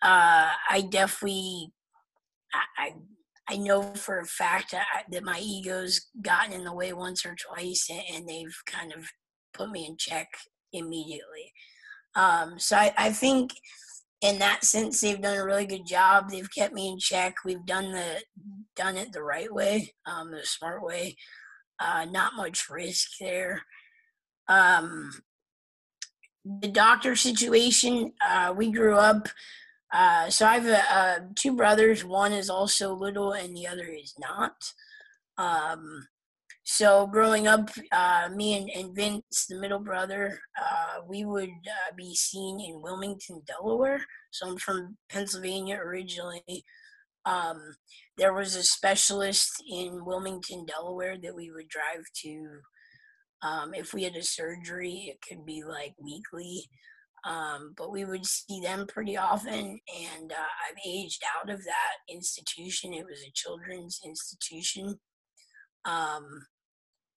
uh, 0.03 0.51
I 0.71 0.83
definitely, 0.83 1.73
I, 2.79 2.93
I 3.49 3.57
know 3.57 3.83
for 3.95 4.21
a 4.21 4.27
fact 4.27 4.73
that, 4.73 5.25
my 5.25 5.41
ego's 5.41 6.07
gotten 6.21 6.53
in 6.53 6.65
the 6.65 6.75
way 6.75 6.93
once 6.93 7.25
or 7.25 7.35
twice, 7.35 7.89
and, 7.91 8.03
and 8.15 8.29
they've 8.29 8.57
kind 8.67 8.93
of 8.93 9.09
put 9.55 9.71
me 9.71 9.87
in 9.87 9.97
check 9.97 10.29
immediately. 10.73 11.53
Um, 12.15 12.59
so 12.59 12.77
I, 12.77 12.93
I 12.97 13.13
think 13.13 13.53
in 14.27 14.39
that 14.41 14.65
sense 14.65 15.01
they've 15.01 15.21
done 15.21 15.39
a 15.39 15.45
really 15.45 15.67
good 15.67 15.87
job. 15.87 16.31
They've 16.31 16.53
kept 16.53 16.75
me 16.75 16.89
in 16.89 16.99
check. 16.99 17.37
We've 17.45 17.65
done 17.65 17.93
the 17.93 18.23
done 18.75 18.97
it 18.97 19.13
the 19.13 19.23
right 19.23 19.53
way, 19.53 19.95
um, 20.05 20.31
the 20.31 20.45
smart 20.45 20.83
way. 20.83 21.17
Uh, 21.79 22.07
not 22.11 22.37
much 22.37 22.69
risk 22.69 23.13
there. 23.21 23.63
Um, 24.49 25.11
the 26.45 26.69
doctor 26.69 27.17
situation, 27.17 28.13
uh, 28.27 28.55
we 28.57 28.71
grew 28.71 28.97
up 28.97 29.29
uh, 29.93 30.29
so 30.29 30.47
I 30.47 30.59
have 30.59 30.85
uh, 30.91 31.25
two 31.37 31.55
brothers. 31.55 32.05
One 32.05 32.33
is 32.33 32.51
also 32.51 32.95
little, 32.95 33.33
and 33.33 33.57
the 33.57 33.67
other 33.67 33.87
is 33.87 34.15
not. 34.19 34.73
Um, 35.39 36.09
so 36.69 37.07
growing 37.07 37.47
up, 37.47 37.71
uh, 37.93 38.29
me 38.35 38.59
and, 38.59 38.69
and, 38.71 38.93
Vince, 38.93 39.47
the 39.49 39.61
middle 39.61 39.79
brother, 39.79 40.41
uh, 40.61 41.01
we 41.07 41.25
would 41.25 41.49
uh, 41.49 41.95
be 41.97 42.13
seen 42.17 42.59
in 42.59 42.83
Wilmington, 42.83 43.43
Delaware. 43.47 44.05
So 44.33 44.49
I'm 44.49 44.57
from 44.59 44.97
Pennsylvania 45.09 45.77
originally. 45.77 46.65
Um, 47.25 47.77
there 48.19 48.33
was 48.33 48.57
a 48.57 48.65
specialist 48.65 49.63
in 49.71 50.05
Wilmington, 50.05 50.67
Delaware 50.67 51.17
that 51.23 51.37
we 51.37 51.53
would 51.53 51.69
drive 51.69 52.05
to. 52.25 52.49
Um, 53.43 53.73
if 53.73 53.95
we 53.95 54.03
had 54.03 54.17
a 54.17 54.25
surgery, 54.25 55.07
it 55.09 55.19
could 55.23 55.47
be 55.47 55.63
like 55.63 55.95
weekly. 56.03 56.65
Um, 57.25 57.75
but 57.77 57.93
we 57.93 58.05
would 58.05 58.27
see 58.27 58.61
them 58.61 58.89
pretty 58.89 59.17
often, 59.17 59.55
and 59.55 60.33
uh, 60.33 60.35
I've 60.35 60.79
aged 60.85 61.23
out 61.39 61.49
of 61.49 61.65
that 61.65 62.13
institution. 62.13 62.93
It 62.93 63.07
was 63.07 63.21
a 63.23 63.33
children's 63.35 64.01
institution. 64.05 64.99
Um, 65.85 66.47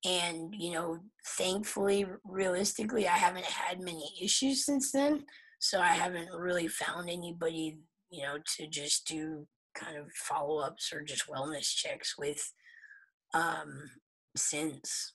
and, 0.06 0.54
you 0.58 0.72
know, 0.72 1.00
thankfully, 1.38 2.06
realistically, 2.24 3.08
I 3.08 3.18
haven't 3.18 3.46
had 3.46 3.82
many 3.82 4.14
issues 4.22 4.66
since 4.66 4.92
then. 4.92 5.26
So 5.60 5.82
I 5.82 5.90
haven't 5.90 6.30
really 6.32 6.68
found 6.68 7.10
anybody, 7.10 7.80
you 8.10 8.24
know, 8.24 8.38
to 8.58 8.68
just 8.68 9.06
do 9.08 9.46
kind 9.76 9.98
of 9.98 10.12
follow 10.14 10.60
ups 10.60 10.92
or 10.94 11.02
just 11.02 11.28
wellness 11.28 11.68
checks 11.68 12.16
with 12.18 12.54
um, 13.34 13.90
since. 14.36 15.14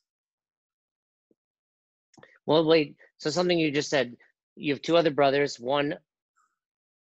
Well, 2.46 2.64
wait. 2.66 2.96
So 3.18 3.30
something 3.30 3.58
you 3.58 3.70
just 3.70 3.90
said 3.90 4.16
you 4.56 4.72
have 4.74 4.82
two 4.82 4.96
other 4.96 5.10
brothers, 5.10 5.58
one 5.58 5.96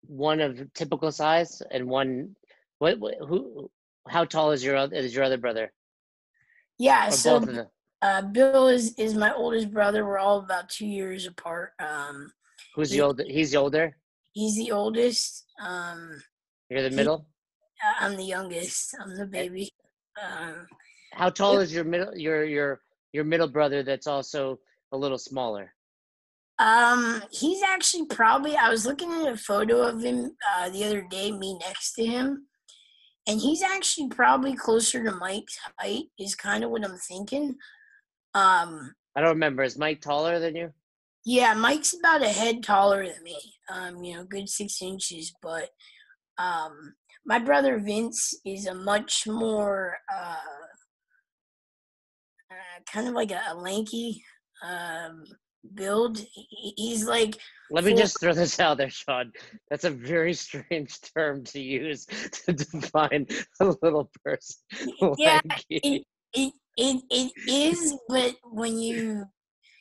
one 0.07 0.39
of 0.39 0.71
typical 0.73 1.11
size 1.11 1.61
and 1.71 1.87
one 1.87 2.35
what, 2.77 2.99
what 2.99 3.15
who 3.27 3.69
how 4.07 4.23
tall 4.23 4.51
is 4.51 4.63
your 4.63 4.75
other 4.75 4.95
is 4.95 5.13
your 5.13 5.23
other 5.23 5.37
brother? 5.37 5.71
Yeah, 6.77 7.09
so 7.09 7.67
uh, 8.01 8.21
Bill 8.21 8.67
is 8.67 8.93
is 8.95 9.15
my 9.15 9.33
oldest 9.33 9.71
brother. 9.71 10.05
We're 10.05 10.19
all 10.19 10.39
about 10.39 10.69
two 10.69 10.85
years 10.85 11.25
apart. 11.25 11.71
Um, 11.79 12.31
Who's 12.75 12.91
he, 12.91 12.97
the 12.97 13.03
older? 13.03 13.23
He's 13.27 13.51
the 13.51 13.57
older. 13.57 13.97
He's 14.33 14.55
the 14.55 14.71
oldest. 14.71 15.45
Um, 15.61 16.21
You're 16.69 16.83
the 16.83 16.89
he, 16.89 16.95
middle. 16.95 17.27
I'm 17.99 18.15
the 18.15 18.23
youngest. 18.23 18.95
I'm 19.01 19.17
the 19.17 19.25
baby. 19.25 19.69
Um, 20.21 20.67
how 21.13 21.29
tall 21.29 21.59
is 21.59 21.73
your 21.73 21.83
middle? 21.83 22.15
Your 22.17 22.43
your 22.43 22.81
your 23.13 23.23
middle 23.23 23.47
brother? 23.47 23.83
That's 23.83 24.07
also 24.07 24.59
a 24.91 24.97
little 24.97 25.17
smaller. 25.17 25.71
Um, 26.59 27.21
he's 27.31 27.61
actually 27.63 28.05
probably. 28.05 28.55
I 28.55 28.69
was 28.69 28.85
looking 28.85 29.11
at 29.11 29.33
a 29.33 29.37
photo 29.37 29.81
of 29.81 30.01
him 30.01 30.31
uh, 30.55 30.69
the 30.69 30.83
other 30.83 31.01
day, 31.01 31.31
me 31.31 31.57
next 31.59 31.93
to 31.93 32.05
him, 32.05 32.47
and 33.27 33.39
he's 33.39 33.61
actually 33.61 34.09
probably 34.09 34.55
closer 34.55 35.03
to 35.03 35.11
Mike's 35.11 35.57
height. 35.79 36.05
Is 36.19 36.35
kind 36.35 36.63
of 36.63 36.69
what 36.69 36.85
I'm 36.85 36.97
thinking. 36.97 37.55
Um, 38.33 38.93
I 39.15 39.21
don't 39.21 39.29
remember. 39.29 39.63
Is 39.63 39.77
Mike 39.77 40.01
taller 40.01 40.39
than 40.39 40.55
you? 40.55 40.73
Yeah, 41.25 41.53
Mike's 41.53 41.95
about 41.97 42.21
a 42.21 42.29
head 42.29 42.61
taller 42.61 43.05
than 43.05 43.23
me. 43.23 43.39
Um, 43.69 44.03
you 44.03 44.15
know, 44.15 44.25
good 44.25 44.47
six 44.47 44.81
inches, 44.81 45.33
but 45.41 45.69
um, 46.37 46.93
my 47.25 47.39
brother 47.39 47.79
Vince 47.79 48.33
is 48.45 48.67
a 48.67 48.75
much 48.75 49.25
more 49.25 49.97
uh, 50.13 50.37
uh 52.51 52.79
kind 52.91 53.07
of 53.07 53.15
like 53.15 53.31
a, 53.31 53.41
a 53.49 53.55
lanky 53.55 54.23
um 54.63 55.23
build. 55.73 56.19
He's 56.75 57.05
like. 57.07 57.37
Let 57.71 57.83
me 57.83 57.95
just 57.95 58.19
throw 58.19 58.33
this 58.33 58.59
out 58.59 58.77
there, 58.77 58.89
Sean. 58.89 59.31
That's 59.69 59.85
a 59.85 59.89
very 59.89 60.33
strange 60.45 60.99
term 61.15 61.43
to 61.45 61.59
use 61.59 62.05
to 62.45 62.53
define 62.53 63.27
a 63.59 63.75
little 63.81 64.11
person. 64.23 64.57
Yeah, 65.17 65.41
it, 65.69 66.03
it, 66.33 66.53
it, 66.77 67.03
it 67.09 67.31
is, 67.47 67.95
but 68.07 68.35
when 68.43 68.79
you, 68.79 69.25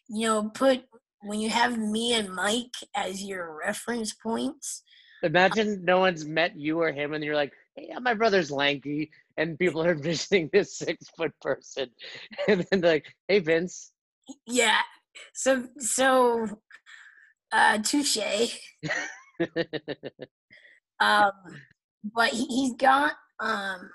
you 0.08 0.28
know, 0.28 0.50
put, 0.50 0.84
when 1.22 1.40
you 1.40 1.50
have 1.50 1.78
me 1.78 2.14
and 2.14 2.28
Mike 2.34 2.74
as 2.96 3.22
your 3.22 3.58
reference 3.64 4.12
points. 4.14 4.82
Imagine 5.22 5.84
no 5.84 6.00
one's 6.00 6.24
met 6.24 6.56
you 6.56 6.80
or 6.80 6.92
him 6.92 7.14
and 7.14 7.24
you're 7.24 7.34
like, 7.34 7.52
hey, 7.76 7.86
yeah, 7.88 7.98
my 7.98 8.14
brother's 8.14 8.50
lanky. 8.50 9.10
And 9.36 9.58
people 9.58 9.82
are 9.82 9.92
envisioning 9.92 10.50
this 10.52 10.78
six 10.78 11.08
foot 11.16 11.32
person. 11.40 11.88
And 12.48 12.66
then 12.70 12.80
they're 12.80 12.92
like, 12.92 13.14
hey, 13.28 13.40
Vince. 13.40 13.92
Yeah, 14.46 14.80
so 15.32 15.64
so 15.78 16.46
uh 17.52 17.78
touche. 17.78 18.18
Um 21.00 21.32
but 22.14 22.30
he, 22.30 22.46
he's 22.46 22.74
got 22.74 23.14
um 23.40 23.90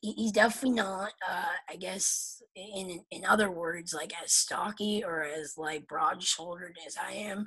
he's 0.00 0.32
definitely 0.32 0.70
not 0.70 1.12
uh 1.28 1.52
i 1.68 1.76
guess 1.76 2.42
in 2.54 3.00
in 3.10 3.24
other 3.24 3.50
words 3.50 3.92
like 3.94 4.12
as 4.22 4.32
stocky 4.32 5.02
or 5.04 5.22
as 5.22 5.54
like 5.56 5.86
broad 5.86 6.22
shouldered 6.22 6.76
as 6.86 6.96
i 6.96 7.12
am. 7.12 7.46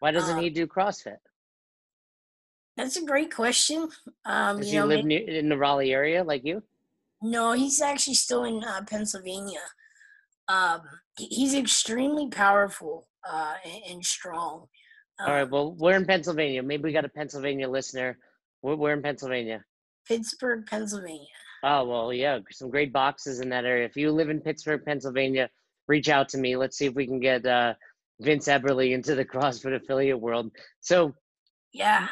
Why 0.00 0.10
doesn't 0.10 0.36
um, 0.36 0.42
he 0.42 0.50
do 0.50 0.66
crossfit? 0.66 1.18
That's 2.76 2.96
a 2.96 3.04
great 3.04 3.34
question. 3.34 3.88
Um 4.24 4.58
does 4.58 4.66
you 4.66 4.72
he 4.72 4.78
know, 4.78 4.86
live 4.86 5.04
near, 5.04 5.20
in 5.28 5.48
the 5.48 5.56
raleigh 5.58 5.92
area 5.92 6.24
like 6.24 6.44
you? 6.44 6.62
No 7.22 7.52
he's 7.52 7.80
actually 7.80 8.14
still 8.14 8.44
in 8.44 8.64
uh, 8.64 8.82
pennsylvania 8.88 9.60
um 10.50 10.80
he's 11.18 11.54
extremely 11.54 12.28
powerful 12.28 13.06
uh, 13.30 13.54
and, 13.88 14.04
strong. 14.04 14.66
Um, 15.18 15.26
All 15.26 15.34
right. 15.34 15.42
Um 15.42 15.50
well, 15.50 15.76
we're 15.78 15.96
in 15.96 16.06
Pennsylvania. 16.06 16.62
Maybe 16.62 16.84
we 16.84 16.92
got 16.92 17.04
a 17.04 17.10
Pennsylvania 17.10 17.68
listener. 17.68 18.18
We're, 18.62 18.76
we're 18.76 18.92
in 18.92 19.02
Pennsylvania. 19.02 19.62
Pittsburgh, 20.06 20.64
Pennsylvania. 20.66 21.26
Oh 21.62 21.84
well, 21.84 22.12
yeah, 22.12 22.38
some 22.50 22.70
great 22.70 22.92
boxes 22.92 23.40
in 23.40 23.50
that 23.50 23.64
area. 23.64 23.84
If 23.84 23.96
you 23.96 24.10
live 24.10 24.30
in 24.30 24.40
Pittsburgh, 24.40 24.82
Pennsylvania, 24.84 25.50
reach 25.88 26.08
out 26.08 26.28
to 26.30 26.38
me. 26.38 26.56
Let's 26.56 26.78
see 26.78 26.86
if 26.86 26.94
we 26.94 27.06
can 27.06 27.20
get 27.20 27.44
uh, 27.44 27.74
Vince 28.20 28.48
Eberly 28.48 28.92
into 28.92 29.14
the 29.14 29.24
CrossFit 29.32 29.76
affiliate 29.76 30.20
world. 30.20 30.50
So, 30.80 31.14
yeah, 31.72 32.08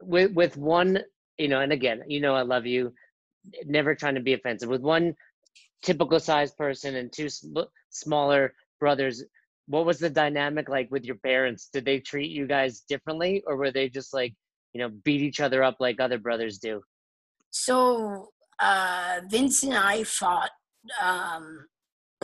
with 0.00 0.32
with 0.32 0.56
one, 0.56 1.00
you 1.38 1.48
know, 1.48 1.60
and 1.60 1.72
again, 1.72 2.02
you 2.06 2.20
know, 2.20 2.34
I 2.34 2.42
love 2.42 2.64
you. 2.64 2.92
Never 3.66 3.96
trying 3.96 4.14
to 4.14 4.20
be 4.20 4.34
offensive. 4.34 4.68
With 4.68 4.82
one 4.82 5.16
typical 5.82 6.20
size 6.20 6.52
person 6.52 6.96
and 6.96 7.12
two 7.12 7.28
sm- 7.28 7.58
smaller 7.90 8.54
brothers 8.80 9.24
what 9.66 9.86
was 9.86 9.98
the 9.98 10.10
dynamic 10.10 10.68
like 10.68 10.90
with 10.90 11.04
your 11.04 11.16
parents? 11.16 11.68
Did 11.72 11.84
they 11.84 11.98
treat 11.98 12.30
you 12.30 12.46
guys 12.46 12.80
differently, 12.88 13.42
or 13.46 13.56
were 13.56 13.70
they 13.70 13.88
just 13.88 14.12
like, 14.12 14.34
you 14.72 14.80
know, 14.80 14.90
beat 15.04 15.20
each 15.20 15.40
other 15.40 15.62
up 15.62 15.76
like 15.80 16.00
other 16.00 16.18
brothers 16.18 16.58
do? 16.58 16.82
So 17.50 18.28
uh, 18.60 19.20
Vince 19.28 19.62
and 19.62 19.74
I 19.74 20.04
fought 20.04 20.50
um, 21.00 21.66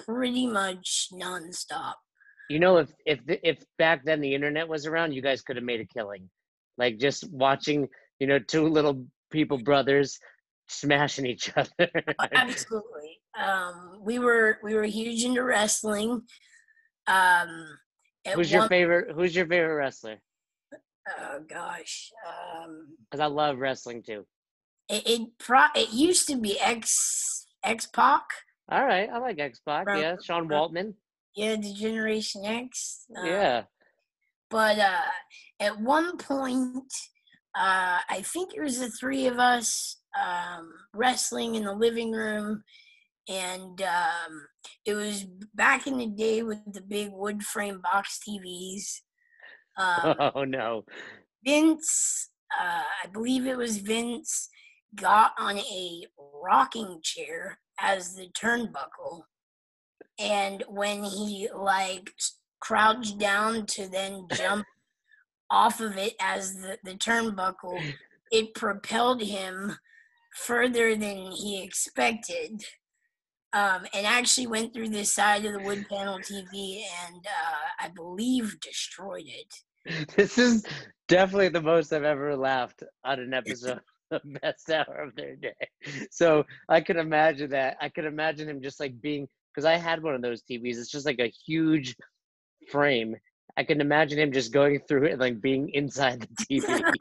pretty 0.04 0.46
much 0.46 1.08
nonstop. 1.12 1.94
You 2.50 2.58
know, 2.58 2.78
if 2.78 2.90
if 3.06 3.20
if 3.26 3.64
back 3.78 4.04
then 4.04 4.20
the 4.20 4.34
internet 4.34 4.66
was 4.68 4.86
around, 4.86 5.12
you 5.12 5.22
guys 5.22 5.42
could 5.42 5.56
have 5.56 5.64
made 5.64 5.80
a 5.80 5.84
killing, 5.84 6.28
like 6.76 6.98
just 6.98 7.30
watching, 7.30 7.88
you 8.20 8.26
know, 8.26 8.38
two 8.38 8.68
little 8.68 9.04
people 9.30 9.58
brothers 9.58 10.18
smashing 10.68 11.26
each 11.26 11.52
other. 11.56 11.90
Absolutely. 12.34 12.97
Um, 13.38 14.00
we 14.02 14.18
were 14.18 14.58
we 14.62 14.74
were 14.74 14.84
huge 14.84 15.24
into 15.24 15.42
wrestling. 15.42 16.22
Um, 17.06 17.78
who's 18.34 18.52
your 18.52 18.68
favorite? 18.68 19.14
Who's 19.14 19.34
your 19.34 19.46
favorite 19.46 19.74
wrestler? 19.74 20.16
Oh 21.20 21.40
gosh. 21.48 22.10
Um, 22.26 22.88
Cause 23.10 23.20
I 23.20 23.26
love 23.26 23.58
wrestling 23.58 24.02
too. 24.02 24.26
It 24.88 25.06
it, 25.06 25.38
pro, 25.38 25.64
it 25.74 25.92
used 25.92 26.28
to 26.28 26.36
be 26.36 26.58
X 26.60 27.46
X 27.64 27.86
Pac. 27.86 28.22
All 28.70 28.84
right, 28.84 29.08
I 29.08 29.18
like 29.18 29.38
X 29.38 29.60
Pac. 29.66 29.86
Yeah, 29.88 30.16
Sean 30.22 30.48
Waltman. 30.48 30.94
Yeah, 31.34 31.56
the 31.56 31.72
Generation 31.72 32.44
X. 32.44 33.06
Uh, 33.16 33.24
yeah. 33.24 33.62
But 34.50 34.78
uh, 34.78 35.10
at 35.60 35.78
one 35.80 36.16
point, 36.16 36.92
uh, 37.54 37.98
I 38.08 38.22
think 38.22 38.54
it 38.54 38.62
was 38.62 38.78
the 38.78 38.90
three 38.90 39.26
of 39.26 39.38
us 39.38 40.00
um, 40.20 40.70
wrestling 40.94 41.54
in 41.54 41.64
the 41.64 41.74
living 41.74 42.12
room, 42.12 42.62
and 43.28 43.82
um, 43.82 44.46
it 44.84 44.94
was 44.94 45.26
back 45.54 45.86
in 45.86 45.98
the 45.98 46.06
day 46.06 46.42
with 46.42 46.58
the 46.72 46.80
big 46.80 47.10
wood 47.12 47.42
frame 47.42 47.80
box 47.80 48.20
TVs. 48.26 49.00
Um, 49.76 50.32
oh 50.34 50.44
no! 50.44 50.84
Vince, 51.44 52.30
uh, 52.58 52.82
I 53.04 53.06
believe 53.12 53.46
it 53.46 53.56
was 53.56 53.78
Vince, 53.78 54.48
got 54.94 55.32
on 55.38 55.58
a 55.58 56.02
rocking 56.42 57.00
chair 57.02 57.58
as 57.80 58.14
the 58.14 58.28
turnbuckle, 58.40 59.22
and 60.18 60.64
when 60.68 61.04
he 61.04 61.48
like 61.54 62.10
crouched 62.60 63.18
down 63.18 63.66
to 63.66 63.88
then 63.88 64.26
jump 64.34 64.64
off 65.50 65.80
of 65.80 65.96
it 65.96 66.14
as 66.20 66.56
the, 66.56 66.78
the 66.84 66.94
turnbuckle, 66.94 67.80
it 68.30 68.54
propelled 68.54 69.22
him 69.22 69.76
further 70.34 70.94
than 70.96 71.30
he 71.30 71.62
expected. 71.62 72.62
Um, 73.54 73.86
and 73.94 74.06
actually 74.06 74.46
went 74.46 74.74
through 74.74 74.90
this 74.90 75.14
side 75.14 75.44
of 75.46 75.54
the 75.54 75.60
wood 75.60 75.86
panel 75.88 76.18
TV 76.18 76.82
and 77.06 77.26
uh, 77.26 77.84
I 77.84 77.88
believe 77.88 78.60
destroyed 78.60 79.24
it. 79.26 79.54
This 80.16 80.36
is 80.36 80.66
definitely 81.06 81.48
the 81.48 81.62
most 81.62 81.92
I've 81.92 82.02
ever 82.02 82.36
laughed 82.36 82.82
on 83.04 83.20
an 83.20 83.32
episode 83.32 83.80
of 84.10 84.20
Best 84.42 84.70
Hour 84.70 85.02
of 85.02 85.16
Their 85.16 85.36
Day. 85.36 85.54
So 86.10 86.44
I 86.68 86.82
can 86.82 86.98
imagine 86.98 87.50
that. 87.50 87.78
I 87.80 87.88
could 87.88 88.04
imagine 88.04 88.50
him 88.50 88.60
just 88.62 88.80
like 88.80 89.00
being 89.00 89.26
because 89.54 89.64
I 89.64 89.76
had 89.76 90.02
one 90.02 90.14
of 90.14 90.22
those 90.22 90.42
TVs. 90.42 90.76
It's 90.76 90.90
just 90.90 91.06
like 91.06 91.18
a 91.20 91.32
huge 91.46 91.96
frame. 92.70 93.16
I 93.56 93.64
can 93.64 93.80
imagine 93.80 94.18
him 94.18 94.30
just 94.30 94.52
going 94.52 94.80
through 94.86 95.06
it 95.06 95.12
and 95.12 95.20
like 95.20 95.40
being 95.40 95.70
inside 95.70 96.20
the 96.20 96.60
TV. 96.60 96.92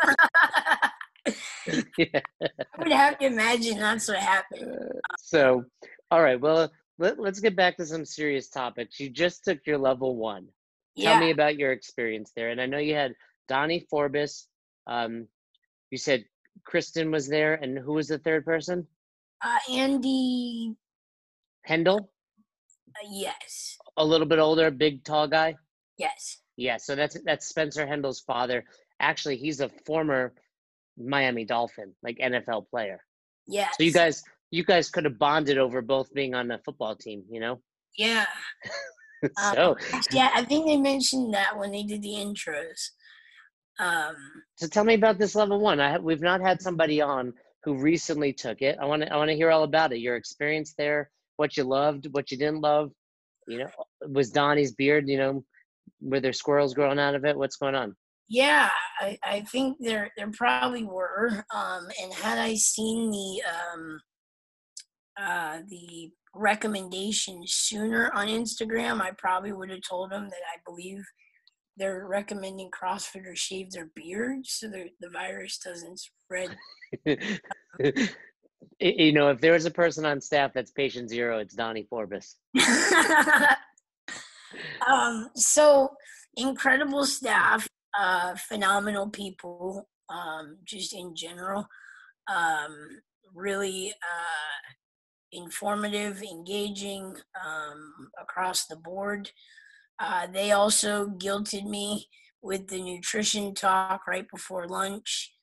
yeah. 1.98 2.20
I 2.42 2.80
would 2.80 2.92
have 2.92 3.18
to 3.20 3.26
imagine 3.26 3.78
that's 3.78 4.08
what 4.08 4.18
happened. 4.18 4.76
So, 5.20 5.66
all 6.12 6.22
right. 6.22 6.40
Well, 6.40 6.72
let, 6.98 7.20
let's 7.20 7.40
get 7.40 7.56
back 7.56 7.78
to 7.78 7.86
some 7.86 8.06
serious 8.06 8.50
topics. 8.50 9.00
You 9.00 9.10
just 9.10 9.44
took 9.44 9.60
your 9.66 9.78
level 9.78 10.16
one. 10.16 10.48
Yeah. 10.96 11.14
Tell 11.14 11.22
me 11.22 11.32
about 11.32 11.58
your 11.58 11.72
experience 11.72 12.32
there. 12.36 12.50
And 12.50 12.60
I 12.60 12.66
know 12.66 12.80
you 12.80 12.96
had 12.96 13.14
Donnie 13.48 13.86
Forbes. 13.90 14.48
Um, 14.88 15.28
you 15.92 15.98
said 15.98 16.26
Kristen 16.66 17.12
was 17.12 17.28
there, 17.28 17.54
and 17.54 17.78
who 17.78 17.94
was 17.94 18.08
the 18.08 18.18
third 18.18 18.46
person? 18.46 18.88
Uh, 19.44 19.58
Andy 19.72 20.76
Hendel. 21.68 22.00
Uh, 22.00 23.08
yes. 23.12 23.78
A 23.98 24.04
little 24.04 24.28
bit 24.28 24.40
older, 24.40 24.72
big, 24.72 25.04
tall 25.04 25.28
guy. 25.28 25.56
Yes. 25.98 26.38
Yeah. 26.56 26.78
So 26.78 26.96
that's 26.96 27.18
that's 27.24 27.48
Spencer 27.48 27.86
Hendel's 27.86 28.22
father. 28.22 28.66
Actually, 29.00 29.38
he's 29.38 29.60
a 29.60 29.70
former 29.86 30.34
Miami 30.98 31.46
Dolphin, 31.46 31.94
like 32.02 32.18
NFL 32.18 32.70
player. 32.70 33.04
Yeah. 33.48 33.70
So 33.78 33.84
you 33.84 33.94
guys, 33.94 34.24
you 34.52 34.64
guys 34.64 34.90
could 34.90 35.06
have 35.06 35.20
bonded 35.20 35.58
over 35.58 35.82
both 35.82 36.14
being 36.14 36.34
on 36.34 36.48
the 36.48 36.60
football 36.64 36.96
team, 36.96 37.24
you 37.30 37.40
know? 37.40 37.60
Yeah. 37.98 38.26
so 39.54 39.72
um, 39.94 40.02
yeah, 40.12 40.30
I 40.34 40.44
think 40.44 40.66
they 40.66 40.78
mentioned 40.78 41.34
that 41.34 41.58
when 41.58 41.72
they 41.72 41.84
did 41.84 42.02
the 42.02 42.10
intros. 42.10 42.92
Um, 43.80 44.16
so 44.56 44.68
tell 44.68 44.84
me 44.84 44.96
about 44.96 45.18
this 45.18 45.36
level 45.36 45.60
one. 45.60 45.80
I 45.80 45.98
we've 46.00 46.22
not 46.22 46.42
had 46.42 46.62
somebody 46.62 47.02
on 47.02 47.34
who 47.64 47.76
recently 47.78 48.34
took 48.34 48.62
it. 48.62 48.78
I 48.82 48.86
want 48.86 49.04
to 49.04 49.14
I 49.14 49.18
want 49.18 49.30
to 49.30 49.36
hear 49.36 49.52
all 49.52 49.64
about 49.64 49.94
it. 49.94 50.00
Your 50.00 50.16
experience 50.16 50.74
there, 50.78 51.10
what 51.38 51.58
you 51.58 51.64
loved, 51.64 52.08
what 52.12 52.32
you 52.32 52.38
didn't 52.38 52.62
love. 52.62 52.92
You 53.48 53.60
know, 53.60 53.70
was 54.08 54.32
Donnie's 54.32 54.74
beard? 54.74 55.08
You 55.08 55.18
know, 55.18 55.46
were 56.02 56.20
there 56.20 56.34
squirrels 56.34 56.74
growing 56.74 57.00
out 57.00 57.16
of 57.16 57.26
it? 57.26 57.38
What's 57.38 57.58
going 57.58 57.76
on? 57.76 57.96
Yeah, 58.30 58.70
I, 59.00 59.18
I 59.24 59.42
think 59.42 59.78
there 59.80 60.12
there 60.18 60.32
probably 60.32 60.84
were. 60.84 61.46
Um, 61.54 61.88
and 62.02 62.14
had 62.14 62.38
I 62.38 62.56
seen 62.56 63.12
the 63.12 63.42
um, 63.48 64.00
uh, 65.22 65.60
the 65.68 66.12
recommendation 66.34 67.44
sooner 67.46 68.12
on 68.14 68.28
Instagram, 68.28 69.02
I 69.02 69.12
probably 69.18 69.54
would 69.54 69.70
have 69.70 69.82
told 69.88 70.12
them 70.12 70.30
that 70.30 70.36
I 70.54 70.60
believe 70.66 71.04
they're 71.78 72.08
recommending 72.08 72.70
CrossFitters 72.72 73.38
shave 73.38 73.72
their 73.72 73.90
beards 73.96 74.58
so 74.60 74.68
the 74.68 74.90
the 75.00 75.10
virus 75.10 75.60
doesn't 75.60 76.00
spread. 76.00 76.56
you 78.80 79.12
know, 79.12 79.30
if 79.30 79.42
there 79.42 79.56
is 79.56 79.66
a 79.66 79.72
person 79.72 80.06
on 80.06 80.22
staff 80.22 80.54
that's 80.54 80.72
patient 80.72 81.10
zero, 81.10 81.40
it's 81.40 81.56
Donnie 81.56 81.88
Forbes. 81.90 82.38
um, 84.88 85.30
so 85.36 85.90
incredible 86.36 87.06
staff 87.06 87.68
uh, 87.98 88.36
phenomenal 88.48 89.10
people, 89.10 89.88
um, 90.10 90.58
just 90.64 90.94
in 90.94 91.16
general. 91.16 91.68
Um, 92.28 93.02
really 93.34 93.90
uh, 93.90 94.74
informative, 95.32 96.22
engaging 96.22 97.16
um, 97.46 98.10
across 98.20 98.66
the 98.66 98.76
board. 98.76 99.32
Uh, 100.00 100.28
they 100.28 100.52
also 100.52 101.08
guilted 101.08 101.66
me 101.66 102.08
with 102.42 102.68
the 102.68 102.82
nutrition 102.82 103.54
talk 103.54 104.08
right 104.08 104.28
before 104.32 104.68
lunch. 104.68 105.34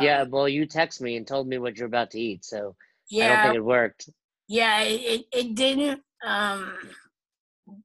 yeah, 0.00 0.22
um 0.22 0.30
well, 0.30 0.48
you 0.48 0.66
text 0.66 1.00
me 1.00 1.16
and 1.16 1.26
told 1.26 1.46
me 1.46 1.58
what 1.58 1.76
you're 1.76 1.86
about 1.86 2.10
to 2.12 2.20
eat, 2.20 2.44
so 2.44 2.74
yeah, 3.10 3.24
I 3.24 3.28
don't 3.28 3.42
think 3.42 3.54
it 3.56 3.64
worked. 3.64 4.08
Yeah, 4.48 4.80
it, 4.82 5.26
it 5.32 5.54
didn't. 5.54 6.00
Um, 6.24 6.72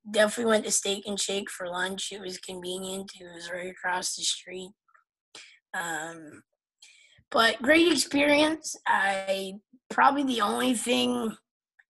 definitely 0.10 0.50
went 0.52 0.66
to 0.66 0.72
Steak 0.72 1.04
and 1.08 1.20
Shake 1.20 1.50
for 1.50 1.68
lunch. 1.68 2.12
It 2.12 2.22
was 2.22 2.38
convenient. 2.38 3.12
It 3.20 3.26
was 3.34 3.52
right 3.52 3.70
across 3.72 4.16
the 4.16 4.24
street. 4.24 4.72
Um, 5.74 6.44
but 7.30 7.62
great 7.62 7.92
experience. 7.92 8.76
I 8.88 9.54
probably 9.92 10.24
the 10.24 10.42
only 10.42 10.74
thing 10.74 11.36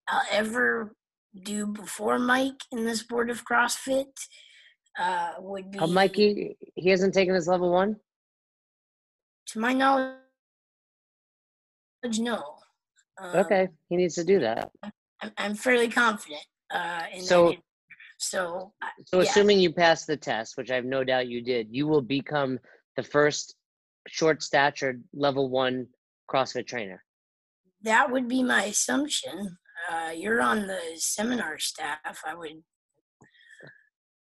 I'll 0.08 0.22
ever 0.30 0.94
do 1.42 1.66
before 1.66 2.18
Mike 2.18 2.60
in 2.70 2.84
the 2.84 2.96
sport 2.96 3.30
of 3.30 3.44
CrossFit 3.44 4.12
uh, 4.98 5.30
would 5.38 5.70
be. 5.70 5.78
Oh, 5.78 5.86
Mikey, 5.86 6.56
he 6.74 6.90
hasn't 6.90 7.14
taken 7.14 7.34
his 7.34 7.48
level 7.48 7.72
one. 7.72 7.96
To 9.48 9.58
my 9.58 9.72
knowledge, 9.72 10.16
no. 12.18 12.42
Um, 13.20 13.36
okay, 13.36 13.68
he 13.88 13.96
needs 13.96 14.14
to 14.16 14.24
do 14.24 14.40
that. 14.40 14.70
I'm, 14.82 15.32
I'm 15.38 15.54
fairly 15.54 15.88
confident. 15.88 16.44
Uh, 16.70 17.02
so, 17.20 17.54
so, 18.18 18.72
so 19.06 19.20
yeah. 19.20 19.22
assuming 19.22 19.60
you 19.60 19.72
pass 19.72 20.04
the 20.04 20.16
test, 20.16 20.56
which 20.56 20.70
I 20.70 20.74
have 20.76 20.84
no 20.84 21.04
doubt 21.04 21.28
you 21.28 21.42
did, 21.42 21.68
you 21.70 21.86
will 21.86 22.02
become 22.02 22.58
the 22.96 23.02
first 23.02 23.54
short 24.08 24.42
statured 24.42 25.02
level 25.12 25.48
one 25.48 25.86
CrossFit 26.30 26.66
trainer. 26.66 27.02
That 27.84 28.10
would 28.10 28.28
be 28.28 28.42
my 28.42 28.64
assumption. 28.64 29.58
Uh, 29.90 30.10
you're 30.10 30.40
on 30.40 30.66
the 30.66 30.80
seminar 30.96 31.58
staff. 31.58 32.22
I 32.26 32.34
would, 32.34 32.62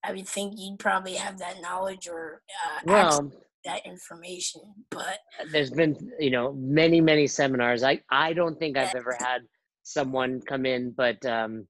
I 0.05 0.13
would 0.13 0.29
think 0.29 0.55
you'd 0.57 0.79
probably 0.79 1.15
have 1.15 1.39
that 1.39 1.63
knowledge 1.63 2.09
or 2.09 2.43
uh, 2.67 2.81
well, 2.85 3.33
that 3.65 3.87
information. 3.87 4.63
But 4.91 5.19
there's 5.51 5.71
been, 5.71 5.97
you 6.19 6.31
know, 6.31 6.53
many 6.53 7.01
many 7.01 7.27
seminars. 7.27 7.83
I 7.83 8.01
I 8.11 8.33
don't 8.33 8.59
think 8.59 8.77
I've 8.77 8.95
ever 8.95 9.17
had 9.19 9.43
someone 9.83 10.41
come 10.43 10.67
in, 10.67 10.93
but 10.97 11.25
um, 11.25 11.67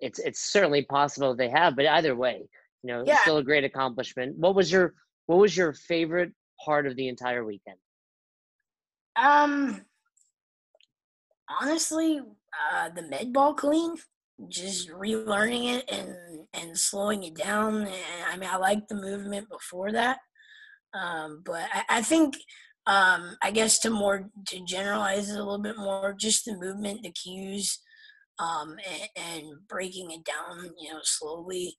it's 0.00 0.18
it's 0.18 0.40
certainly 0.40 0.82
possible 0.82 1.34
they 1.34 1.50
have, 1.50 1.76
but 1.76 1.86
either 1.86 2.16
way, 2.16 2.42
you 2.82 2.88
know, 2.88 3.04
yeah. 3.06 3.18
still 3.18 3.38
a 3.38 3.44
great 3.44 3.64
accomplishment. 3.64 4.36
What 4.36 4.54
was 4.54 4.70
your 4.70 4.94
what 5.26 5.38
was 5.38 5.56
your 5.56 5.72
favorite 5.72 6.32
part 6.64 6.86
of 6.86 6.96
the 6.96 7.08
entire 7.08 7.44
weekend? 7.44 7.76
Um, 9.16 9.80
honestly, 11.60 12.20
uh, 12.72 12.88
the 12.90 13.02
med 13.02 13.32
ball 13.32 13.54
clean. 13.54 13.96
just 14.48 14.88
relearning 14.90 15.72
it 15.76 15.84
and 15.90 16.14
and 16.54 16.78
slowing 16.78 17.22
it 17.24 17.34
down. 17.36 17.82
And 17.82 18.24
I 18.32 18.36
mean, 18.36 18.50
I 18.50 18.56
like 18.56 18.88
the 18.88 18.96
movement 18.96 19.48
before 19.48 19.92
that, 19.92 20.18
um, 20.92 21.42
but 21.44 21.62
I, 21.72 21.98
I 21.98 22.02
think 22.02 22.36
um, 22.86 23.36
I 23.42 23.50
guess 23.52 23.78
to 23.80 23.90
more 23.90 24.28
to 24.48 24.64
generalize 24.64 25.30
it 25.30 25.34
a 25.38 25.42
little 25.42 25.58
bit 25.58 25.76
more, 25.78 26.14
just 26.18 26.44
the 26.44 26.56
movement, 26.56 27.02
the 27.02 27.10
cues, 27.12 27.80
um, 28.38 28.76
and, 28.90 29.08
and 29.16 29.68
breaking 29.68 30.10
it 30.10 30.24
down, 30.24 30.70
you 30.80 30.92
know, 30.92 31.00
slowly. 31.02 31.76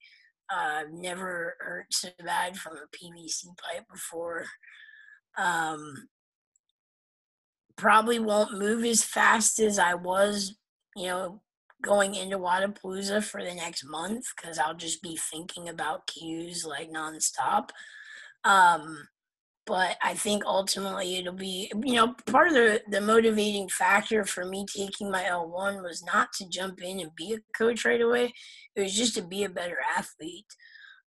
Uh, 0.48 0.84
never 0.92 1.56
hurt 1.58 1.86
so 1.90 2.08
bad 2.24 2.56
from 2.56 2.76
a 2.76 2.96
PVC 2.96 3.46
pipe 3.58 3.84
before. 3.92 4.44
Um, 5.36 6.08
probably 7.76 8.18
won't 8.18 8.58
move 8.58 8.84
as 8.84 9.02
fast 9.02 9.58
as 9.58 9.78
I 9.78 9.94
was, 9.94 10.56
you 10.94 11.06
know, 11.06 11.42
going 11.82 12.14
into 12.14 12.38
Wodapalooza 12.38 13.22
for 13.22 13.42
the 13.42 13.54
next 13.54 13.84
month 13.84 14.24
because 14.36 14.58
I'll 14.58 14.74
just 14.74 15.02
be 15.02 15.16
thinking 15.30 15.68
about 15.68 16.06
cues 16.06 16.64
like 16.64 16.90
nonstop. 16.90 17.70
Um, 18.44 19.08
but 19.66 19.96
I 20.02 20.14
think 20.14 20.44
ultimately 20.46 21.16
it'll 21.16 21.32
be, 21.32 21.70
you 21.82 21.94
know, 21.94 22.14
part 22.26 22.48
of 22.48 22.54
the, 22.54 22.80
the 22.88 23.00
motivating 23.00 23.68
factor 23.68 24.24
for 24.24 24.44
me 24.44 24.64
taking 24.64 25.10
my 25.10 25.24
L1 25.24 25.82
was 25.82 26.04
not 26.04 26.32
to 26.34 26.48
jump 26.48 26.80
in 26.80 27.00
and 27.00 27.10
be 27.16 27.34
a 27.34 27.58
coach 27.58 27.84
right 27.84 28.00
away. 28.00 28.32
It 28.76 28.82
was 28.82 28.94
just 28.94 29.16
to 29.16 29.22
be 29.22 29.42
a 29.42 29.48
better 29.48 29.78
athlete. 29.96 30.46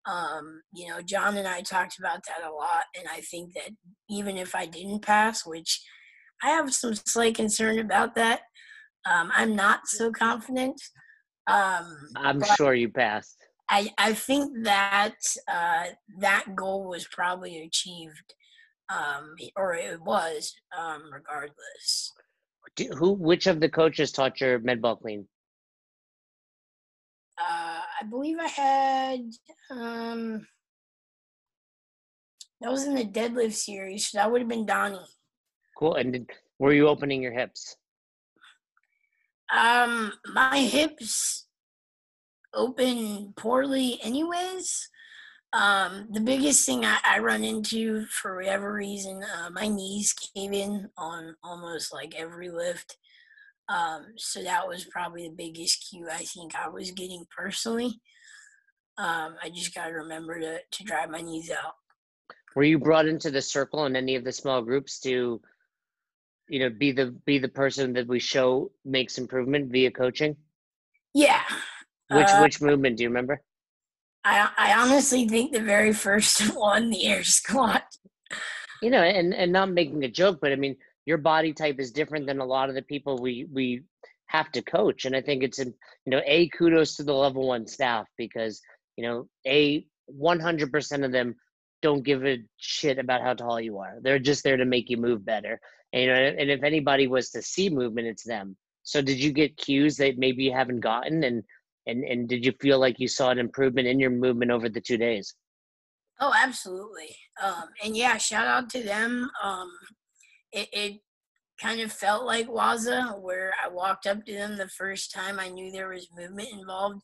Um, 0.05 0.61
you 0.73 0.89
know, 0.89 1.01
John 1.01 1.37
and 1.37 1.47
I 1.47 1.61
talked 1.61 1.99
about 1.99 2.19
that 2.25 2.45
a 2.45 2.51
lot. 2.51 2.83
And 2.97 3.07
I 3.09 3.21
think 3.21 3.53
that 3.53 3.71
even 4.09 4.37
if 4.37 4.53
I 4.53 4.65
didn't 4.65 5.03
pass, 5.03 5.45
which 5.45 5.81
I 6.43 6.49
have 6.49 6.73
some 6.73 6.95
slight 6.95 7.35
concern 7.35 7.79
about 7.79 8.15
that, 8.15 8.41
um, 9.09 9.31
I'm 9.33 9.55
not 9.55 9.87
so 9.87 10.11
confident. 10.11 10.81
Um, 11.47 11.97
I'm 12.15 12.41
sure 12.55 12.73
you 12.73 12.89
passed. 12.89 13.37
I, 13.69 13.91
I 13.97 14.13
think 14.13 14.63
that 14.63 15.15
uh, 15.51 15.85
that 16.19 16.55
goal 16.55 16.87
was 16.87 17.07
probably 17.07 17.63
achieved, 17.63 18.33
um, 18.89 19.35
or 19.55 19.75
it 19.75 20.01
was, 20.01 20.53
um, 20.77 21.03
regardless. 21.11 22.13
Do, 22.75 22.89
who? 22.97 23.13
Which 23.13 23.47
of 23.47 23.59
the 23.59 23.69
coaches 23.69 24.11
taught 24.11 24.41
your 24.41 24.59
med 24.59 24.81
ball 24.81 24.95
clean? 24.95 25.27
Uh, 27.39 27.81
I 28.01 28.05
believe 28.09 28.37
I 28.39 28.47
had. 28.47 29.21
Um, 29.71 30.47
that 32.61 32.71
was 32.71 32.85
in 32.85 32.95
the 32.95 33.05
deadlift 33.05 33.53
series. 33.53 34.09
So 34.09 34.17
that 34.17 34.31
would 34.31 34.41
have 34.41 34.49
been 34.49 34.65
Donnie. 34.65 34.99
Cool. 35.79 35.95
And 35.95 36.11
did, 36.11 36.29
were 36.59 36.73
you 36.73 36.89
opening 36.89 37.23
your 37.23 37.31
hips? 37.31 37.77
Um, 39.57 40.11
my 40.33 40.59
hips 40.59 41.47
open 42.53 43.33
poorly, 43.37 43.97
anyways. 44.03 44.89
Um, 45.53 46.09
the 46.11 46.19
biggest 46.19 46.65
thing 46.65 46.83
I, 46.83 46.97
I 47.05 47.19
run 47.19 47.45
into 47.45 48.05
for 48.07 48.35
whatever 48.35 48.73
reason, 48.73 49.23
uh, 49.23 49.49
my 49.51 49.69
knees 49.69 50.13
cave 50.13 50.51
in 50.51 50.89
on 50.97 51.35
almost 51.43 51.93
like 51.93 52.13
every 52.15 52.49
lift. 52.49 52.97
Um, 53.69 54.07
so 54.17 54.43
that 54.43 54.67
was 54.67 54.83
probably 54.85 55.29
the 55.29 55.35
biggest 55.35 55.87
cue 55.89 56.07
I 56.11 56.23
think 56.23 56.55
I 56.55 56.67
was 56.67 56.91
getting 56.91 57.25
personally. 57.35 58.01
Um, 58.97 59.35
I 59.41 59.49
just 59.49 59.73
got 59.73 59.87
to 59.87 59.93
remember 59.93 60.39
to 60.39 60.59
to 60.59 60.83
drive 60.83 61.09
my 61.09 61.21
knees 61.21 61.49
out. 61.49 61.75
Were 62.55 62.63
you 62.63 62.77
brought 62.77 63.07
into 63.07 63.31
the 63.31 63.41
circle 63.41 63.85
in 63.85 63.95
any 63.95 64.15
of 64.15 64.23
the 64.23 64.31
small 64.31 64.61
groups 64.61 64.99
to 65.01 65.41
you 66.49 66.59
know 66.59 66.69
be 66.69 66.91
the 66.91 67.15
be 67.25 67.37
the 67.37 67.47
person 67.47 67.93
that 67.93 68.07
we 68.07 68.19
show 68.19 68.71
makes 68.83 69.17
improvement 69.17 69.71
via 69.71 69.91
coaching? 69.91 70.35
Yeah. 71.13 71.43
Which 72.11 72.27
uh, 72.27 72.39
which 72.41 72.61
movement 72.61 72.97
do 72.97 73.03
you 73.03 73.09
remember? 73.09 73.41
I 74.25 74.49
i 74.57 74.73
honestly 74.73 75.27
think 75.27 75.51
the 75.51 75.61
very 75.61 75.93
first 75.93 76.41
one 76.55 76.89
the 76.89 77.05
air 77.05 77.23
squat. 77.23 77.83
You 78.81 78.89
know 78.89 79.03
and 79.03 79.33
and 79.33 79.51
not 79.51 79.69
making 79.71 80.03
a 80.03 80.09
joke 80.09 80.39
but 80.41 80.51
i 80.51 80.55
mean 80.55 80.75
your 81.05 81.17
body 81.17 81.53
type 81.53 81.79
is 81.79 81.91
different 81.91 82.27
than 82.27 82.39
a 82.39 82.45
lot 82.45 82.69
of 82.69 82.75
the 82.75 82.81
people 82.81 83.17
we 83.17 83.47
we 83.51 83.83
have 84.27 84.51
to 84.51 84.61
coach. 84.61 85.05
And 85.05 85.15
i 85.15 85.21
think 85.21 85.43
it's 85.43 85.59
you 85.59 85.73
know 86.07 86.21
a 86.25 86.49
kudos 86.49 86.95
to 86.95 87.03
the 87.03 87.13
level 87.13 87.47
one 87.47 87.67
staff 87.67 88.07
because 88.17 88.61
you 88.97 89.05
know 89.05 89.27
a 89.45 89.85
100% 90.19 91.05
of 91.05 91.11
them 91.11 91.35
don't 91.83 92.03
give 92.03 92.25
a 92.25 92.39
shit 92.57 92.97
about 92.97 93.21
how 93.21 93.33
tall 93.35 93.61
you 93.61 93.77
are. 93.77 93.97
They're 94.01 94.17
just 94.17 94.43
there 94.43 94.57
to 94.57 94.65
make 94.65 94.89
you 94.89 94.97
move 94.97 95.23
better 95.23 95.61
and, 95.93 96.11
and 96.11 96.51
if 96.51 96.63
anybody 96.63 97.07
was 97.07 97.29
to 97.31 97.41
see 97.41 97.69
movement, 97.69 98.07
it's 98.07 98.23
them. 98.23 98.55
So 98.83 99.01
did 99.01 99.21
you 99.21 99.31
get 99.31 99.57
cues 99.57 99.97
that 99.97 100.17
maybe 100.17 100.43
you 100.43 100.53
haven't 100.53 100.79
gotten, 100.79 101.23
and 101.23 101.43
and 101.85 102.03
and 102.03 102.27
did 102.27 102.45
you 102.45 102.53
feel 102.59 102.79
like 102.79 102.99
you 102.99 103.07
saw 103.07 103.29
an 103.29 103.39
improvement 103.39 103.87
in 103.87 103.99
your 103.99 104.09
movement 104.09 104.51
over 104.51 104.69
the 104.69 104.81
two 104.81 104.97
days? 104.97 105.35
Oh, 106.19 106.33
absolutely. 106.35 107.15
Um, 107.41 107.65
and 107.83 107.95
yeah, 107.95 108.17
shout 108.17 108.45
out 108.45 108.69
to 108.71 108.83
them. 108.83 109.29
Um, 109.41 109.71
it, 110.51 110.67
it 110.73 110.99
kind 111.61 111.79
of 111.79 111.91
felt 111.91 112.25
like 112.25 112.47
Waza, 112.47 113.19
where 113.21 113.53
I 113.63 113.69
walked 113.69 114.05
up 114.05 114.25
to 114.25 114.33
them 114.33 114.57
the 114.57 114.67
first 114.67 115.13
time 115.13 115.39
I 115.39 115.49
knew 115.49 115.71
there 115.71 115.89
was 115.89 116.09
movement 116.15 116.49
involved, 116.51 117.01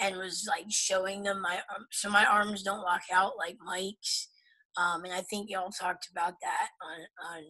and 0.00 0.16
was 0.16 0.46
like 0.48 0.66
showing 0.70 1.22
them 1.22 1.42
my 1.42 1.56
um, 1.56 1.86
so 1.90 2.10
my 2.10 2.24
arms 2.24 2.62
don't 2.62 2.82
lock 2.82 3.02
out 3.12 3.32
like 3.38 3.56
Mike's. 3.64 4.28
Um, 4.76 5.04
and 5.04 5.12
I 5.12 5.22
think 5.22 5.50
y'all 5.50 5.70
talked 5.70 6.08
about 6.10 6.34
that 6.42 6.68
on 6.82 7.36
on 7.36 7.42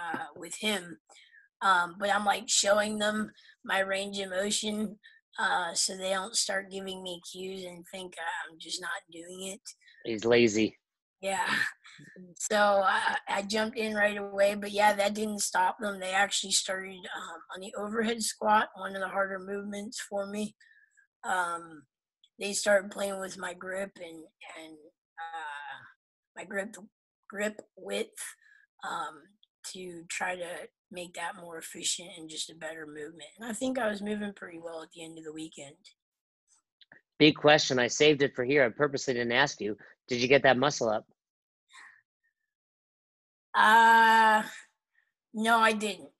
uh, 0.00 0.24
with 0.36 0.54
him. 0.56 0.98
Um, 1.62 1.96
but 1.98 2.14
I'm 2.14 2.24
like 2.24 2.48
showing 2.48 2.98
them 2.98 3.30
my 3.64 3.80
range 3.80 4.18
of 4.18 4.30
motion 4.30 4.98
uh, 5.38 5.74
so 5.74 5.96
they 5.96 6.10
don't 6.10 6.36
start 6.36 6.70
giving 6.70 7.02
me 7.02 7.20
cues 7.30 7.64
and 7.64 7.84
think 7.90 8.14
I'm 8.48 8.58
just 8.58 8.80
not 8.80 8.90
doing 9.10 9.52
it. 9.52 9.60
He's 10.04 10.24
lazy. 10.24 10.78
Yeah. 11.20 11.46
So 12.36 12.56
I, 12.56 13.16
I 13.28 13.42
jumped 13.42 13.78
in 13.78 13.94
right 13.94 14.16
away, 14.16 14.56
but 14.56 14.72
yeah, 14.72 14.92
that 14.94 15.14
didn't 15.14 15.40
stop 15.40 15.78
them. 15.78 16.00
They 16.00 16.10
actually 16.10 16.52
started 16.52 16.96
um, 16.96 17.40
on 17.54 17.60
the 17.60 17.72
overhead 17.78 18.20
squat, 18.20 18.68
one 18.74 18.94
of 18.94 19.00
the 19.00 19.08
harder 19.08 19.38
movements 19.38 20.00
for 20.00 20.26
me. 20.26 20.54
Um, 21.22 21.84
they 22.38 22.52
started 22.52 22.90
playing 22.90 23.20
with 23.20 23.38
my 23.38 23.54
grip 23.54 23.92
and 23.96 24.24
and 24.60 24.76
uh, 25.18 25.78
my 26.36 26.44
grip 26.44 26.74
grip 27.30 27.60
width. 27.76 28.10
Um, 28.86 29.22
to 29.72 30.04
try 30.08 30.36
to 30.36 30.48
make 30.90 31.14
that 31.14 31.36
more 31.40 31.58
efficient 31.58 32.10
and 32.18 32.28
just 32.28 32.50
a 32.50 32.54
better 32.54 32.86
movement. 32.86 33.30
And 33.38 33.48
I 33.48 33.52
think 33.52 33.78
I 33.78 33.88
was 33.88 34.02
moving 34.02 34.32
pretty 34.34 34.58
well 34.58 34.82
at 34.82 34.90
the 34.94 35.04
end 35.04 35.18
of 35.18 35.24
the 35.24 35.32
weekend. 35.32 35.76
Big 37.18 37.36
question. 37.36 37.78
I 37.78 37.86
saved 37.86 38.22
it 38.22 38.34
for 38.34 38.44
here. 38.44 38.64
I 38.64 38.68
purposely 38.68 39.14
didn't 39.14 39.32
ask 39.32 39.60
you. 39.60 39.76
Did 40.08 40.20
you 40.20 40.28
get 40.28 40.42
that 40.42 40.58
muscle 40.58 40.88
up? 40.88 41.06
Uh, 43.54 44.42
no, 45.32 45.58
I 45.58 45.72
didn't. 45.72 46.10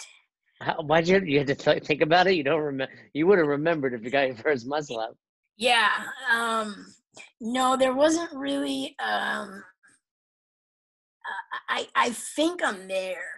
How, 0.60 0.80
why'd 0.82 1.08
you 1.08 1.20
you 1.20 1.38
had 1.38 1.48
to 1.48 1.54
th- 1.54 1.84
think 1.84 2.00
about 2.00 2.28
it? 2.28 2.34
You 2.34 2.44
don't 2.44 2.60
remember. 2.60 2.92
You 3.12 3.26
would 3.26 3.38
have 3.38 3.48
remembered 3.48 3.92
if 3.92 4.04
you 4.04 4.10
got 4.10 4.28
your 4.28 4.36
first 4.36 4.66
muscle 4.66 5.00
up. 5.00 5.16
Yeah. 5.56 5.90
Um. 6.32 6.86
No, 7.40 7.76
there 7.76 7.94
wasn't 7.94 8.32
really 8.34 8.96
um 8.98 9.62
I 11.68 11.88
I 11.94 12.10
think 12.10 12.62
I'm 12.62 12.88
there. 12.88 13.33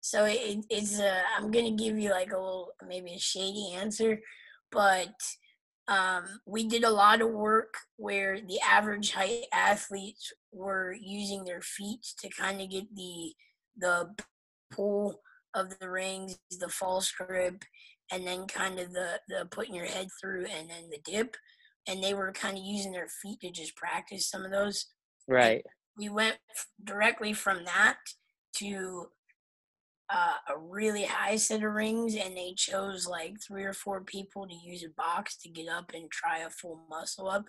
So 0.00 0.24
it, 0.24 0.64
it's 0.70 0.98
uh, 0.98 1.22
I'm 1.36 1.50
gonna 1.50 1.72
give 1.72 1.98
you 1.98 2.10
like 2.10 2.32
a 2.32 2.38
little 2.38 2.72
maybe 2.86 3.14
a 3.14 3.18
shady 3.18 3.72
answer, 3.74 4.20
but 4.70 5.14
um, 5.88 6.24
we 6.46 6.66
did 6.66 6.84
a 6.84 6.90
lot 6.90 7.20
of 7.20 7.30
work 7.30 7.74
where 7.96 8.40
the 8.40 8.60
average 8.60 9.12
height 9.12 9.44
athletes 9.52 10.32
were 10.52 10.94
using 10.98 11.44
their 11.44 11.60
feet 11.60 12.06
to 12.20 12.28
kind 12.28 12.60
of 12.60 12.70
get 12.70 12.94
the 12.94 13.32
the 13.76 14.14
pull 14.70 15.20
of 15.54 15.78
the 15.78 15.90
rings, 15.90 16.38
the 16.58 16.68
false 16.68 17.10
grip, 17.12 17.64
and 18.12 18.26
then 18.26 18.46
kind 18.46 18.78
of 18.78 18.92
the 18.92 19.20
the 19.28 19.46
putting 19.50 19.74
your 19.74 19.86
head 19.86 20.08
through 20.20 20.46
and 20.46 20.70
then 20.70 20.88
the 20.90 21.00
dip, 21.04 21.36
and 21.86 22.02
they 22.02 22.14
were 22.14 22.32
kind 22.32 22.56
of 22.56 22.64
using 22.64 22.92
their 22.92 23.08
feet 23.22 23.40
to 23.40 23.50
just 23.50 23.76
practice 23.76 24.28
some 24.28 24.44
of 24.44 24.50
those. 24.50 24.86
Right 25.28 25.64
we 26.00 26.08
went 26.08 26.38
directly 26.82 27.32
from 27.32 27.64
that 27.64 27.98
to 28.56 29.06
uh, 30.12 30.34
a 30.48 30.58
really 30.58 31.04
high 31.04 31.36
set 31.36 31.62
of 31.62 31.72
rings, 31.72 32.16
and 32.16 32.36
they 32.36 32.54
chose 32.56 33.06
like 33.06 33.36
three 33.46 33.64
or 33.64 33.72
four 33.72 34.02
people 34.02 34.46
to 34.46 34.54
use 34.54 34.84
a 34.84 34.88
box 34.96 35.36
to 35.38 35.48
get 35.48 35.68
up 35.68 35.92
and 35.94 36.10
try 36.10 36.38
a 36.38 36.50
full 36.50 36.84
muscle 36.88 37.28
up. 37.28 37.46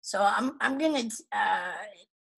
So 0.00 0.22
I'm 0.22 0.52
I'm 0.60 0.78
gonna 0.78 1.08
uh, 1.32 1.72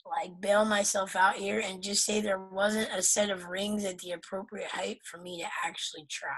like 0.06 0.40
bail 0.40 0.64
myself 0.64 1.14
out 1.14 1.36
here 1.36 1.60
and 1.60 1.82
just 1.82 2.04
say 2.04 2.20
there 2.20 2.40
wasn't 2.40 2.88
a 2.94 3.02
set 3.02 3.30
of 3.30 3.46
rings 3.46 3.84
at 3.84 3.98
the 3.98 4.12
appropriate 4.12 4.70
height 4.70 4.98
for 5.04 5.18
me 5.18 5.40
to 5.40 5.48
actually 5.64 6.06
try. 6.10 6.30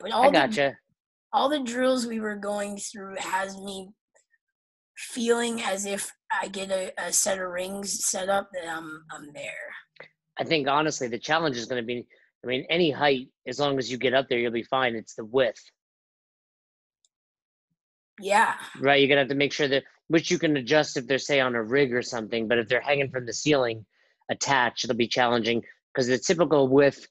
But 0.00 0.12
all 0.12 0.28
I 0.28 0.30
gotcha. 0.30 0.54
The, 0.54 1.38
all 1.38 1.48
the 1.48 1.60
drills 1.60 2.06
we 2.06 2.20
were 2.20 2.36
going 2.36 2.78
through 2.78 3.16
has 3.18 3.56
me 3.58 3.90
feeling 4.96 5.62
as 5.62 5.84
if 5.84 6.10
I 6.30 6.48
get 6.48 6.70
a, 6.70 6.92
a 6.98 7.12
set 7.12 7.38
of 7.38 7.50
rings 7.50 8.04
set 8.04 8.28
up 8.28 8.48
that 8.52 8.68
I'm 8.68 9.04
I'm 9.10 9.32
there. 9.32 9.74
I 10.38 10.44
think 10.44 10.68
honestly 10.68 11.08
the 11.08 11.18
challenge 11.18 11.56
is 11.56 11.66
going 11.66 11.82
to 11.82 11.86
be 11.86 12.06
I 12.44 12.46
mean 12.46 12.66
any 12.70 12.90
height 12.90 13.28
as 13.46 13.58
long 13.58 13.78
as 13.78 13.90
you 13.90 13.98
get 13.98 14.14
up 14.14 14.28
there 14.28 14.38
you'll 14.38 14.52
be 14.52 14.62
fine 14.62 14.94
it's 14.94 15.14
the 15.14 15.24
width. 15.24 15.62
Yeah. 18.20 18.54
Right. 18.80 19.00
You're 19.00 19.08
gonna 19.08 19.20
have 19.20 19.28
to 19.28 19.34
make 19.34 19.52
sure 19.52 19.68
that 19.68 19.84
which 20.08 20.30
you 20.30 20.38
can 20.38 20.56
adjust 20.56 20.96
if 20.96 21.06
they're 21.06 21.18
say 21.18 21.40
on 21.40 21.54
a 21.54 21.62
rig 21.62 21.94
or 21.94 22.02
something, 22.02 22.48
but 22.48 22.58
if 22.58 22.68
they're 22.68 22.80
hanging 22.80 23.10
from 23.10 23.26
the 23.26 23.32
ceiling 23.32 23.84
attached, 24.30 24.84
it'll 24.84 24.96
be 24.96 25.06
challenging 25.06 25.62
because 25.92 26.08
the 26.08 26.18
typical 26.18 26.68
width 26.68 27.06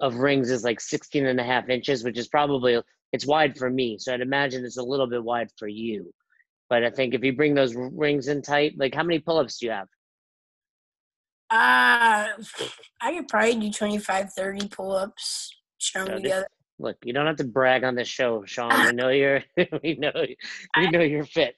of 0.00 0.16
rings 0.16 0.50
is 0.50 0.64
like 0.64 0.80
16 0.80 1.26
and 1.26 1.40
a 1.40 1.44
half 1.44 1.68
inches, 1.68 2.04
which 2.04 2.18
is 2.18 2.28
probably 2.28 2.80
it's 3.12 3.26
wide 3.26 3.56
for 3.56 3.70
me. 3.70 3.98
So 3.98 4.12
I'd 4.12 4.20
imagine 4.20 4.64
it's 4.64 4.78
a 4.78 4.82
little 4.82 5.06
bit 5.06 5.22
wide 5.22 5.50
for 5.58 5.68
you. 5.68 6.12
But 6.68 6.84
I 6.84 6.90
think 6.90 7.14
if 7.14 7.22
you 7.22 7.34
bring 7.34 7.54
those 7.54 7.74
rings 7.76 8.28
in 8.28 8.42
tight, 8.42 8.74
like 8.78 8.94
how 8.94 9.02
many 9.02 9.20
pull-ups 9.20 9.58
do 9.58 9.66
you 9.66 9.72
have? 9.72 9.88
Uh, 11.52 12.28
I 13.02 13.12
could 13.12 13.28
probably 13.28 13.56
do 13.56 13.70
25, 13.70 14.32
30 14.32 14.68
pull-ups 14.68 15.54
strung 15.78 16.08
No, 16.08 16.14
together. 16.14 16.46
Look, 16.78 16.96
you 17.04 17.12
don't 17.12 17.26
have 17.26 17.36
to 17.36 17.44
brag 17.44 17.84
on 17.84 17.94
this 17.94 18.08
show, 18.08 18.42
Sean. 18.46 18.86
We 18.86 18.92
know 18.92 19.10
you're 19.10 19.44
we 19.82 19.96
know 19.96 20.12
we 20.76 20.90
know 20.90 21.00
you're 21.00 21.26
fit. 21.26 21.54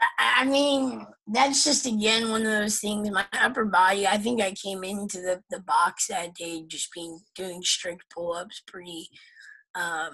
I 0.00 0.26
I 0.38 0.44
mean, 0.44 1.06
that's 1.28 1.64
just 1.64 1.86
again 1.86 2.28
one 2.28 2.42
of 2.42 2.48
those 2.48 2.78
things. 2.80 3.08
My 3.10 3.24
upper 3.40 3.64
body. 3.64 4.06
I 4.06 4.18
think 4.18 4.42
I 4.42 4.52
came 4.52 4.84
into 4.84 5.18
the, 5.18 5.42
the 5.48 5.60
box 5.60 6.08
that 6.08 6.34
day 6.34 6.64
just 6.66 6.92
being 6.92 7.20
doing 7.34 7.62
strict 7.62 8.04
pull 8.14 8.34
ups. 8.34 8.62
Pretty. 8.66 9.08
Um, 9.74 10.10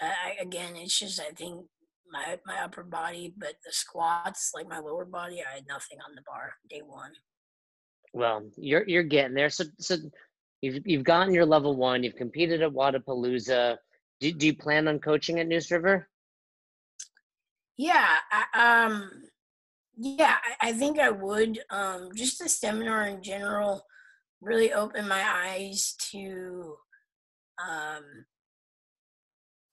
I, 0.00 0.36
again, 0.40 0.76
it's 0.76 0.98
just 0.98 1.20
I 1.20 1.30
think 1.32 1.66
my 2.10 2.38
my 2.46 2.62
upper 2.62 2.84
body, 2.84 3.34
but 3.36 3.54
the 3.66 3.72
squats, 3.72 4.52
like 4.54 4.68
my 4.68 4.78
lower 4.78 5.04
body, 5.04 5.42
I 5.42 5.56
had 5.56 5.66
nothing 5.68 5.98
on 6.08 6.14
the 6.14 6.22
bar 6.26 6.54
day 6.70 6.80
one. 6.86 7.12
Well, 8.18 8.50
you're 8.56 8.82
you're 8.88 9.04
getting 9.04 9.34
there. 9.34 9.48
So 9.48 9.64
so 9.78 9.96
you've 10.60 10.84
you've 10.84 11.04
gotten 11.04 11.32
your 11.32 11.46
level 11.46 11.76
one. 11.76 12.02
You've 12.02 12.16
competed 12.16 12.62
at 12.62 12.72
Wodapalooza. 12.72 13.76
Do, 14.18 14.32
do 14.32 14.46
you 14.46 14.56
plan 14.56 14.88
on 14.88 14.98
coaching 14.98 15.38
at 15.38 15.46
Neuse 15.46 15.70
River? 15.70 16.08
Yeah, 17.76 18.16
I, 18.32 18.86
um, 18.86 19.08
yeah, 19.96 20.34
I, 20.60 20.70
I 20.70 20.72
think 20.72 20.98
I 20.98 21.10
would. 21.10 21.60
Um, 21.70 22.10
just 22.12 22.40
the 22.40 22.48
seminar 22.48 23.06
in 23.06 23.22
general 23.22 23.84
really 24.40 24.72
opened 24.72 25.08
my 25.08 25.22
eyes 25.24 25.94
to, 26.10 26.74
um, 27.64 28.02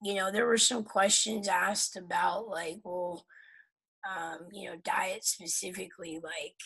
you 0.04 0.14
know, 0.14 0.32
there 0.32 0.46
were 0.46 0.60
some 0.60 0.84
questions 0.84 1.48
asked 1.48 1.98
about 1.98 2.48
like, 2.48 2.78
well, 2.84 3.26
um, 4.08 4.50
you 4.52 4.70
know, 4.70 4.76
diet 4.84 5.24
specifically, 5.24 6.20
like, 6.24 6.60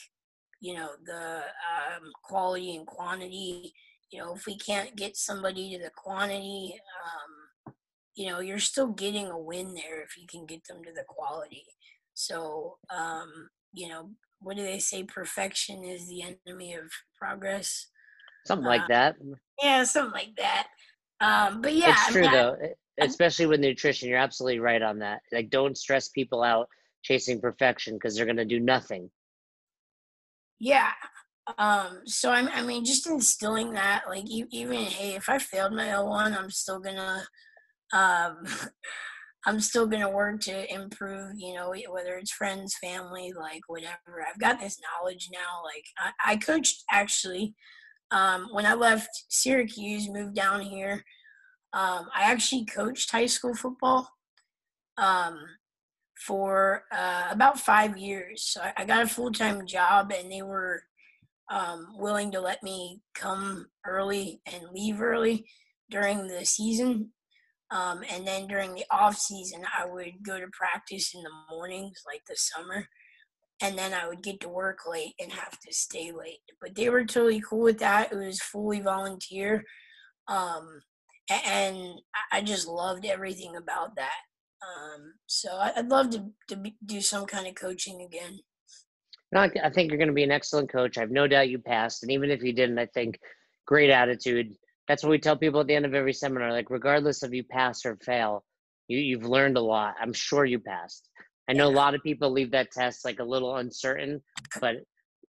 you 0.60 0.74
know, 0.76 0.90
the 1.06 1.38
um, 1.38 2.12
quality 2.24 2.76
and 2.76 2.86
quantity. 2.86 3.74
You 4.12 4.20
know, 4.20 4.34
if 4.36 4.46
we 4.46 4.58
can't 4.58 4.96
get 4.96 5.16
somebody 5.16 5.72
to 5.72 5.78
the 5.84 5.92
quantity, 5.96 6.80
um, 7.06 7.74
you 8.16 8.28
know, 8.30 8.40
you're 8.40 8.60
still 8.60 8.88
getting 8.88 9.28
a 9.28 9.38
win 9.38 9.74
there 9.76 10.02
if 10.02 10.18
you 10.18 10.26
can 10.28 10.46
get 10.46 10.66
them 10.68 10.84
to 10.84 10.92
the 10.92 11.04
quality. 11.08 11.64
So, 12.16 12.78
um, 12.90 13.50
you 13.72 13.88
know, 13.88 14.10
what 14.42 14.58
do 14.58 14.64
they 14.64 14.80
say? 14.80 15.04
Perfection 15.04 15.84
is 15.84 16.08
the 16.08 16.24
enemy 16.48 16.74
of 16.74 16.86
progress. 17.18 17.88
Something 18.46 18.66
Uh, 18.66 18.70
like 18.70 18.88
that. 18.90 19.16
Yeah, 19.62 19.84
something 19.84 20.14
like 20.14 20.36
that. 20.38 20.68
Um, 21.22 21.62
but 21.62 21.76
yeah, 21.76 21.92
it's 21.92 22.08
I 22.08 22.12
true 22.12 22.22
mean, 22.24 22.30
I- 22.32 22.36
though, 22.36 22.56
e- 22.66 22.74
especially 23.02 23.46
with 23.46 23.60
nutrition. 23.60 24.10
You're 24.10 24.18
absolutely 24.18 24.60
right 24.60 24.82
on 24.82 25.00
that. 25.00 25.22
Like, 25.32 25.50
don't 25.50 25.78
stress 25.78 26.10
people 26.10 26.42
out 26.44 26.68
chasing 27.04 27.40
perfection 27.40 27.94
because 27.94 28.16
they're 28.16 28.26
gonna 28.26 28.44
do 28.46 28.60
nothing. 28.60 29.12
Yeah. 30.60 30.92
Um, 31.58 32.02
so 32.06 32.32
I'm, 32.32 32.48
I 32.50 32.62
mean, 32.62 32.86
just 32.86 33.08
instilling 33.08 33.74
that, 33.74 34.04
like, 34.08 34.26
even 34.28 34.78
hey, 34.78 35.16
if 35.16 35.30
I 35.30 35.40
failed 35.40 35.74
my 35.74 35.88
L1, 35.88 36.38
I'm 36.38 36.52
still 36.52 36.80
gonna, 36.80 37.24
um, 37.94 38.46
I'm 39.46 39.60
still 39.62 39.88
gonna 39.88 40.10
work 40.10 40.42
to 40.42 40.74
improve. 40.74 41.34
You 41.38 41.56
know, 41.56 41.74
whether 41.90 42.18
it's 42.18 42.32
friends, 42.32 42.76
family, 42.82 43.34
like 43.36 43.62
whatever. 43.68 44.26
I've 44.28 44.40
got 44.40 44.60
this 44.60 44.80
knowledge 44.82 45.30
now. 45.34 45.62
Like, 45.64 45.86
I, 45.98 46.34
I 46.34 46.38
coached 46.38 46.84
actually 46.92 47.56
um, 48.12 48.50
when 48.52 48.66
I 48.66 48.74
left 48.74 49.10
Syracuse, 49.30 50.10
moved 50.10 50.36
down 50.36 50.62
here. 50.62 51.04
Um, 51.74 52.08
I 52.16 52.24
actually 52.24 52.66
coached 52.66 53.12
high 53.12 53.28
school 53.28 53.56
football. 53.56 54.10
Um, 54.98 55.40
for 56.26 56.84
uh, 56.92 57.28
about 57.32 57.60
five 57.60 57.98
years. 57.98 58.44
So 58.44 58.62
I, 58.62 58.74
I 58.78 58.86
got 58.86 59.04
a 59.04 59.08
full 59.08 59.32
time 59.32 59.66
job, 59.66 60.12
and 60.18 60.32
they 60.32 60.42
were 60.42 60.84
um, 61.50 61.88
willing 61.98 62.32
to 62.34 62.42
let 62.42 62.62
me 62.62 63.02
come 63.16 63.68
early 63.86 64.42
and 64.46 64.70
leave 64.74 65.02
early 65.02 65.46
during 65.90 66.28
the 66.28 66.46
season. 66.46 67.12
Um, 67.72 68.02
and 68.12 68.26
then 68.26 68.48
during 68.48 68.74
the 68.74 68.86
off 68.92 69.18
season, 69.18 69.62
I 69.78 69.86
would 69.86 70.24
go 70.26 70.40
to 70.40 70.48
practice 70.52 71.14
in 71.14 71.22
the 71.22 71.56
mornings, 71.56 72.02
like 72.06 72.22
the 72.28 72.36
summer, 72.36 72.88
and 73.62 73.78
then 73.78 73.94
I 73.94 74.08
would 74.08 74.24
get 74.24 74.40
to 74.42 74.50
work 74.50 74.80
late 74.90 75.14
and 75.20 75.32
have 75.32 75.60
to 75.60 75.74
stay 75.74 76.12
late. 76.12 76.40
But 76.60 76.76
they 76.76 76.90
were 76.90 77.06
totally 77.06 77.42
cool 77.48 77.62
with 77.62 77.80
that. 77.80 78.12
It 78.12 78.16
was 78.16 78.42
fully 78.42 78.80
volunteer, 78.80 79.64
um, 80.28 80.82
and 81.30 82.02
I- 82.16 82.38
I 82.38 82.42
just 82.42 82.68
loved 82.68 83.06
everything 83.06 83.56
about 83.56 83.96
that. 83.98 84.18
Um, 84.62 85.14
so 85.28 85.52
I- 85.52 85.74
I'd 85.76 85.90
love 85.90 86.10
to, 86.12 86.26
to 86.50 86.56
be, 86.56 86.76
do 86.86 87.02
some 87.02 87.26
kind 87.26 87.48
of 87.48 87.56
coaching 87.56 88.02
again. 88.02 88.40
No, 89.32 89.42
I, 89.42 89.52
I 89.64 89.70
think 89.70 89.90
you're 89.90 89.98
going 89.98 90.08
to 90.10 90.14
be 90.14 90.24
an 90.24 90.32
excellent 90.32 90.72
coach. 90.72 90.98
I 90.98 91.02
have 91.02 91.12
no 91.12 91.28
doubt 91.28 91.50
you 91.50 91.60
passed. 91.60 92.04
And 92.04 92.12
even 92.12 92.32
if 92.32 92.42
you 92.44 92.54
didn't, 92.54 92.80
I 92.80 92.88
think 92.88 93.20
great 93.66 93.90
attitude. 93.90 94.54
That's 94.88 95.04
what 95.04 95.12
we 95.12 95.20
tell 95.20 95.38
people 95.38 95.62
at 95.62 95.68
the 95.68 95.76
end 95.76 95.86
of 95.86 95.94
every 95.94 96.14
seminar. 96.14 96.52
Like, 96.52 96.70
regardless 96.70 97.24
of 97.24 97.34
you 97.34 97.44
pass 97.44 97.86
or 97.86 97.96
fail, 97.98 98.44
you, 98.88 98.98
you've 98.98 99.26
learned 99.26 99.58
a 99.58 99.62
lot. 99.62 99.96
I'm 100.02 100.14
sure 100.14 100.46
you 100.46 100.60
passed. 100.60 101.08
I 101.48 101.54
know 101.54 101.68
a 101.68 101.72
lot 101.72 101.96
of 101.96 102.04
people 102.04 102.30
leave 102.30 102.52
that 102.52 102.72
test 102.72 103.06
like 103.06 103.20
a 103.20 103.24
little 103.24 103.56
uncertain, 103.56 104.22
but 104.62 104.76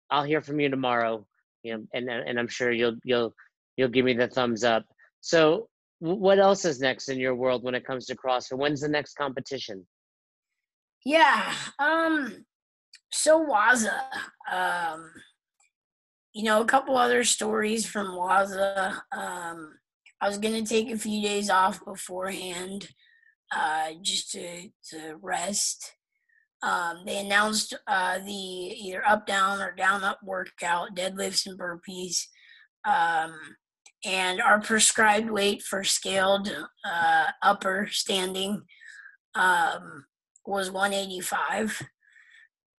I'll 0.09 0.23
hear 0.23 0.41
from 0.41 0.59
you 0.59 0.69
tomorrow. 0.69 1.25
You 1.63 1.77
know, 1.77 1.83
and 1.93 2.09
and 2.09 2.37
I'm 2.37 2.47
sure 2.49 2.71
you'll 2.71 2.97
you'll 3.05 3.33
you'll 3.77 3.89
give 3.89 4.03
me 4.03 4.13
the 4.13 4.27
thumbs 4.27 4.65
up. 4.65 4.83
So, 5.21 5.68
what 5.99 6.39
else 6.39 6.65
is 6.65 6.79
next 6.79 7.09
in 7.09 7.19
your 7.19 7.35
world 7.35 7.63
when 7.63 7.75
it 7.75 7.85
comes 7.85 8.05
to 8.05 8.15
CrossFit? 8.15 8.57
When's 8.57 8.81
the 8.81 8.87
next 8.87 9.15
competition? 9.15 9.85
Yeah. 11.05 11.53
Um. 11.77 12.45
So 13.11 13.45
Waza, 13.45 14.01
um, 14.51 15.11
you 16.33 16.43
know, 16.43 16.61
a 16.61 16.65
couple 16.65 16.97
other 16.97 17.23
stories 17.23 17.85
from 17.85 18.07
Waza. 18.07 18.93
Um, 19.11 19.73
I 20.21 20.27
was 20.27 20.37
gonna 20.37 20.65
take 20.65 20.89
a 20.89 20.97
few 20.97 21.21
days 21.21 21.49
off 21.49 21.83
beforehand, 21.83 22.89
uh, 23.51 23.89
just 24.01 24.31
to 24.31 24.69
to 24.89 25.15
rest. 25.21 25.93
Um, 26.61 27.03
they 27.05 27.19
announced 27.19 27.73
uh, 27.87 28.19
the 28.19 28.31
either 28.31 29.05
up 29.07 29.25
down 29.25 29.61
or 29.61 29.71
down 29.71 30.03
up 30.03 30.19
workout, 30.23 30.93
deadlifts 30.93 31.45
and 31.45 31.57
burpees, 31.57 32.25
um, 32.85 33.33
and 34.05 34.41
our 34.41 34.59
prescribed 34.59 35.29
weight 35.29 35.61
for 35.61 35.83
scaled 35.83 36.49
uh, 36.85 37.25
upper 37.41 37.87
standing 37.91 38.63
um, 39.35 40.05
was 40.45 40.71
185 40.71 41.81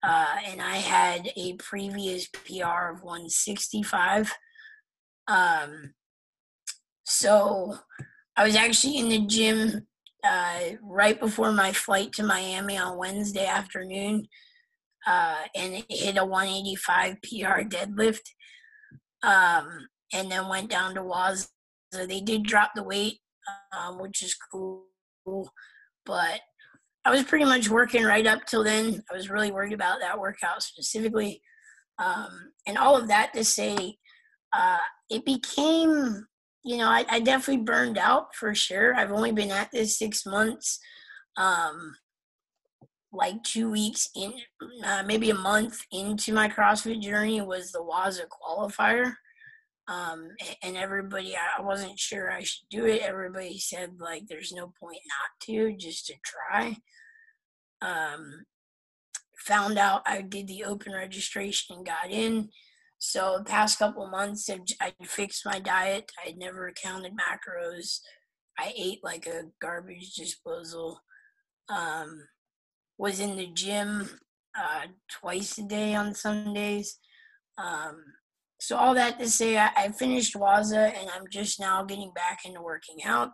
uh, 0.03 0.35
and 0.47 0.61
I 0.61 0.77
had 0.77 1.31
a 1.35 1.53
previous 1.53 2.27
PR 2.27 2.89
of 2.89 3.03
165. 3.03 4.33
Um, 5.27 5.93
so 7.03 7.75
I 8.35 8.43
was 8.43 8.55
actually 8.55 8.97
in 8.97 9.09
the 9.09 9.25
gym 9.27 9.87
uh, 10.23 10.59
right 10.81 11.19
before 11.19 11.51
my 11.51 11.71
flight 11.71 12.13
to 12.13 12.23
Miami 12.23 12.77
on 12.77 12.97
Wednesday 12.97 13.45
afternoon, 13.45 14.27
uh, 15.05 15.43
and 15.55 15.75
it 15.75 15.85
hit 15.89 16.17
a 16.17 16.25
185 16.25 17.17
PR 17.21 17.61
deadlift, 17.61 18.21
um, 19.23 19.87
and 20.13 20.31
then 20.31 20.47
went 20.47 20.69
down 20.69 20.95
to 20.95 21.03
Waz. 21.03 21.49
So 21.93 22.05
they 22.05 22.21
did 22.21 22.43
drop 22.43 22.71
the 22.75 22.83
weight, 22.83 23.19
um, 23.77 23.99
which 23.99 24.23
is 24.23 24.35
cool, 24.51 24.85
but 26.05 26.41
I 27.03 27.09
was 27.09 27.23
pretty 27.23 27.45
much 27.45 27.69
working 27.69 28.03
right 28.03 28.27
up 28.27 28.45
till 28.45 28.63
then. 28.63 29.03
I 29.11 29.15
was 29.15 29.29
really 29.29 29.51
worried 29.51 29.73
about 29.73 29.99
that 30.01 30.19
workout 30.19 30.61
specifically. 30.63 31.41
Um, 31.97 32.51
and 32.67 32.77
all 32.77 32.95
of 32.95 33.07
that 33.07 33.33
to 33.33 33.43
say, 33.43 33.97
uh, 34.53 34.77
it 35.09 35.25
became, 35.25 36.25
you 36.63 36.77
know, 36.77 36.87
I, 36.87 37.05
I 37.09 37.19
definitely 37.19 37.63
burned 37.63 37.97
out 37.97 38.35
for 38.35 38.53
sure. 38.53 38.95
I've 38.95 39.11
only 39.11 39.31
been 39.31 39.51
at 39.51 39.71
this 39.71 39.97
six 39.97 40.25
months, 40.25 40.79
um, 41.37 41.95
like 43.11 43.41
two 43.43 43.69
weeks 43.69 44.09
in, 44.15 44.33
uh, 44.83 45.03
maybe 45.05 45.31
a 45.31 45.35
month 45.35 45.81
into 45.91 46.33
my 46.33 46.47
CrossFit 46.47 47.01
journey 47.01 47.41
was 47.41 47.71
the 47.71 47.79
Waza 47.79 48.21
qualifier. 48.29 49.13
Um, 49.91 50.29
and 50.63 50.77
everybody, 50.77 51.35
I 51.35 51.61
I 51.61 51.65
wasn't 51.65 51.99
sure 51.99 52.31
I 52.31 52.43
should 52.43 52.69
do 52.69 52.85
it. 52.85 53.01
Everybody 53.01 53.59
said, 53.59 53.99
like, 53.99 54.23
there's 54.27 54.53
no 54.53 54.71
point 54.79 55.01
not 55.07 55.45
to, 55.47 55.75
just 55.75 56.05
to 56.07 56.13
try 56.23 56.77
um, 57.81 58.45
found 59.37 59.77
out 59.77 60.03
I 60.05 60.21
did 60.21 60.47
the 60.47 60.63
open 60.63 60.93
registration 60.93 61.75
and 61.75 61.85
got 61.85 62.09
in. 62.09 62.49
So 62.99 63.37
the 63.39 63.49
past 63.49 63.79
couple 63.79 64.07
months, 64.07 64.49
I've- 64.49 64.93
fixed 65.05 65.45
my 65.45 65.59
diet. 65.59 66.11
I 66.23 66.33
never 66.37 66.71
counted 66.71 67.13
macros. 67.17 67.99
I 68.59 68.73
ate 68.77 69.03
like 69.03 69.25
a 69.25 69.45
garbage 69.59 70.13
disposal. 70.13 71.01
Um, 71.67 72.27
was 72.97 73.19
in 73.19 73.35
the 73.37 73.47
gym 73.47 74.09
uh, 74.55 74.85
twice 75.09 75.57
a 75.57 75.63
day 75.63 75.95
on 75.95 76.13
Sundays. 76.13 76.99
Um, 77.57 78.03
so 78.61 78.77
all 78.77 78.93
that 78.93 79.17
to 79.17 79.27
say, 79.27 79.57
I, 79.57 79.71
I, 79.75 79.89
finished 79.89 80.35
Waza 80.35 80.95
and 80.95 81.09
I'm 81.09 81.25
just 81.31 81.59
now 81.59 81.83
getting 81.83 82.11
back 82.13 82.45
into 82.45 82.61
working 82.61 83.03
out. 83.03 83.31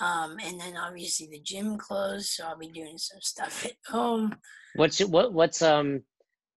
Um, 0.00 0.36
and 0.44 0.60
then 0.60 0.76
obviously 0.76 1.28
the 1.30 1.40
gym 1.40 1.78
closed, 1.78 2.26
so 2.26 2.44
I'll 2.44 2.58
be 2.58 2.68
doing 2.68 2.98
some 2.98 3.20
stuff 3.22 3.64
at 3.64 3.72
home. 3.86 4.36
What's 4.74 4.98
what 4.98 5.32
what's 5.32 5.62
um 5.62 6.02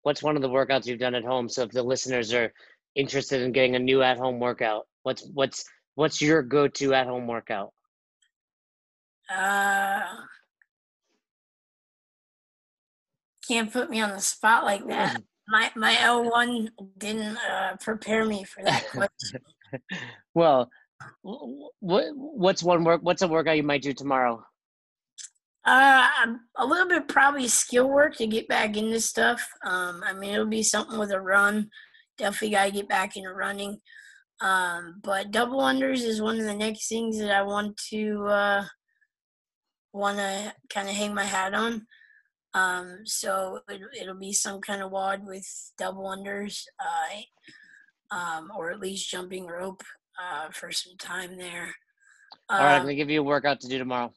what's 0.02 0.24
one 0.24 0.36
of 0.36 0.42
the 0.42 0.50
workouts 0.50 0.88
you've 0.88 0.98
done 0.98 1.14
at 1.14 1.24
home? 1.24 1.48
So 1.48 1.62
if 1.62 1.70
the 1.70 1.84
listeners 1.84 2.34
are 2.34 2.52
interested 2.96 3.44
in 3.44 3.52
getting 3.52 3.76
a 3.76 3.80
new 3.80 4.02
at 4.02 4.18
home 4.18 4.40
workout, 4.40 4.88
what's 5.04 5.30
what's 5.36 5.64
what's 5.94 6.20
your 6.20 6.42
go 6.42 6.68
to 6.68 6.96
at 6.96 7.06
home 7.06 7.28
workout? 7.28 7.72
Uh, 9.30 10.02
can't 13.48 13.72
put 13.72 13.92
me 13.92 14.02
on 14.02 14.10
the 14.10 14.22
spot 14.22 14.64
like 14.64 14.88
that. 14.88 15.22
My 15.48 15.72
my 15.76 15.98
L 16.00 16.30
one 16.30 16.72
didn't 16.98 17.38
uh, 17.38 17.76
prepare 17.80 18.26
me 18.26 18.44
for 18.44 18.64
that 18.64 18.90
question. 18.90 19.42
well, 20.34 20.70
what 21.80 22.06
what's 22.16 22.64
one 22.64 22.84
work? 22.84 23.02
What's 23.04 23.22
a 23.22 23.28
workout 23.28 23.58
you 23.58 23.64
might 23.64 23.82
do 23.82 23.94
tomorrow? 23.94 24.44
Uh, 25.66 26.08
a 26.58 26.66
little 26.66 26.88
bit 26.88 27.08
probably 27.08 27.48
skill 27.48 27.90
work 27.90 28.16
to 28.18 28.28
get 28.28 28.48
back 28.48 28.78
into 28.78 29.00
stuff. 29.00 29.48
Um, 29.64 30.04
I 30.06 30.14
mean, 30.14 30.34
it'll 30.34 30.46
be 30.46 30.62
something 30.62 31.00
with 31.00 31.12
a 31.12 31.20
run. 31.20 31.70
Definitely 32.18 32.52
got 32.52 32.66
to 32.66 32.72
get 32.72 32.88
back 32.88 33.18
into 33.18 33.34
running. 33.34 33.80
Um, 34.42 35.00
but 35.04 35.32
double 35.32 35.60
unders 35.60 36.04
is 36.04 36.22
one 36.22 36.40
of 36.40 36.46
the 36.46 36.54
next 36.54 36.88
things 36.88 37.18
that 37.18 37.32
I 37.32 37.42
want 37.42 37.78
to 37.90 38.26
uh, 38.28 38.66
want 39.92 40.18
to 40.18 40.54
kind 40.70 40.88
of 40.88 40.96
hang 40.96 41.16
my 41.16 41.24
hat 41.24 41.54
on. 41.54 41.88
Um, 42.56 43.00
so 43.04 43.60
it, 43.70 43.82
it'll 44.02 44.16
be 44.16 44.32
some 44.32 44.62
kind 44.62 44.82
of 44.82 44.92
WOD 44.92 45.28
with 45.28 45.46
double 45.78 46.06
unders, 46.06 46.64
uh, 46.80 48.16
um, 48.16 48.50
or 48.58 48.72
at 48.72 48.80
least 48.80 49.10
jumping 49.12 49.46
rope 49.46 49.84
uh, 50.20 50.50
for 50.52 50.72
some 50.72 50.96
time 50.98 51.38
there. 51.38 51.76
All 52.50 52.60
right, 52.60 52.76
I'm 52.76 52.82
um, 52.82 52.84
gonna 52.84 52.96
give 52.96 53.10
you 53.10 53.20
a 53.20 53.24
workout 53.24 53.60
to 53.62 53.68
do 53.68 53.78
tomorrow. 53.78 54.14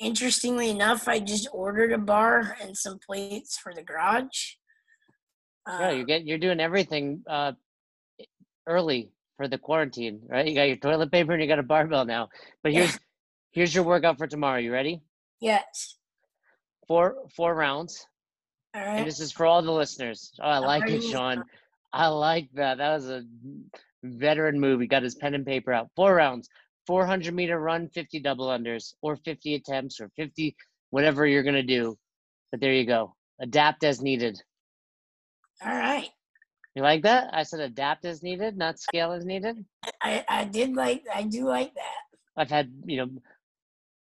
Interestingly 0.00 0.68
enough, 0.68 1.06
I 1.06 1.20
just 1.20 1.48
ordered 1.52 1.92
a 1.92 1.98
bar 1.98 2.56
and 2.60 2.76
some 2.76 2.98
plates 2.98 3.56
for 3.56 3.72
the 3.72 3.84
garage. 3.84 4.54
Uh, 5.64 5.78
yeah, 5.80 5.90
you 5.92 6.04
get 6.04 6.26
you're 6.26 6.38
doing 6.38 6.58
everything 6.58 7.22
uh, 7.30 7.52
early 8.66 9.12
for 9.36 9.46
the 9.46 9.58
quarantine, 9.58 10.22
right? 10.26 10.46
You 10.46 10.56
got 10.56 10.64
your 10.64 10.76
toilet 10.76 11.12
paper 11.12 11.32
and 11.32 11.40
you 11.42 11.48
got 11.48 11.60
a 11.60 11.62
barbell 11.62 12.04
now. 12.04 12.30
But 12.64 12.72
here's 12.72 12.92
yeah. 12.92 12.98
here's 13.52 13.74
your 13.74 13.84
workout 13.84 14.18
for 14.18 14.26
tomorrow. 14.26 14.58
You 14.58 14.72
ready? 14.72 15.02
Yes. 15.40 15.96
Four 16.88 17.16
four 17.34 17.54
rounds. 17.54 18.06
All 18.74 18.82
right. 18.82 18.98
And 18.98 19.06
this 19.06 19.20
is 19.20 19.32
for 19.32 19.46
all 19.46 19.62
the 19.62 19.72
listeners. 19.72 20.32
Oh, 20.40 20.48
I 20.48 20.58
like 20.58 20.88
it, 20.88 21.02
Sean. 21.02 21.44
I 21.92 22.08
like 22.08 22.50
that. 22.54 22.78
That 22.78 22.94
was 22.94 23.08
a 23.08 23.24
veteran 24.04 24.60
move. 24.60 24.80
He 24.80 24.86
got 24.86 25.02
his 25.02 25.14
pen 25.14 25.34
and 25.34 25.46
paper 25.46 25.72
out. 25.72 25.90
Four 25.96 26.14
rounds, 26.14 26.48
400 26.86 27.34
meter 27.34 27.58
run, 27.58 27.88
50 27.88 28.20
double 28.20 28.48
unders, 28.48 28.94
or 29.00 29.16
50 29.16 29.54
attempts, 29.54 30.00
or 30.00 30.10
50, 30.16 30.54
whatever 30.90 31.26
you're 31.26 31.42
going 31.42 31.54
to 31.54 31.62
do. 31.62 31.96
But 32.50 32.60
there 32.60 32.72
you 32.72 32.84
go. 32.84 33.14
Adapt 33.40 33.82
as 33.84 34.00
needed. 34.00 34.40
All 35.64 35.74
right. 35.74 36.08
You 36.74 36.82
like 36.82 37.02
that? 37.04 37.30
I 37.32 37.44
said 37.44 37.60
adapt 37.60 38.04
as 38.04 38.22
needed, 38.22 38.56
not 38.56 38.78
scale 38.78 39.12
as 39.12 39.24
needed. 39.24 39.64
I, 40.02 40.24
I 40.28 40.44
did 40.44 40.74
like, 40.74 41.02
I 41.12 41.22
do 41.22 41.46
like 41.46 41.74
that. 41.74 42.18
I've 42.36 42.50
had, 42.50 42.70
you 42.84 42.98
know, 42.98 43.10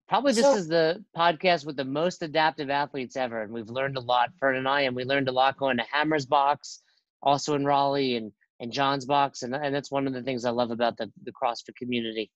probably 0.09 0.33
this 0.33 0.43
so, 0.43 0.55
is 0.55 0.67
the 0.67 1.03
podcast 1.15 1.65
with 1.65 1.77
the 1.77 1.85
most 1.85 2.21
adaptive 2.21 2.69
athletes 2.69 3.15
ever. 3.15 3.43
And 3.43 3.53
we've 3.53 3.69
learned 3.69 3.95
a 3.95 4.01
lot, 4.01 4.31
Fern 4.39 4.57
and 4.57 4.67
I, 4.67 4.81
and 4.81 4.95
we 4.95 5.05
learned 5.05 5.29
a 5.29 5.31
lot 5.31 5.57
going 5.57 5.77
to 5.77 5.85
Hammer's 5.89 6.25
Box, 6.25 6.81
also 7.21 7.55
in 7.55 7.63
Raleigh, 7.63 8.17
and 8.17 8.31
and 8.59 8.71
John's 8.71 9.05
box, 9.05 9.43
and 9.43 9.55
and 9.55 9.73
that's 9.73 9.91
one 9.91 10.05
of 10.07 10.13
the 10.13 10.21
things 10.21 10.43
I 10.43 10.49
love 10.49 10.71
about 10.71 10.97
the 10.97 11.11
the 11.23 11.31
CrossFit 11.31 11.75
community. 11.77 12.29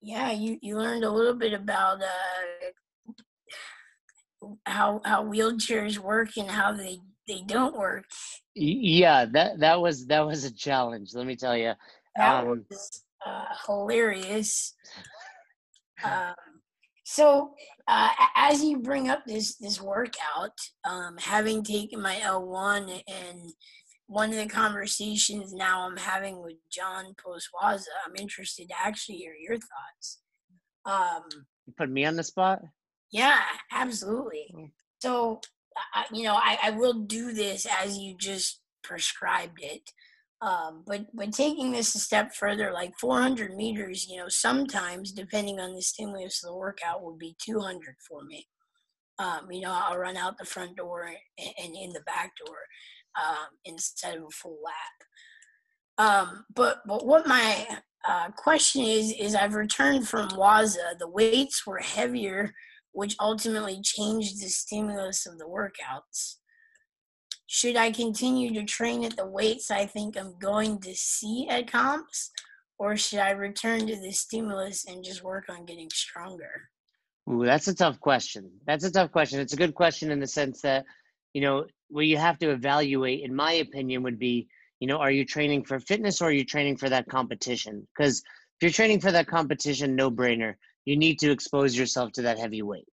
Yeah, 0.00 0.32
you 0.32 0.58
you 0.60 0.76
learned 0.76 1.04
a 1.04 1.10
little 1.10 1.34
bit 1.34 1.52
about 1.52 2.02
uh, 2.02 3.12
how 4.66 5.00
how 5.04 5.24
wheelchairs 5.24 5.98
work 5.98 6.36
and 6.36 6.50
how 6.50 6.72
they 6.72 6.98
they 7.28 7.42
don't 7.46 7.76
work. 7.76 8.04
Yeah, 8.54 9.26
that 9.26 9.60
that 9.60 9.80
was 9.80 10.06
that 10.06 10.26
was 10.26 10.44
a 10.44 10.52
challenge. 10.52 11.10
Let 11.14 11.26
me 11.26 11.36
tell 11.36 11.56
you. 11.56 11.74
That 12.16 12.44
um, 12.44 12.64
was 12.68 13.04
uh, 13.24 13.44
hilarious. 13.66 14.74
um, 16.04 16.34
so 17.04 17.54
uh, 17.86 18.08
as 18.34 18.64
you 18.64 18.78
bring 18.78 19.08
up 19.08 19.24
this 19.26 19.56
this 19.56 19.80
workout, 19.80 20.58
um, 20.84 21.16
having 21.18 21.62
taken 21.62 22.02
my 22.02 22.20
L 22.20 22.44
one 22.46 22.90
and 23.06 23.52
one 24.06 24.30
of 24.30 24.36
the 24.36 24.46
conversations 24.46 25.54
now 25.54 25.88
I'm 25.88 25.96
having 25.96 26.42
with 26.42 26.56
John 26.70 27.14
post-Waza, 27.24 27.86
I'm 28.06 28.16
interested 28.16 28.68
to 28.68 28.74
actually 28.78 29.16
hear 29.16 29.34
your 29.34 29.56
thoughts. 29.56 30.20
Um, 30.84 31.22
you 31.66 31.72
put 31.76 31.90
me 31.90 32.04
on 32.04 32.16
the 32.16 32.22
spot? 32.22 32.60
Yeah, 33.10 33.40
absolutely. 33.72 34.52
Mm. 34.54 34.70
So, 35.00 35.40
I, 35.94 36.04
you 36.12 36.24
know, 36.24 36.34
I, 36.34 36.58
I 36.64 36.70
will 36.70 36.92
do 36.92 37.32
this 37.32 37.66
as 37.80 37.96
you 37.96 38.14
just 38.18 38.60
prescribed 38.82 39.60
it. 39.62 39.90
Um, 40.44 40.82
but 40.86 41.06
but 41.14 41.32
taking 41.32 41.72
this 41.72 41.94
a 41.94 41.98
step 41.98 42.34
further, 42.34 42.70
like 42.70 42.92
400 43.00 43.56
meters, 43.56 44.06
you 44.06 44.18
know, 44.18 44.28
sometimes 44.28 45.10
depending 45.10 45.58
on 45.58 45.74
the 45.74 45.80
stimulus 45.80 46.44
of 46.44 46.50
the 46.50 46.56
workout, 46.56 47.02
would 47.02 47.18
be 47.18 47.34
200 47.42 47.94
for 48.06 48.22
me. 48.24 48.46
Um, 49.18 49.50
you 49.50 49.62
know, 49.62 49.72
I'll 49.72 49.96
run 49.96 50.18
out 50.18 50.36
the 50.36 50.44
front 50.44 50.76
door 50.76 51.06
and, 51.06 51.74
in 51.74 51.94
the 51.94 52.02
back 52.02 52.32
door 52.44 52.56
um, 53.18 53.46
instead 53.64 54.18
of 54.18 54.24
a 54.24 54.30
full 54.30 54.58
lap. 54.62 55.06
Um, 55.96 56.44
but 56.54 56.82
but 56.86 57.06
what 57.06 57.26
my 57.26 57.66
uh, 58.06 58.28
question 58.36 58.82
is 58.82 59.14
is 59.18 59.34
I've 59.34 59.54
returned 59.54 60.06
from 60.06 60.28
Waza. 60.28 60.98
The 60.98 61.08
weights 61.08 61.66
were 61.66 61.78
heavier, 61.78 62.52
which 62.92 63.16
ultimately 63.18 63.80
changed 63.82 64.42
the 64.42 64.50
stimulus 64.50 65.24
of 65.24 65.38
the 65.38 65.46
workouts. 65.46 66.36
Should 67.54 67.76
I 67.76 67.92
continue 67.92 68.52
to 68.54 68.64
train 68.64 69.04
at 69.04 69.16
the 69.16 69.26
weights 69.26 69.70
I 69.70 69.86
think 69.86 70.18
I'm 70.18 70.36
going 70.40 70.80
to 70.80 70.92
see 70.96 71.46
at 71.48 71.70
comps, 71.70 72.32
or 72.80 72.96
should 72.96 73.20
I 73.20 73.30
return 73.30 73.86
to 73.86 73.94
the 73.94 74.10
stimulus 74.10 74.86
and 74.86 75.04
just 75.04 75.22
work 75.22 75.44
on 75.48 75.64
getting 75.64 75.88
stronger? 75.90 76.70
Ooh, 77.30 77.44
that's 77.44 77.68
a 77.68 77.74
tough 77.74 78.00
question. 78.00 78.50
That's 78.66 78.82
a 78.82 78.90
tough 78.90 79.12
question. 79.12 79.38
It's 79.38 79.52
a 79.52 79.56
good 79.56 79.72
question 79.72 80.10
in 80.10 80.18
the 80.18 80.26
sense 80.26 80.62
that 80.62 80.84
you 81.32 81.42
know, 81.42 81.66
what 81.90 82.06
you 82.06 82.16
have 82.16 82.40
to 82.40 82.50
evaluate, 82.50 83.22
in 83.22 83.32
my 83.32 83.52
opinion, 83.52 84.02
would 84.02 84.18
be, 84.18 84.48
you 84.80 84.88
know, 84.88 84.98
are 84.98 85.12
you 85.12 85.24
training 85.24 85.62
for 85.62 85.78
fitness 85.78 86.20
or 86.20 86.30
are 86.30 86.32
you 86.32 86.44
training 86.44 86.76
for 86.76 86.88
that 86.88 87.08
competition? 87.08 87.86
Because 87.96 88.18
if 88.18 88.62
you're 88.62 88.70
training 88.72 88.98
for 88.98 89.12
that 89.12 89.28
competition, 89.28 89.94
no 89.94 90.10
brainer, 90.10 90.54
you 90.86 90.96
need 90.96 91.20
to 91.20 91.30
expose 91.30 91.76
yourself 91.76 92.10
to 92.14 92.22
that 92.22 92.36
heavy 92.36 92.62
weight, 92.62 92.88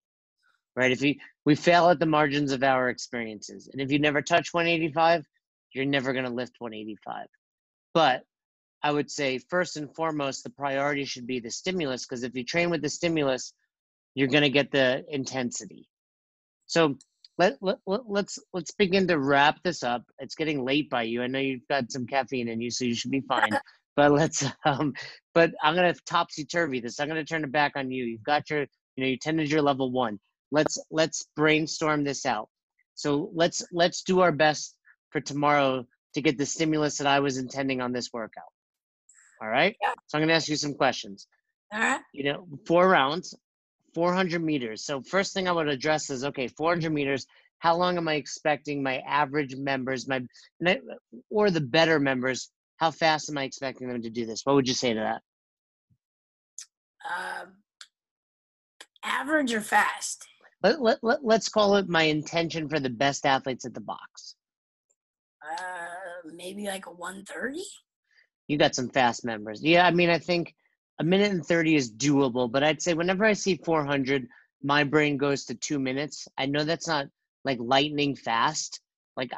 right? 0.77 0.93
If 0.93 1.03
you 1.03 1.17
we 1.45 1.55
fail 1.55 1.89
at 1.89 1.99
the 1.99 2.07
margins 2.07 2.53
of 2.53 2.63
our 2.63 2.89
experiences, 2.89 3.69
and 3.73 3.81
if 3.81 3.91
you 3.91 3.99
never 3.99 4.23
touch 4.23 4.53
185, 4.53 5.27
you're 5.73 5.85
never 5.85 6.13
going 6.13 6.25
to 6.25 6.31
lift 6.31 6.57
185. 6.59 7.27
But 7.95 8.25
I 8.83 8.93
would 8.93 9.11
say 9.11 9.39
first 9.39 9.77
and 9.77 9.95
foremost, 9.95 10.45
the 10.45 10.51
priority 10.51 11.05
should 11.05 11.27
be 11.27 11.41
the 11.41 11.51
stimulus 11.51 12.07
because 12.07 12.23
if 12.23 12.35
you 12.37 12.45
train 12.45 12.71
with 12.71 12.83
the 12.83 12.89
stimulus, 12.89 13.53
you're 14.15 14.29
going 14.29 14.43
to 14.43 14.51
get 14.51 14.71
the 14.71 15.05
intensity. 15.09 15.89
So 16.67 16.97
let, 17.39 17.57
let, 17.61 17.79
let's 17.87 18.39
let's 18.53 18.73
begin 18.73 19.07
to 19.09 19.19
wrap 19.19 19.63
this 19.63 19.83
up. 19.83 20.05
It's 20.19 20.35
getting 20.35 20.65
late 20.65 20.89
by 20.89 21.03
you. 21.03 21.23
I 21.23 21.27
know 21.27 21.39
you've 21.39 21.69
got 21.69 21.93
some 21.93 22.07
caffeine 22.07 22.49
in 22.49 22.61
you, 22.61 22.71
so 22.71 22.85
you 22.85 22.95
should 22.95 23.11
be 23.11 23.21
fine. 23.23 23.51
but 23.97 24.13
let's 24.13 24.45
um 24.65 24.95
but 25.35 25.53
I'm 25.63 25.75
gonna 25.75 25.95
topsy 26.07 26.45
turvy 26.45 26.81
this. 26.81 27.01
I'm 27.01 27.09
gonna 27.09 27.25
turn 27.25 27.45
it 27.45 27.53
back 27.53 27.73
on 27.77 27.91
you. 27.91 28.05
You've 28.05 28.25
got 28.25 28.49
your 28.51 28.61
you 28.61 29.05
know 29.05 29.07
you 29.07 29.19
tended 29.19 29.51
your 29.51 29.63
level 29.63 29.91
one. 29.91 30.19
Let's 30.57 30.79
let's 30.91 31.27
brainstorm 31.37 32.03
this 32.03 32.25
out. 32.25 32.49
So 32.95 33.31
let's 33.35 33.63
let's 33.73 34.03
do 34.03 34.21
our 34.21 34.33
best 34.33 34.75
for 35.11 35.21
tomorrow 35.21 35.87
to 36.15 36.23
get 36.23 36.39
the 36.39 36.47
stimulus 36.47 36.97
that 36.97 37.07
I 37.07 37.21
was 37.21 37.37
intending 37.37 37.83
on 37.83 37.93
this 37.93 38.09
workout. 38.11 38.53
All 39.43 39.49
right. 39.49 39.77
Yeah. 39.83 39.93
So 40.07 40.17
I'm 40.17 40.23
gonna 40.23 40.33
ask 40.33 40.49
you 40.49 40.57
some 40.57 40.73
questions. 40.73 41.27
All 41.75 41.81
right. 41.81 42.01
You 42.15 42.25
know, 42.25 42.49
four 42.67 42.89
rounds. 42.89 43.35
400 43.95 44.43
meters. 44.43 44.85
So 44.85 45.01
first 45.01 45.33
thing 45.33 45.49
I 45.49 45.53
would 45.53 45.69
address 45.69 46.11
is 46.11 46.23
okay, 46.23 46.49
400 46.49 46.93
meters. 46.93 47.27
How 47.61 47.75
long 47.75 47.97
am 47.97 48.09
I 48.09 48.15
expecting 48.15 48.83
my 48.83 48.99
average 48.99 49.57
members, 49.57 50.07
my 50.07 50.21
or 51.31 51.51
the 51.51 51.63
better 51.63 51.99
members? 51.99 52.51
How 52.77 52.91
fast 52.91 53.31
am 53.31 53.39
I 53.39 53.45
expecting 53.45 53.89
them 53.89 54.03
to 54.03 54.11
do 54.11 54.27
this? 54.27 54.43
What 54.45 54.55
would 54.55 54.69
you 54.69 54.75
say 54.75 54.93
to 54.93 55.01
that? 55.01 55.23
Um, 57.09 57.55
average 59.03 59.55
or 59.55 59.63
fast? 59.63 60.27
Let, 60.63 60.81
let, 60.81 60.99
let, 61.03 61.25
let's 61.25 61.49
call 61.49 61.77
it 61.77 61.89
my 61.89 62.05
intention 62.05 62.69
for 62.69 62.81
the 62.81 62.91
best 62.91 63.27
athletes 63.27 63.65
at 63.65 63.75
the 63.75 63.81
box. 63.81 64.35
Uh, 65.43 66.31
maybe 66.35 66.67
like 66.67 66.87
a 66.87 66.91
130. 66.91 67.63
You 68.49 68.59
got 68.59 68.75
some 68.75 68.89
fast 68.89 69.25
members. 69.25 69.63
Yeah, 69.63 69.87
I 69.87 69.91
mean, 69.91 70.11
I 70.11 70.19
think 70.19 70.55
a 70.99 71.05
minute 71.05 71.31
and 71.33 71.45
30 71.45 71.77
is 71.77 71.93
doable, 71.93 72.51
but 72.51 72.65
I'd 72.65 72.83
say 72.83 72.95
whenever 72.95 73.25
I 73.25 73.33
see 73.35 73.57
400, 73.65 74.27
my 74.63 74.85
brain 74.85 75.17
goes 75.17 75.45
to 75.47 75.55
two 75.55 75.79
minutes. 75.79 76.27
I 76.39 76.47
know 76.47 76.65
that's 76.65 76.89
not 76.89 77.07
like 77.45 77.59
lightning 77.61 78.17
fast, 78.17 78.81
like 79.17 79.31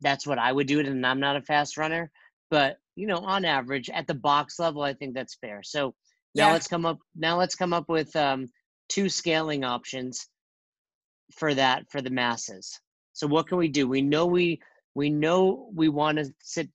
that's 0.00 0.26
what 0.26 0.38
I 0.38 0.52
would 0.52 0.66
do 0.66 0.80
it, 0.80 0.86
and 0.86 1.06
I'm 1.06 1.20
not 1.20 1.36
a 1.36 1.42
fast 1.42 1.76
runner. 1.76 2.10
But 2.50 2.78
you 2.96 3.06
know, 3.06 3.18
on 3.18 3.44
average, 3.44 3.88
at 3.90 4.06
the 4.06 4.14
box 4.14 4.58
level, 4.58 4.82
I 4.82 4.94
think 4.94 5.14
that's 5.14 5.36
fair. 5.36 5.62
So 5.62 5.94
now 6.34 6.46
Yeah. 6.48 6.52
let's 6.52 6.66
come 6.68 6.86
up. 6.86 6.98
Now 7.16 7.38
let's 7.38 7.54
come 7.54 7.72
up 7.72 7.88
with 7.88 8.14
um, 8.16 8.48
two 8.88 9.08
scaling 9.08 9.64
options 9.64 10.26
for 11.34 11.54
that 11.54 11.90
for 11.90 12.00
the 12.00 12.10
masses. 12.10 12.80
So 13.12 13.26
what 13.26 13.48
can 13.48 13.58
we 13.58 13.68
do? 13.68 13.88
We 13.88 14.02
know 14.02 14.26
we 14.26 14.60
we 14.94 15.10
know 15.10 15.70
we 15.74 15.88
want 15.88 16.18
to 16.18 16.32
sit 16.42 16.68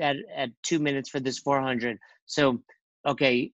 at 0.00 0.16
at 0.34 0.50
two 0.62 0.78
minutes 0.78 1.08
for 1.08 1.20
this 1.20 1.38
400. 1.38 1.98
So 2.26 2.62
okay, 3.06 3.52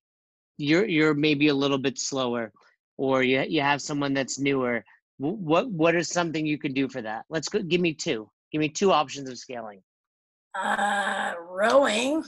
you're 0.56 0.86
you're 0.86 1.14
maybe 1.14 1.48
a 1.48 1.54
little 1.54 1.78
bit 1.78 1.98
slower, 1.98 2.52
or 2.96 3.22
you 3.22 3.42
you 3.48 3.60
have 3.60 3.82
someone 3.82 4.14
that's 4.14 4.38
newer. 4.38 4.84
What 5.18 5.70
what 5.70 5.94
is 5.94 6.08
something 6.08 6.44
you 6.44 6.58
can 6.58 6.72
do 6.72 6.88
for 6.88 7.02
that? 7.02 7.24
Let's 7.28 7.48
go. 7.48 7.62
Give 7.62 7.80
me 7.80 7.94
two. 7.94 8.30
Give 8.52 8.60
me 8.60 8.68
two 8.68 8.92
options 8.92 9.30
of 9.30 9.38
scaling. 9.38 9.82
Uh, 10.54 11.34
rowing. 11.48 12.22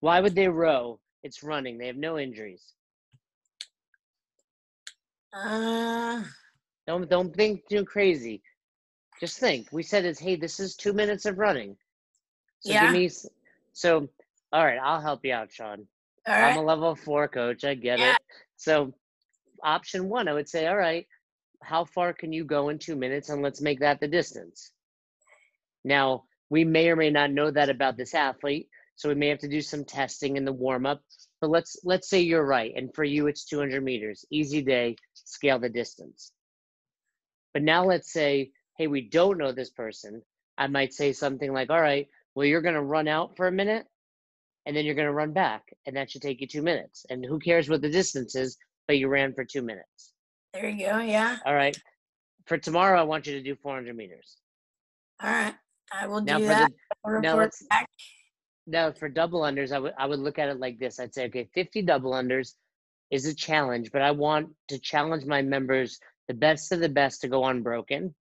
Why 0.00 0.20
would 0.20 0.34
they 0.34 0.48
row? 0.48 1.00
It's 1.22 1.42
running. 1.42 1.76
They 1.76 1.86
have 1.86 1.96
no 1.96 2.18
injuries. 2.18 2.62
Uh, 5.34 6.22
Don't 6.86 7.08
don't 7.10 7.34
think 7.34 7.68
too 7.68 7.84
crazy. 7.84 8.42
Just 9.20 9.38
think. 9.38 9.68
We 9.72 9.82
said 9.82 10.04
it's 10.04 10.20
hey, 10.20 10.36
this 10.36 10.60
is 10.60 10.76
two 10.76 10.92
minutes 10.92 11.26
of 11.26 11.38
running. 11.38 11.76
So 12.60 12.72
Yeah. 12.72 12.80
give 12.82 12.92
me. 12.92 13.10
So 13.72 14.08
all 14.52 14.64
right, 14.64 14.78
I'll 14.82 15.00
help 15.00 15.24
you 15.24 15.32
out, 15.34 15.52
Sean. 15.52 15.86
all 16.26 16.34
I'm 16.34 16.42
right. 16.42 16.56
a 16.56 16.62
level 16.62 16.94
four 16.94 17.28
coach. 17.28 17.64
I 17.64 17.74
get 17.74 18.00
Yeah. 18.00 18.12
it. 18.12 18.18
So 18.56 18.94
option 19.62 20.08
one, 20.08 20.28
I 20.28 20.34
would 20.34 20.48
say, 20.48 20.66
all 20.66 20.76
right, 20.76 21.06
how 21.62 21.84
far 21.84 22.12
can 22.12 22.32
you 22.32 22.44
go 22.44 22.68
in 22.68 22.78
two 22.78 22.96
minutes, 22.96 23.28
and 23.28 23.42
let's 23.42 23.60
make 23.60 23.80
that 23.80 24.00
the 24.00 24.08
distance. 24.08 24.72
Now 25.84 26.24
we 26.50 26.64
may 26.64 26.88
or 26.90 26.96
may 26.96 27.10
not 27.10 27.32
know 27.32 27.50
that 27.50 27.68
about 27.68 27.96
this 27.96 28.14
athlete, 28.14 28.68
so 28.94 29.08
we 29.08 29.14
may 29.16 29.28
have 29.28 29.40
to 29.40 29.48
do 29.48 29.60
some 29.60 29.84
testing 29.84 30.36
in 30.36 30.44
the 30.44 30.52
warm 30.52 30.86
up. 30.86 31.02
But 31.40 31.50
let's 31.50 31.76
let's 31.84 32.08
say 32.08 32.20
you're 32.20 32.46
right, 32.46 32.72
and 32.76 32.94
for 32.94 33.04
you 33.04 33.26
it's 33.26 33.44
200 33.44 33.82
meters, 33.82 34.24
easy 34.30 34.62
day, 34.62 34.96
scale 35.14 35.58
the 35.58 35.68
distance. 35.68 36.32
But 37.56 37.62
now 37.62 37.86
let's 37.86 38.12
say, 38.12 38.50
hey, 38.76 38.86
we 38.86 39.00
don't 39.08 39.38
know 39.38 39.50
this 39.50 39.70
person. 39.70 40.20
I 40.58 40.66
might 40.66 40.92
say 40.92 41.14
something 41.14 41.54
like, 41.54 41.70
all 41.70 41.80
right, 41.80 42.06
well, 42.34 42.44
you're 42.44 42.60
going 42.60 42.74
to 42.74 42.82
run 42.82 43.08
out 43.08 43.34
for 43.34 43.46
a 43.46 43.50
minute 43.50 43.86
and 44.66 44.76
then 44.76 44.84
you're 44.84 44.94
going 44.94 45.06
to 45.06 45.12
run 45.14 45.32
back, 45.32 45.62
and 45.86 45.96
that 45.96 46.10
should 46.10 46.20
take 46.20 46.42
you 46.42 46.46
two 46.46 46.60
minutes. 46.60 47.06
And 47.08 47.24
who 47.24 47.38
cares 47.38 47.70
what 47.70 47.80
the 47.80 47.88
distance 47.88 48.34
is, 48.36 48.58
but 48.86 48.98
you 48.98 49.08
ran 49.08 49.32
for 49.32 49.42
two 49.42 49.62
minutes. 49.62 50.12
There 50.52 50.68
you 50.68 50.84
go. 50.86 50.98
Yeah. 50.98 51.38
All 51.46 51.54
right. 51.54 51.74
For 52.44 52.58
tomorrow, 52.58 53.00
I 53.00 53.04
want 53.04 53.26
you 53.26 53.32
to 53.36 53.42
do 53.42 53.56
400 53.62 53.96
meters. 53.96 54.36
All 55.22 55.30
right. 55.30 55.54
I 55.90 56.08
will 56.08 56.20
Now, 56.20 56.36
do 56.36 56.48
that. 56.48 56.70
the 57.06 57.20
now 57.20 57.38
let's- 57.38 57.64
back. 57.70 57.88
now 58.66 58.92
for 58.92 59.08
double 59.08 59.40
unders, 59.40 59.72
I 59.72 59.78
would 59.78 59.94
I 59.96 60.04
would 60.04 60.18
look 60.18 60.38
at 60.38 60.50
it 60.50 60.60
like 60.60 60.78
this. 60.78 61.00
I'd 61.00 61.14
say, 61.14 61.24
okay, 61.28 61.48
50 61.54 61.80
double 61.80 62.10
unders 62.10 62.52
is 63.10 63.24
a 63.24 63.34
challenge, 63.34 63.92
but 63.92 64.02
I 64.02 64.10
want 64.10 64.50
to 64.68 64.78
challenge 64.78 65.24
my 65.24 65.40
members, 65.40 65.98
the 66.28 66.34
best 66.34 66.72
of 66.72 66.80
the 66.80 66.88
best, 66.88 67.20
to 67.20 67.28
go 67.28 67.44
unbroken. 67.44 68.14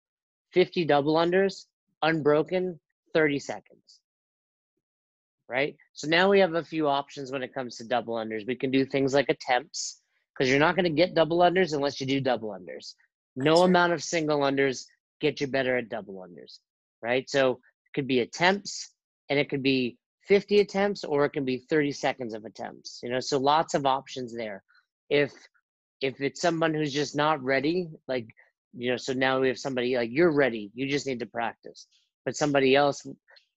50 0.53 0.85
double 0.85 1.15
unders, 1.15 1.67
unbroken, 2.03 2.79
30 3.13 3.39
seconds. 3.39 4.01
Right? 5.49 5.77
So 5.93 6.09
now 6.09 6.31
we 6.31 6.41
have 6.41 6.55
a 6.55 6.65
few 6.65 6.89
options 6.89 7.31
when 7.31 7.43
it 7.43 7.55
comes 7.55 7.77
to 7.77 7.85
double 7.85 8.15
unders. 8.15 8.47
We 8.47 8.57
can 8.57 8.71
do 8.71 8.85
things 8.85 9.15
like 9.15 9.29
attempts, 9.29 10.01
because 10.33 10.51
you're 10.51 10.59
not 10.59 10.77
going 10.77 10.85
to 10.85 10.91
get 10.91 11.15
double 11.15 11.39
unders 11.39 11.75
unless 11.75 12.01
you 12.01 12.07
do 12.07 12.21
double 12.21 12.51
unders. 12.51 12.95
No 13.37 13.53
That's 13.53 13.61
right. 13.61 13.69
amount 13.69 13.93
of 13.93 14.03
single 14.03 14.41
unders 14.41 14.85
get 15.21 15.41
you 15.41 15.47
better 15.47 15.77
at 15.77 15.89
double 15.89 16.15
unders. 16.27 16.59
Right? 17.03 17.29
So 17.29 17.53
it 17.53 17.95
could 17.95 18.07
be 18.07 18.21
attempts 18.21 18.91
and 19.29 19.39
it 19.39 19.49
could 19.49 19.63
be 19.63 19.99
50 20.27 20.61
attempts 20.61 21.05
or 21.05 21.25
it 21.25 21.33
can 21.33 21.45
be 21.45 21.65
30 21.69 21.93
seconds 21.93 22.35
of 22.35 22.45
attempts 22.45 23.01
you 23.03 23.11
know 23.11 23.21
so 23.21 23.39
lots 23.39 23.75
of 23.75 23.87
options 23.87 24.35
there 24.35 24.63
if 25.11 25.33
if 26.01 26.21
it's 26.21 26.41
someone 26.41 26.75
who's 26.75 26.93
just 26.93 27.17
not 27.17 27.43
ready 27.43 27.89
like 28.09 28.27
you 28.73 28.91
know 28.91 28.97
so 28.97 29.13
now 29.13 29.41
we 29.41 29.49
have 29.49 29.59
somebody 29.59 29.97
like 29.97 30.11
you're 30.13 30.33
ready 30.33 30.71
you 30.75 30.89
just 30.89 31.07
need 31.07 31.21
to 31.21 31.27
practice. 31.27 31.87
But 32.25 32.37
somebody 32.37 32.75
else 32.75 33.07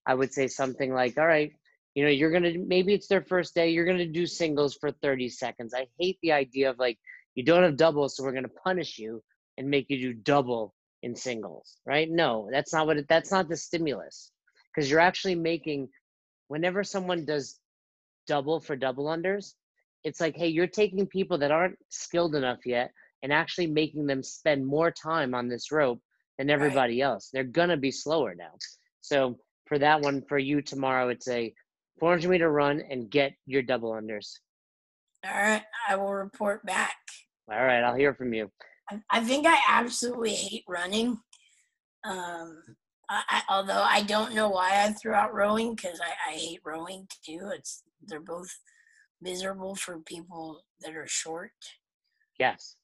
i 0.06 0.14
would 0.14 0.32
say 0.32 0.46
something 0.46 0.92
like 0.92 1.18
all 1.18 1.26
right 1.26 1.52
you 1.94 2.04
know 2.04 2.10
you're 2.10 2.30
gonna 2.30 2.52
maybe 2.66 2.94
it's 2.94 3.08
their 3.08 3.22
first 3.22 3.54
day 3.54 3.70
you're 3.70 3.86
gonna 3.86 4.06
do 4.06 4.26
singles 4.26 4.74
for 4.74 4.90
30 4.90 5.28
seconds. 5.28 5.74
I 5.74 5.86
hate 5.98 6.18
the 6.22 6.32
idea 6.32 6.70
of 6.70 6.78
like 6.78 6.98
you 7.34 7.44
don't 7.44 7.62
have 7.62 7.76
doubles 7.76 8.16
so 8.16 8.24
we're 8.24 8.32
gonna 8.32 8.48
punish 8.64 8.98
you 8.98 9.22
and 9.56 9.68
make 9.68 9.86
you 9.88 9.98
do 9.98 10.12
double 10.14 10.74
in 11.02 11.14
singles 11.16 11.78
right? 11.86 12.08
No 12.10 12.48
that's 12.52 12.72
not 12.72 12.86
what 12.86 12.98
it, 12.98 13.06
that's 13.08 13.30
not 13.30 13.48
the 13.48 13.56
stimulus. 13.56 14.30
Because 14.74 14.90
you're 14.90 15.00
actually 15.00 15.34
making 15.34 15.88
whenever 16.48 16.84
someone 16.84 17.24
does 17.24 17.58
double 18.26 18.60
for 18.60 18.76
double 18.76 19.06
unders 19.06 19.54
it's 20.08 20.20
like 20.20 20.36
hey 20.36 20.48
you're 20.48 20.66
taking 20.66 21.06
people 21.06 21.38
that 21.38 21.50
aren't 21.50 21.78
skilled 21.90 22.34
enough 22.34 22.64
yet 22.64 22.90
and 23.22 23.32
actually 23.32 23.66
making 23.66 24.06
them 24.06 24.22
spend 24.22 24.64
more 24.66 24.90
time 24.90 25.34
on 25.34 25.48
this 25.48 25.70
rope 25.70 26.00
than 26.38 26.50
everybody 26.50 27.00
else 27.00 27.30
they're 27.32 27.44
gonna 27.44 27.76
be 27.76 27.90
slower 27.90 28.34
now 28.34 28.52
so 29.00 29.38
for 29.66 29.78
that 29.78 30.00
one 30.00 30.22
for 30.28 30.38
you 30.38 30.60
tomorrow 30.62 31.08
it's 31.08 31.28
a 31.28 31.52
400 32.00 32.28
meter 32.28 32.50
run 32.50 32.82
and 32.90 33.10
get 33.10 33.32
your 33.46 33.62
double 33.62 33.92
unders 33.92 34.32
All 35.26 35.42
right. 35.42 35.62
I 35.88 35.96
will 35.96 36.14
report 36.14 36.64
back. 36.64 36.96
all 37.52 37.64
right 37.64 37.82
i'll 37.84 37.94
hear 37.94 38.14
from 38.14 38.32
you 38.32 38.50
I, 38.90 39.00
I 39.10 39.20
think 39.24 39.46
I 39.46 39.58
absolutely 39.68 40.34
hate 40.34 40.64
running. 40.66 41.18
Um, 42.04 42.62
I, 43.10 43.22
I, 43.28 43.42
although 43.50 43.82
I 43.82 44.02
don't 44.02 44.34
know 44.34 44.48
why 44.48 44.84
I 44.84 44.92
threw 44.92 45.12
out 45.12 45.34
rowing 45.34 45.74
because 45.74 46.00
I, 46.00 46.32
I 46.32 46.34
hate 46.34 46.60
rowing 46.64 47.06
too. 47.24 47.50
It's 47.54 47.82
they're 48.06 48.20
both 48.20 48.48
miserable 49.20 49.74
for 49.74 49.98
people 49.98 50.62
that 50.80 50.94
are 50.94 51.06
short. 51.06 51.52
Yes, 52.38 52.76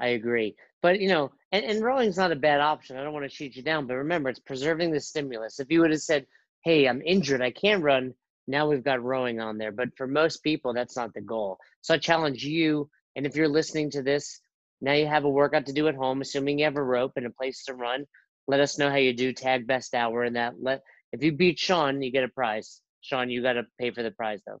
I 0.00 0.08
agree. 0.08 0.54
But 0.82 1.00
you 1.00 1.08
know, 1.08 1.32
and, 1.52 1.64
and 1.64 1.82
rowing's 1.82 2.16
not 2.16 2.32
a 2.32 2.36
bad 2.36 2.60
option. 2.60 2.96
I 2.96 3.04
don't 3.04 3.12
want 3.12 3.24
to 3.24 3.34
shoot 3.34 3.56
you 3.56 3.62
down, 3.62 3.86
but 3.86 3.94
remember, 3.94 4.28
it's 4.28 4.40
preserving 4.40 4.92
the 4.92 5.00
stimulus. 5.00 5.60
If 5.60 5.70
you 5.70 5.80
would 5.80 5.90
have 5.90 6.00
said, 6.00 6.26
"Hey, 6.64 6.86
I'm 6.86 7.02
injured, 7.02 7.42
I 7.42 7.50
can't 7.50 7.82
run," 7.82 8.14
now 8.46 8.68
we've 8.68 8.84
got 8.84 9.02
rowing 9.02 9.40
on 9.40 9.58
there. 9.58 9.72
But 9.72 9.96
for 9.96 10.06
most 10.06 10.42
people, 10.42 10.74
that's 10.74 10.96
not 10.96 11.14
the 11.14 11.20
goal. 11.20 11.58
So 11.80 11.94
I 11.94 11.98
challenge 11.98 12.44
you, 12.44 12.90
and 13.16 13.26
if 13.26 13.36
you're 13.36 13.48
listening 13.48 13.90
to 13.90 14.02
this, 14.02 14.40
now 14.80 14.92
you 14.92 15.06
have 15.06 15.24
a 15.24 15.30
workout 15.30 15.66
to 15.66 15.72
do 15.72 15.88
at 15.88 15.94
home, 15.94 16.20
assuming 16.20 16.58
you 16.58 16.64
have 16.64 16.76
a 16.76 16.82
rope 16.82 17.12
and 17.16 17.26
a 17.26 17.30
place 17.30 17.64
to 17.64 17.74
run. 17.74 18.04
Let 18.48 18.60
us 18.60 18.78
know 18.78 18.90
how 18.90 18.96
you 18.96 19.12
do. 19.12 19.32
Tag 19.32 19.66
best 19.66 19.94
hour 19.94 20.24
and 20.24 20.36
that. 20.36 20.54
Let 20.60 20.82
if 21.12 21.22
you 21.22 21.32
beat 21.32 21.58
Sean, 21.58 22.02
you 22.02 22.10
get 22.10 22.24
a 22.24 22.28
prize. 22.28 22.80
Sean, 23.02 23.30
you 23.30 23.42
got 23.42 23.54
to 23.54 23.64
pay 23.78 23.90
for 23.90 24.02
the 24.02 24.10
prize 24.10 24.40
though. 24.46 24.60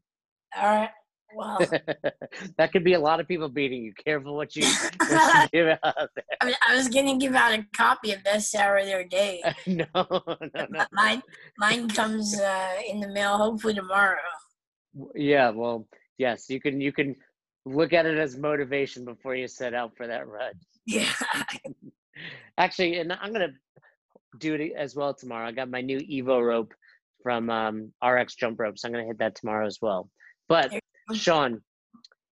All 0.56 0.68
right. 0.68 0.90
Well, 1.34 1.58
that 2.58 2.72
could 2.72 2.84
be 2.84 2.94
a 2.94 3.00
lot 3.00 3.20
of 3.20 3.28
people 3.28 3.48
beating 3.48 3.84
you. 3.84 3.92
Careful 4.04 4.34
what 4.36 4.54
you, 4.56 4.66
what 4.66 5.42
you 5.42 5.48
give 5.52 5.78
out 5.82 6.08
I, 6.40 6.44
was- 6.46 6.54
I 6.68 6.76
was 6.76 6.88
gonna 6.88 7.16
give 7.18 7.34
out 7.34 7.52
a 7.52 7.64
copy 7.74 8.12
of 8.12 8.22
Best 8.24 8.54
Hour 8.54 8.78
of 8.78 8.86
Their 8.86 9.04
Day. 9.04 9.42
No, 9.66 9.84
no, 9.94 10.66
no. 10.70 10.84
Mine, 10.92 11.22
mine 11.58 11.88
comes 11.88 12.38
uh, 12.40 12.74
in 12.88 13.00
the 13.00 13.08
mail 13.08 13.36
hopefully 13.36 13.74
tomorrow. 13.74 14.16
Yeah, 15.14 15.50
well, 15.50 15.86
yes, 16.18 16.46
you 16.50 16.60
can 16.60 16.80
you 16.80 16.92
can 16.92 17.16
look 17.64 17.92
at 17.92 18.06
it 18.06 18.18
as 18.18 18.36
motivation 18.36 19.04
before 19.04 19.34
you 19.34 19.46
set 19.48 19.72
out 19.74 19.96
for 19.96 20.06
that 20.06 20.26
run. 20.26 20.52
Yeah. 20.86 21.08
Actually, 22.58 22.98
and 22.98 23.12
I'm 23.12 23.32
gonna 23.32 23.52
do 24.38 24.54
it 24.54 24.72
as 24.76 24.94
well 24.94 25.14
tomorrow. 25.14 25.46
I 25.48 25.52
got 25.52 25.70
my 25.70 25.80
new 25.80 25.98
Evo 25.98 26.44
rope 26.44 26.74
from 27.22 27.48
um, 27.50 27.92
RX 28.04 28.34
Jump 28.34 28.58
Ropes. 28.60 28.82
so 28.82 28.88
I'm 28.88 28.92
gonna 28.92 29.06
hit 29.06 29.18
that 29.18 29.34
tomorrow 29.36 29.66
as 29.66 29.78
well. 29.80 30.10
But 30.48 30.70
There 30.70 30.74
you 30.74 30.80
go. 30.80 30.81
Sean, 31.14 31.62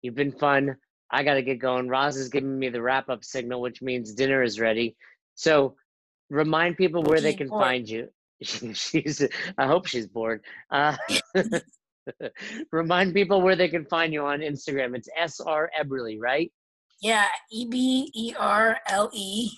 you've 0.01 0.15
been 0.15 0.31
fun. 0.31 0.75
I 1.11 1.23
gotta 1.23 1.41
get 1.41 1.59
going. 1.59 1.87
Roz 1.87 2.17
is 2.17 2.29
giving 2.29 2.57
me 2.59 2.69
the 2.69 2.81
wrap 2.81 3.09
up 3.09 3.23
signal, 3.23 3.61
which 3.61 3.81
means 3.81 4.13
dinner 4.13 4.43
is 4.43 4.59
ready. 4.59 4.95
So 5.35 5.75
remind 6.29 6.77
people 6.77 7.03
where 7.03 7.21
they 7.21 7.33
can 7.33 7.47
bored. 7.47 7.63
find 7.63 7.89
you. 7.89 8.09
she's. 8.41 9.25
I 9.57 9.67
hope 9.67 9.87
she's 9.87 10.07
bored. 10.07 10.43
Uh, 10.69 10.97
remind 12.71 13.13
people 13.13 13.41
where 13.41 13.55
they 13.55 13.69
can 13.69 13.85
find 13.85 14.13
you 14.13 14.25
on 14.25 14.39
Instagram. 14.39 14.95
It's 14.95 15.09
SR 15.17 15.69
Eberle, 15.79 16.17
right? 16.19 16.51
Yeah. 17.01 17.25
E 17.51 17.67
B 17.69 18.11
E 18.13 18.33
R 18.37 18.77
L 18.87 19.09
E. 19.13 19.49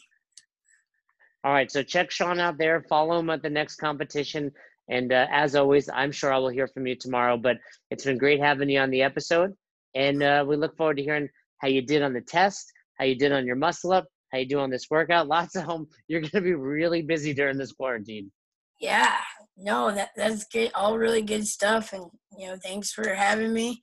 All 1.43 1.53
right, 1.53 1.72
so 1.72 1.82
check 1.82 2.12
Sean 2.12 2.39
out 2.39 2.57
there. 2.57 2.84
Follow 2.89 3.20
him 3.20 3.30
at 3.30 3.41
the 3.41 3.49
next 3.49 3.78
competition. 3.78 4.51
And 4.90 5.14
uh, 5.14 5.28
as 5.32 5.56
always, 5.56 5.90
I'm 5.94 6.12
sure 6.12 6.34
I 6.34 6.38
will 6.38 6.50
hear 6.50 6.68
from 6.68 6.88
you 6.88 6.96
tomorrow. 6.96 7.38
But 7.38 7.58
it's 7.92 8.06
been 8.06 8.18
great 8.18 8.40
having 8.40 8.70
you 8.70 8.80
on 8.80 8.90
the 8.90 9.02
episode. 9.02 9.54
And 9.96 10.22
uh, 10.24 10.46
we 10.48 10.56
look 10.56 10.76
forward 10.78 10.98
to 10.98 11.04
hearing 11.04 11.30
how 11.60 11.68
you 11.68 11.82
did 11.82 12.02
on 12.02 12.14
the 12.14 12.22
test, 12.22 12.72
how 12.98 13.06
you 13.06 13.16
did 13.16 13.32
on 13.32 13.46
your 13.46 13.56
muscle 13.56 13.92
up, 13.92 14.06
how 14.32 14.40
you 14.40 14.48
do 14.48 14.60
on 14.60 14.70
this 14.70 14.88
workout. 14.90 15.28
Lots 15.36 15.56
of 15.56 15.64
home. 15.64 15.88
You're 16.08 16.22
going 16.22 16.32
to 16.32 16.42
be 16.42 16.54
really 16.54 17.02
busy 17.02 17.34
during 17.34 17.58
this 17.58 17.72
quarantine. 17.72 18.32
Yeah. 18.80 19.16
No, 19.58 19.92
that 19.92 20.12
that's 20.16 20.46
good. 20.46 20.72
All 20.74 20.98
really 20.98 21.22
good 21.22 21.46
stuff. 21.46 21.92
And 21.94 22.06
you 22.38 22.48
know, 22.48 22.58
thanks 22.64 22.92
for 22.92 23.14
having 23.14 23.54
me. 23.54 23.82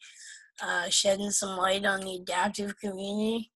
Uh, 0.62 0.88
shedding 0.88 1.30
some 1.30 1.58
light 1.58 1.84
on 1.84 2.00
the 2.00 2.16
adaptive 2.16 2.78
community. 2.78 3.50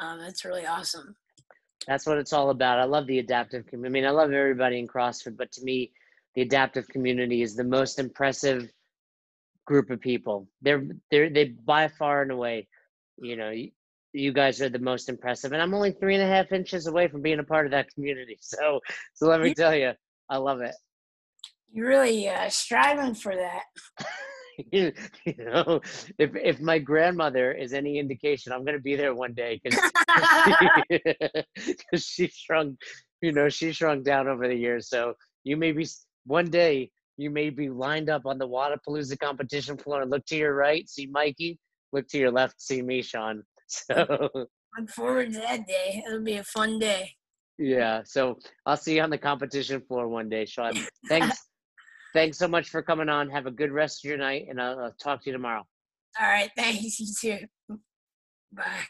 Um, 0.00 0.18
that's 0.18 0.44
really 0.44 0.66
awesome. 0.66 1.14
That's 1.86 2.04
what 2.04 2.18
it's 2.18 2.32
all 2.32 2.50
about. 2.50 2.80
I 2.80 2.84
love 2.84 3.06
the 3.06 3.20
adaptive 3.20 3.64
community. 3.66 3.90
I 3.90 3.92
mean, 3.92 4.08
I 4.08 4.10
love 4.10 4.32
everybody 4.32 4.80
in 4.80 4.88
CrossFit, 4.88 5.36
but 5.36 5.52
to 5.52 5.62
me, 5.62 5.92
the 6.36 6.42
adaptive 6.42 6.86
community 6.88 7.42
is 7.42 7.56
the 7.56 7.64
most 7.64 7.98
impressive 7.98 8.70
group 9.66 9.90
of 9.90 10.00
people. 10.00 10.46
They're 10.62 10.86
they're 11.10 11.30
they 11.30 11.46
by 11.64 11.88
far 11.88 12.22
and 12.22 12.30
away, 12.30 12.68
you 13.18 13.36
know, 13.36 13.50
you, 13.50 13.70
you 14.12 14.32
guys 14.32 14.60
are 14.60 14.68
the 14.68 14.78
most 14.78 15.08
impressive, 15.08 15.52
and 15.52 15.62
I'm 15.62 15.74
only 15.74 15.92
three 15.92 16.14
and 16.14 16.22
a 16.22 16.26
half 16.26 16.52
inches 16.52 16.86
away 16.86 17.08
from 17.08 17.22
being 17.22 17.38
a 17.38 17.44
part 17.44 17.66
of 17.66 17.72
that 17.72 17.92
community. 17.92 18.38
So, 18.42 18.80
so 19.14 19.26
let 19.26 19.40
me 19.40 19.54
tell 19.54 19.74
you, 19.74 19.92
I 20.30 20.36
love 20.36 20.60
it. 20.60 20.74
You're 21.72 21.88
really 21.88 22.28
uh, 22.28 22.48
striving 22.50 23.14
for 23.14 23.34
that. 23.34 23.62
you, 24.70 24.92
you 25.24 25.44
know, 25.44 25.80
if 26.18 26.36
if 26.36 26.60
my 26.60 26.78
grandmother 26.78 27.50
is 27.50 27.72
any 27.72 27.98
indication, 27.98 28.52
I'm 28.52 28.64
gonna 28.64 28.78
be 28.78 28.94
there 28.94 29.14
one 29.14 29.32
day 29.32 29.58
because 29.62 29.80
she, 31.94 31.96
she 31.96 32.28
shrunk, 32.28 32.78
you 33.22 33.32
know, 33.32 33.48
she 33.48 33.72
shrunk 33.72 34.04
down 34.04 34.28
over 34.28 34.46
the 34.46 34.54
years. 34.54 34.90
So 34.90 35.14
you 35.44 35.56
may 35.56 35.72
be 35.72 35.86
one 36.26 36.50
day 36.50 36.90
you 37.16 37.30
may 37.30 37.50
be 37.50 37.68
lined 37.70 38.10
up 38.10 38.26
on 38.26 38.38
the 38.38 38.46
Wodapalooza 38.46 39.18
competition 39.18 39.76
floor. 39.78 40.04
Look 40.04 40.26
to 40.26 40.36
your 40.36 40.54
right, 40.54 40.88
see 40.88 41.06
Mikey. 41.06 41.58
Look 41.92 42.08
to 42.08 42.18
your 42.18 42.30
left, 42.30 42.60
see 42.60 42.82
me, 42.82 43.02
Sean. 43.02 43.42
So 43.68 44.28
Look 44.78 44.90
forward 44.90 45.32
to 45.32 45.40
that 45.40 45.66
day. 45.66 46.04
It'll 46.06 46.22
be 46.22 46.36
a 46.36 46.44
fun 46.44 46.78
day. 46.78 47.10
yeah, 47.58 48.02
so 48.04 48.38
I'll 48.64 48.76
see 48.76 48.94
you 48.96 49.02
on 49.02 49.10
the 49.10 49.18
competition 49.18 49.80
floor 49.80 50.06
one 50.06 50.28
day, 50.28 50.44
Sean. 50.44 50.74
Thanks, 51.08 51.36
thanks 52.14 52.38
so 52.38 52.46
much 52.46 52.68
for 52.68 52.80
coming 52.82 53.08
on. 53.08 53.28
Have 53.30 53.46
a 53.46 53.50
good 53.50 53.72
rest 53.72 54.04
of 54.04 54.08
your 54.08 54.18
night, 54.18 54.46
and 54.48 54.60
I'll, 54.60 54.78
I'll 54.78 54.94
talk 55.02 55.22
to 55.24 55.30
you 55.30 55.32
tomorrow. 55.32 55.66
All 56.20 56.28
right. 56.28 56.50
Thanks. 56.56 57.00
You 57.00 57.06
too. 57.20 57.76
Bye. 58.52 58.86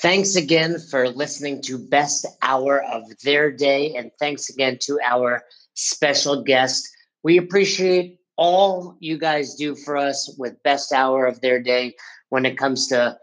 Thanks 0.00 0.36
again 0.36 0.78
for 0.78 1.10
listening 1.10 1.60
to 1.62 1.78
Best 1.78 2.26
Hour 2.40 2.82
of 2.82 3.02
Their 3.22 3.52
Day, 3.52 3.94
and 3.94 4.10
thanks 4.18 4.48
again 4.48 4.78
to 4.82 4.98
our 5.04 5.44
special 5.74 6.42
guest. 6.42 6.88
We 7.22 7.36
appreciate 7.36 8.18
all 8.36 8.96
you 9.00 9.18
guys 9.18 9.54
do 9.54 9.76
for 9.76 9.96
us 9.96 10.34
with 10.38 10.62
Best 10.62 10.92
Hour 10.92 11.26
of 11.26 11.40
Their 11.40 11.62
Day 11.62 11.94
when 12.30 12.46
it 12.46 12.56
comes 12.56 12.88
to 12.88 13.18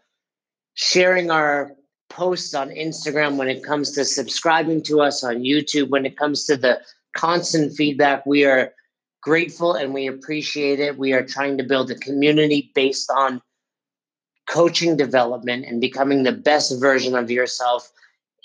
sharing 0.76 1.32
our 1.32 1.74
posts 2.09 2.53
on 2.53 2.70
Instagram, 2.70 3.38
when 3.38 3.49
it 3.49 3.63
comes 3.63 3.91
to 3.93 4.05
subscribing 4.05 4.84
to 4.84 5.01
us 5.01 5.24
on 5.24 5.38
YouTube, 5.38 5.89
when 5.89 6.05
it 6.05 6.17
comes 6.17 6.45
to 6.45 6.55
the 6.55 6.80
constant 7.15 7.74
feedback. 7.74 8.26
We 8.26 8.45
are 8.45 8.74
grateful 9.22 9.74
and 9.74 9.93
we 9.93 10.07
appreciate 10.07 10.80
it. 10.80 10.97
We 10.97 11.13
are 11.13 11.26
trying 11.26 11.57
to 11.57 11.63
build 11.63 11.91
a 11.91 11.95
community 11.95 12.72
based 12.74 13.09
on 13.09 13.41
coaching 14.50 14.97
development 14.97 15.66
and 15.66 15.80
becoming 15.80 16.24
the 16.24 16.32
best 16.32 16.80
version 16.80 17.16
of 17.16 17.30
yourself. 17.30 17.91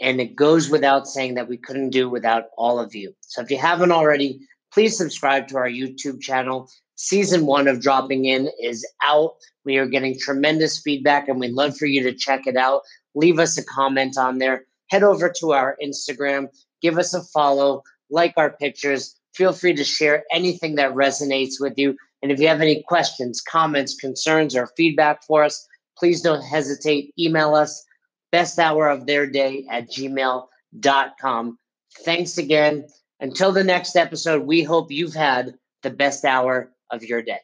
And 0.01 0.21
it 0.21 0.37
goes 0.37 0.69
without 0.69 1.07
saying 1.07 1.35
that 1.35 1.49
we 1.49 1.57
couldn't 1.57 1.91
do 1.91 2.09
without 2.11 2.45
all 2.59 2.79
of 2.79 2.95
you. 2.95 3.15
So 3.21 3.41
if 3.41 3.51
you 3.51 3.59
haven't 3.59 3.93
already, 3.93 4.41
please 4.73 4.97
subscribe 4.97 5.49
to 5.49 5.57
our 5.57 5.69
YouTube 5.69 6.21
channel. 6.21 6.69
Season 6.97 7.47
one 7.47 7.69
of 7.69 7.81
Dropping 7.81 8.27
In 8.27 8.51
is 8.61 8.87
out. 9.03 9.37
We 9.65 9.79
are 9.79 9.87
getting 9.87 10.19
tremendous 10.19 10.81
feedback 10.81 11.29
and 11.29 11.41
we'd 11.41 11.53
love 11.53 11.77
for 11.77 11.87
you 11.87 12.03
to 12.03 12.13
check 12.13 12.47
it 12.47 12.57
out. 12.57 12.83
Leave 13.15 13.39
us 13.39 13.57
a 13.57 13.65
comment 13.65 14.19
on 14.19 14.39
there. 14.39 14.65
Head 14.91 15.03
over 15.03 15.33
to 15.39 15.53
our 15.53 15.77
Instagram, 15.83 16.49
give 16.83 16.99
us 16.99 17.15
a 17.15 17.23
follow, 17.23 17.83
like 18.11 18.35
our 18.37 18.51
pictures. 18.51 19.17
Feel 19.35 19.53
free 19.53 19.75
to 19.75 19.85
share 19.85 20.25
anything 20.31 20.75
that 20.75 20.93
resonates 20.93 21.55
with 21.59 21.75
you. 21.77 21.97
And 22.23 22.31
if 22.31 22.39
you 22.39 22.47
have 22.49 22.61
any 22.61 22.83
questions, 22.87 23.41
comments, 23.41 23.95
concerns, 23.95 24.55
or 24.55 24.69
feedback 24.77 25.25
for 25.25 25.43
us, 25.43 25.67
please 25.99 26.21
don't 26.21 26.43
hesitate. 26.43 27.13
Email 27.19 27.55
us 27.55 27.85
best 28.33 28.59
hour 28.59 28.89
of 28.89 29.07
their 29.07 29.27
day 29.27 29.67
at 29.71 29.89
gmail.com. 29.91 31.59
Thanks 32.05 32.39
again. 32.39 32.87
Until 33.21 33.53
the 33.53 33.65
next 33.65 33.97
episode, 33.97 34.43
we 34.43 34.63
hope 34.63 34.91
you've 34.91 35.15
had 35.15 35.55
the 35.83 35.91
best 35.91 36.25
hour 36.25 36.73
of 36.91 37.05
your 37.05 37.23
day. 37.23 37.39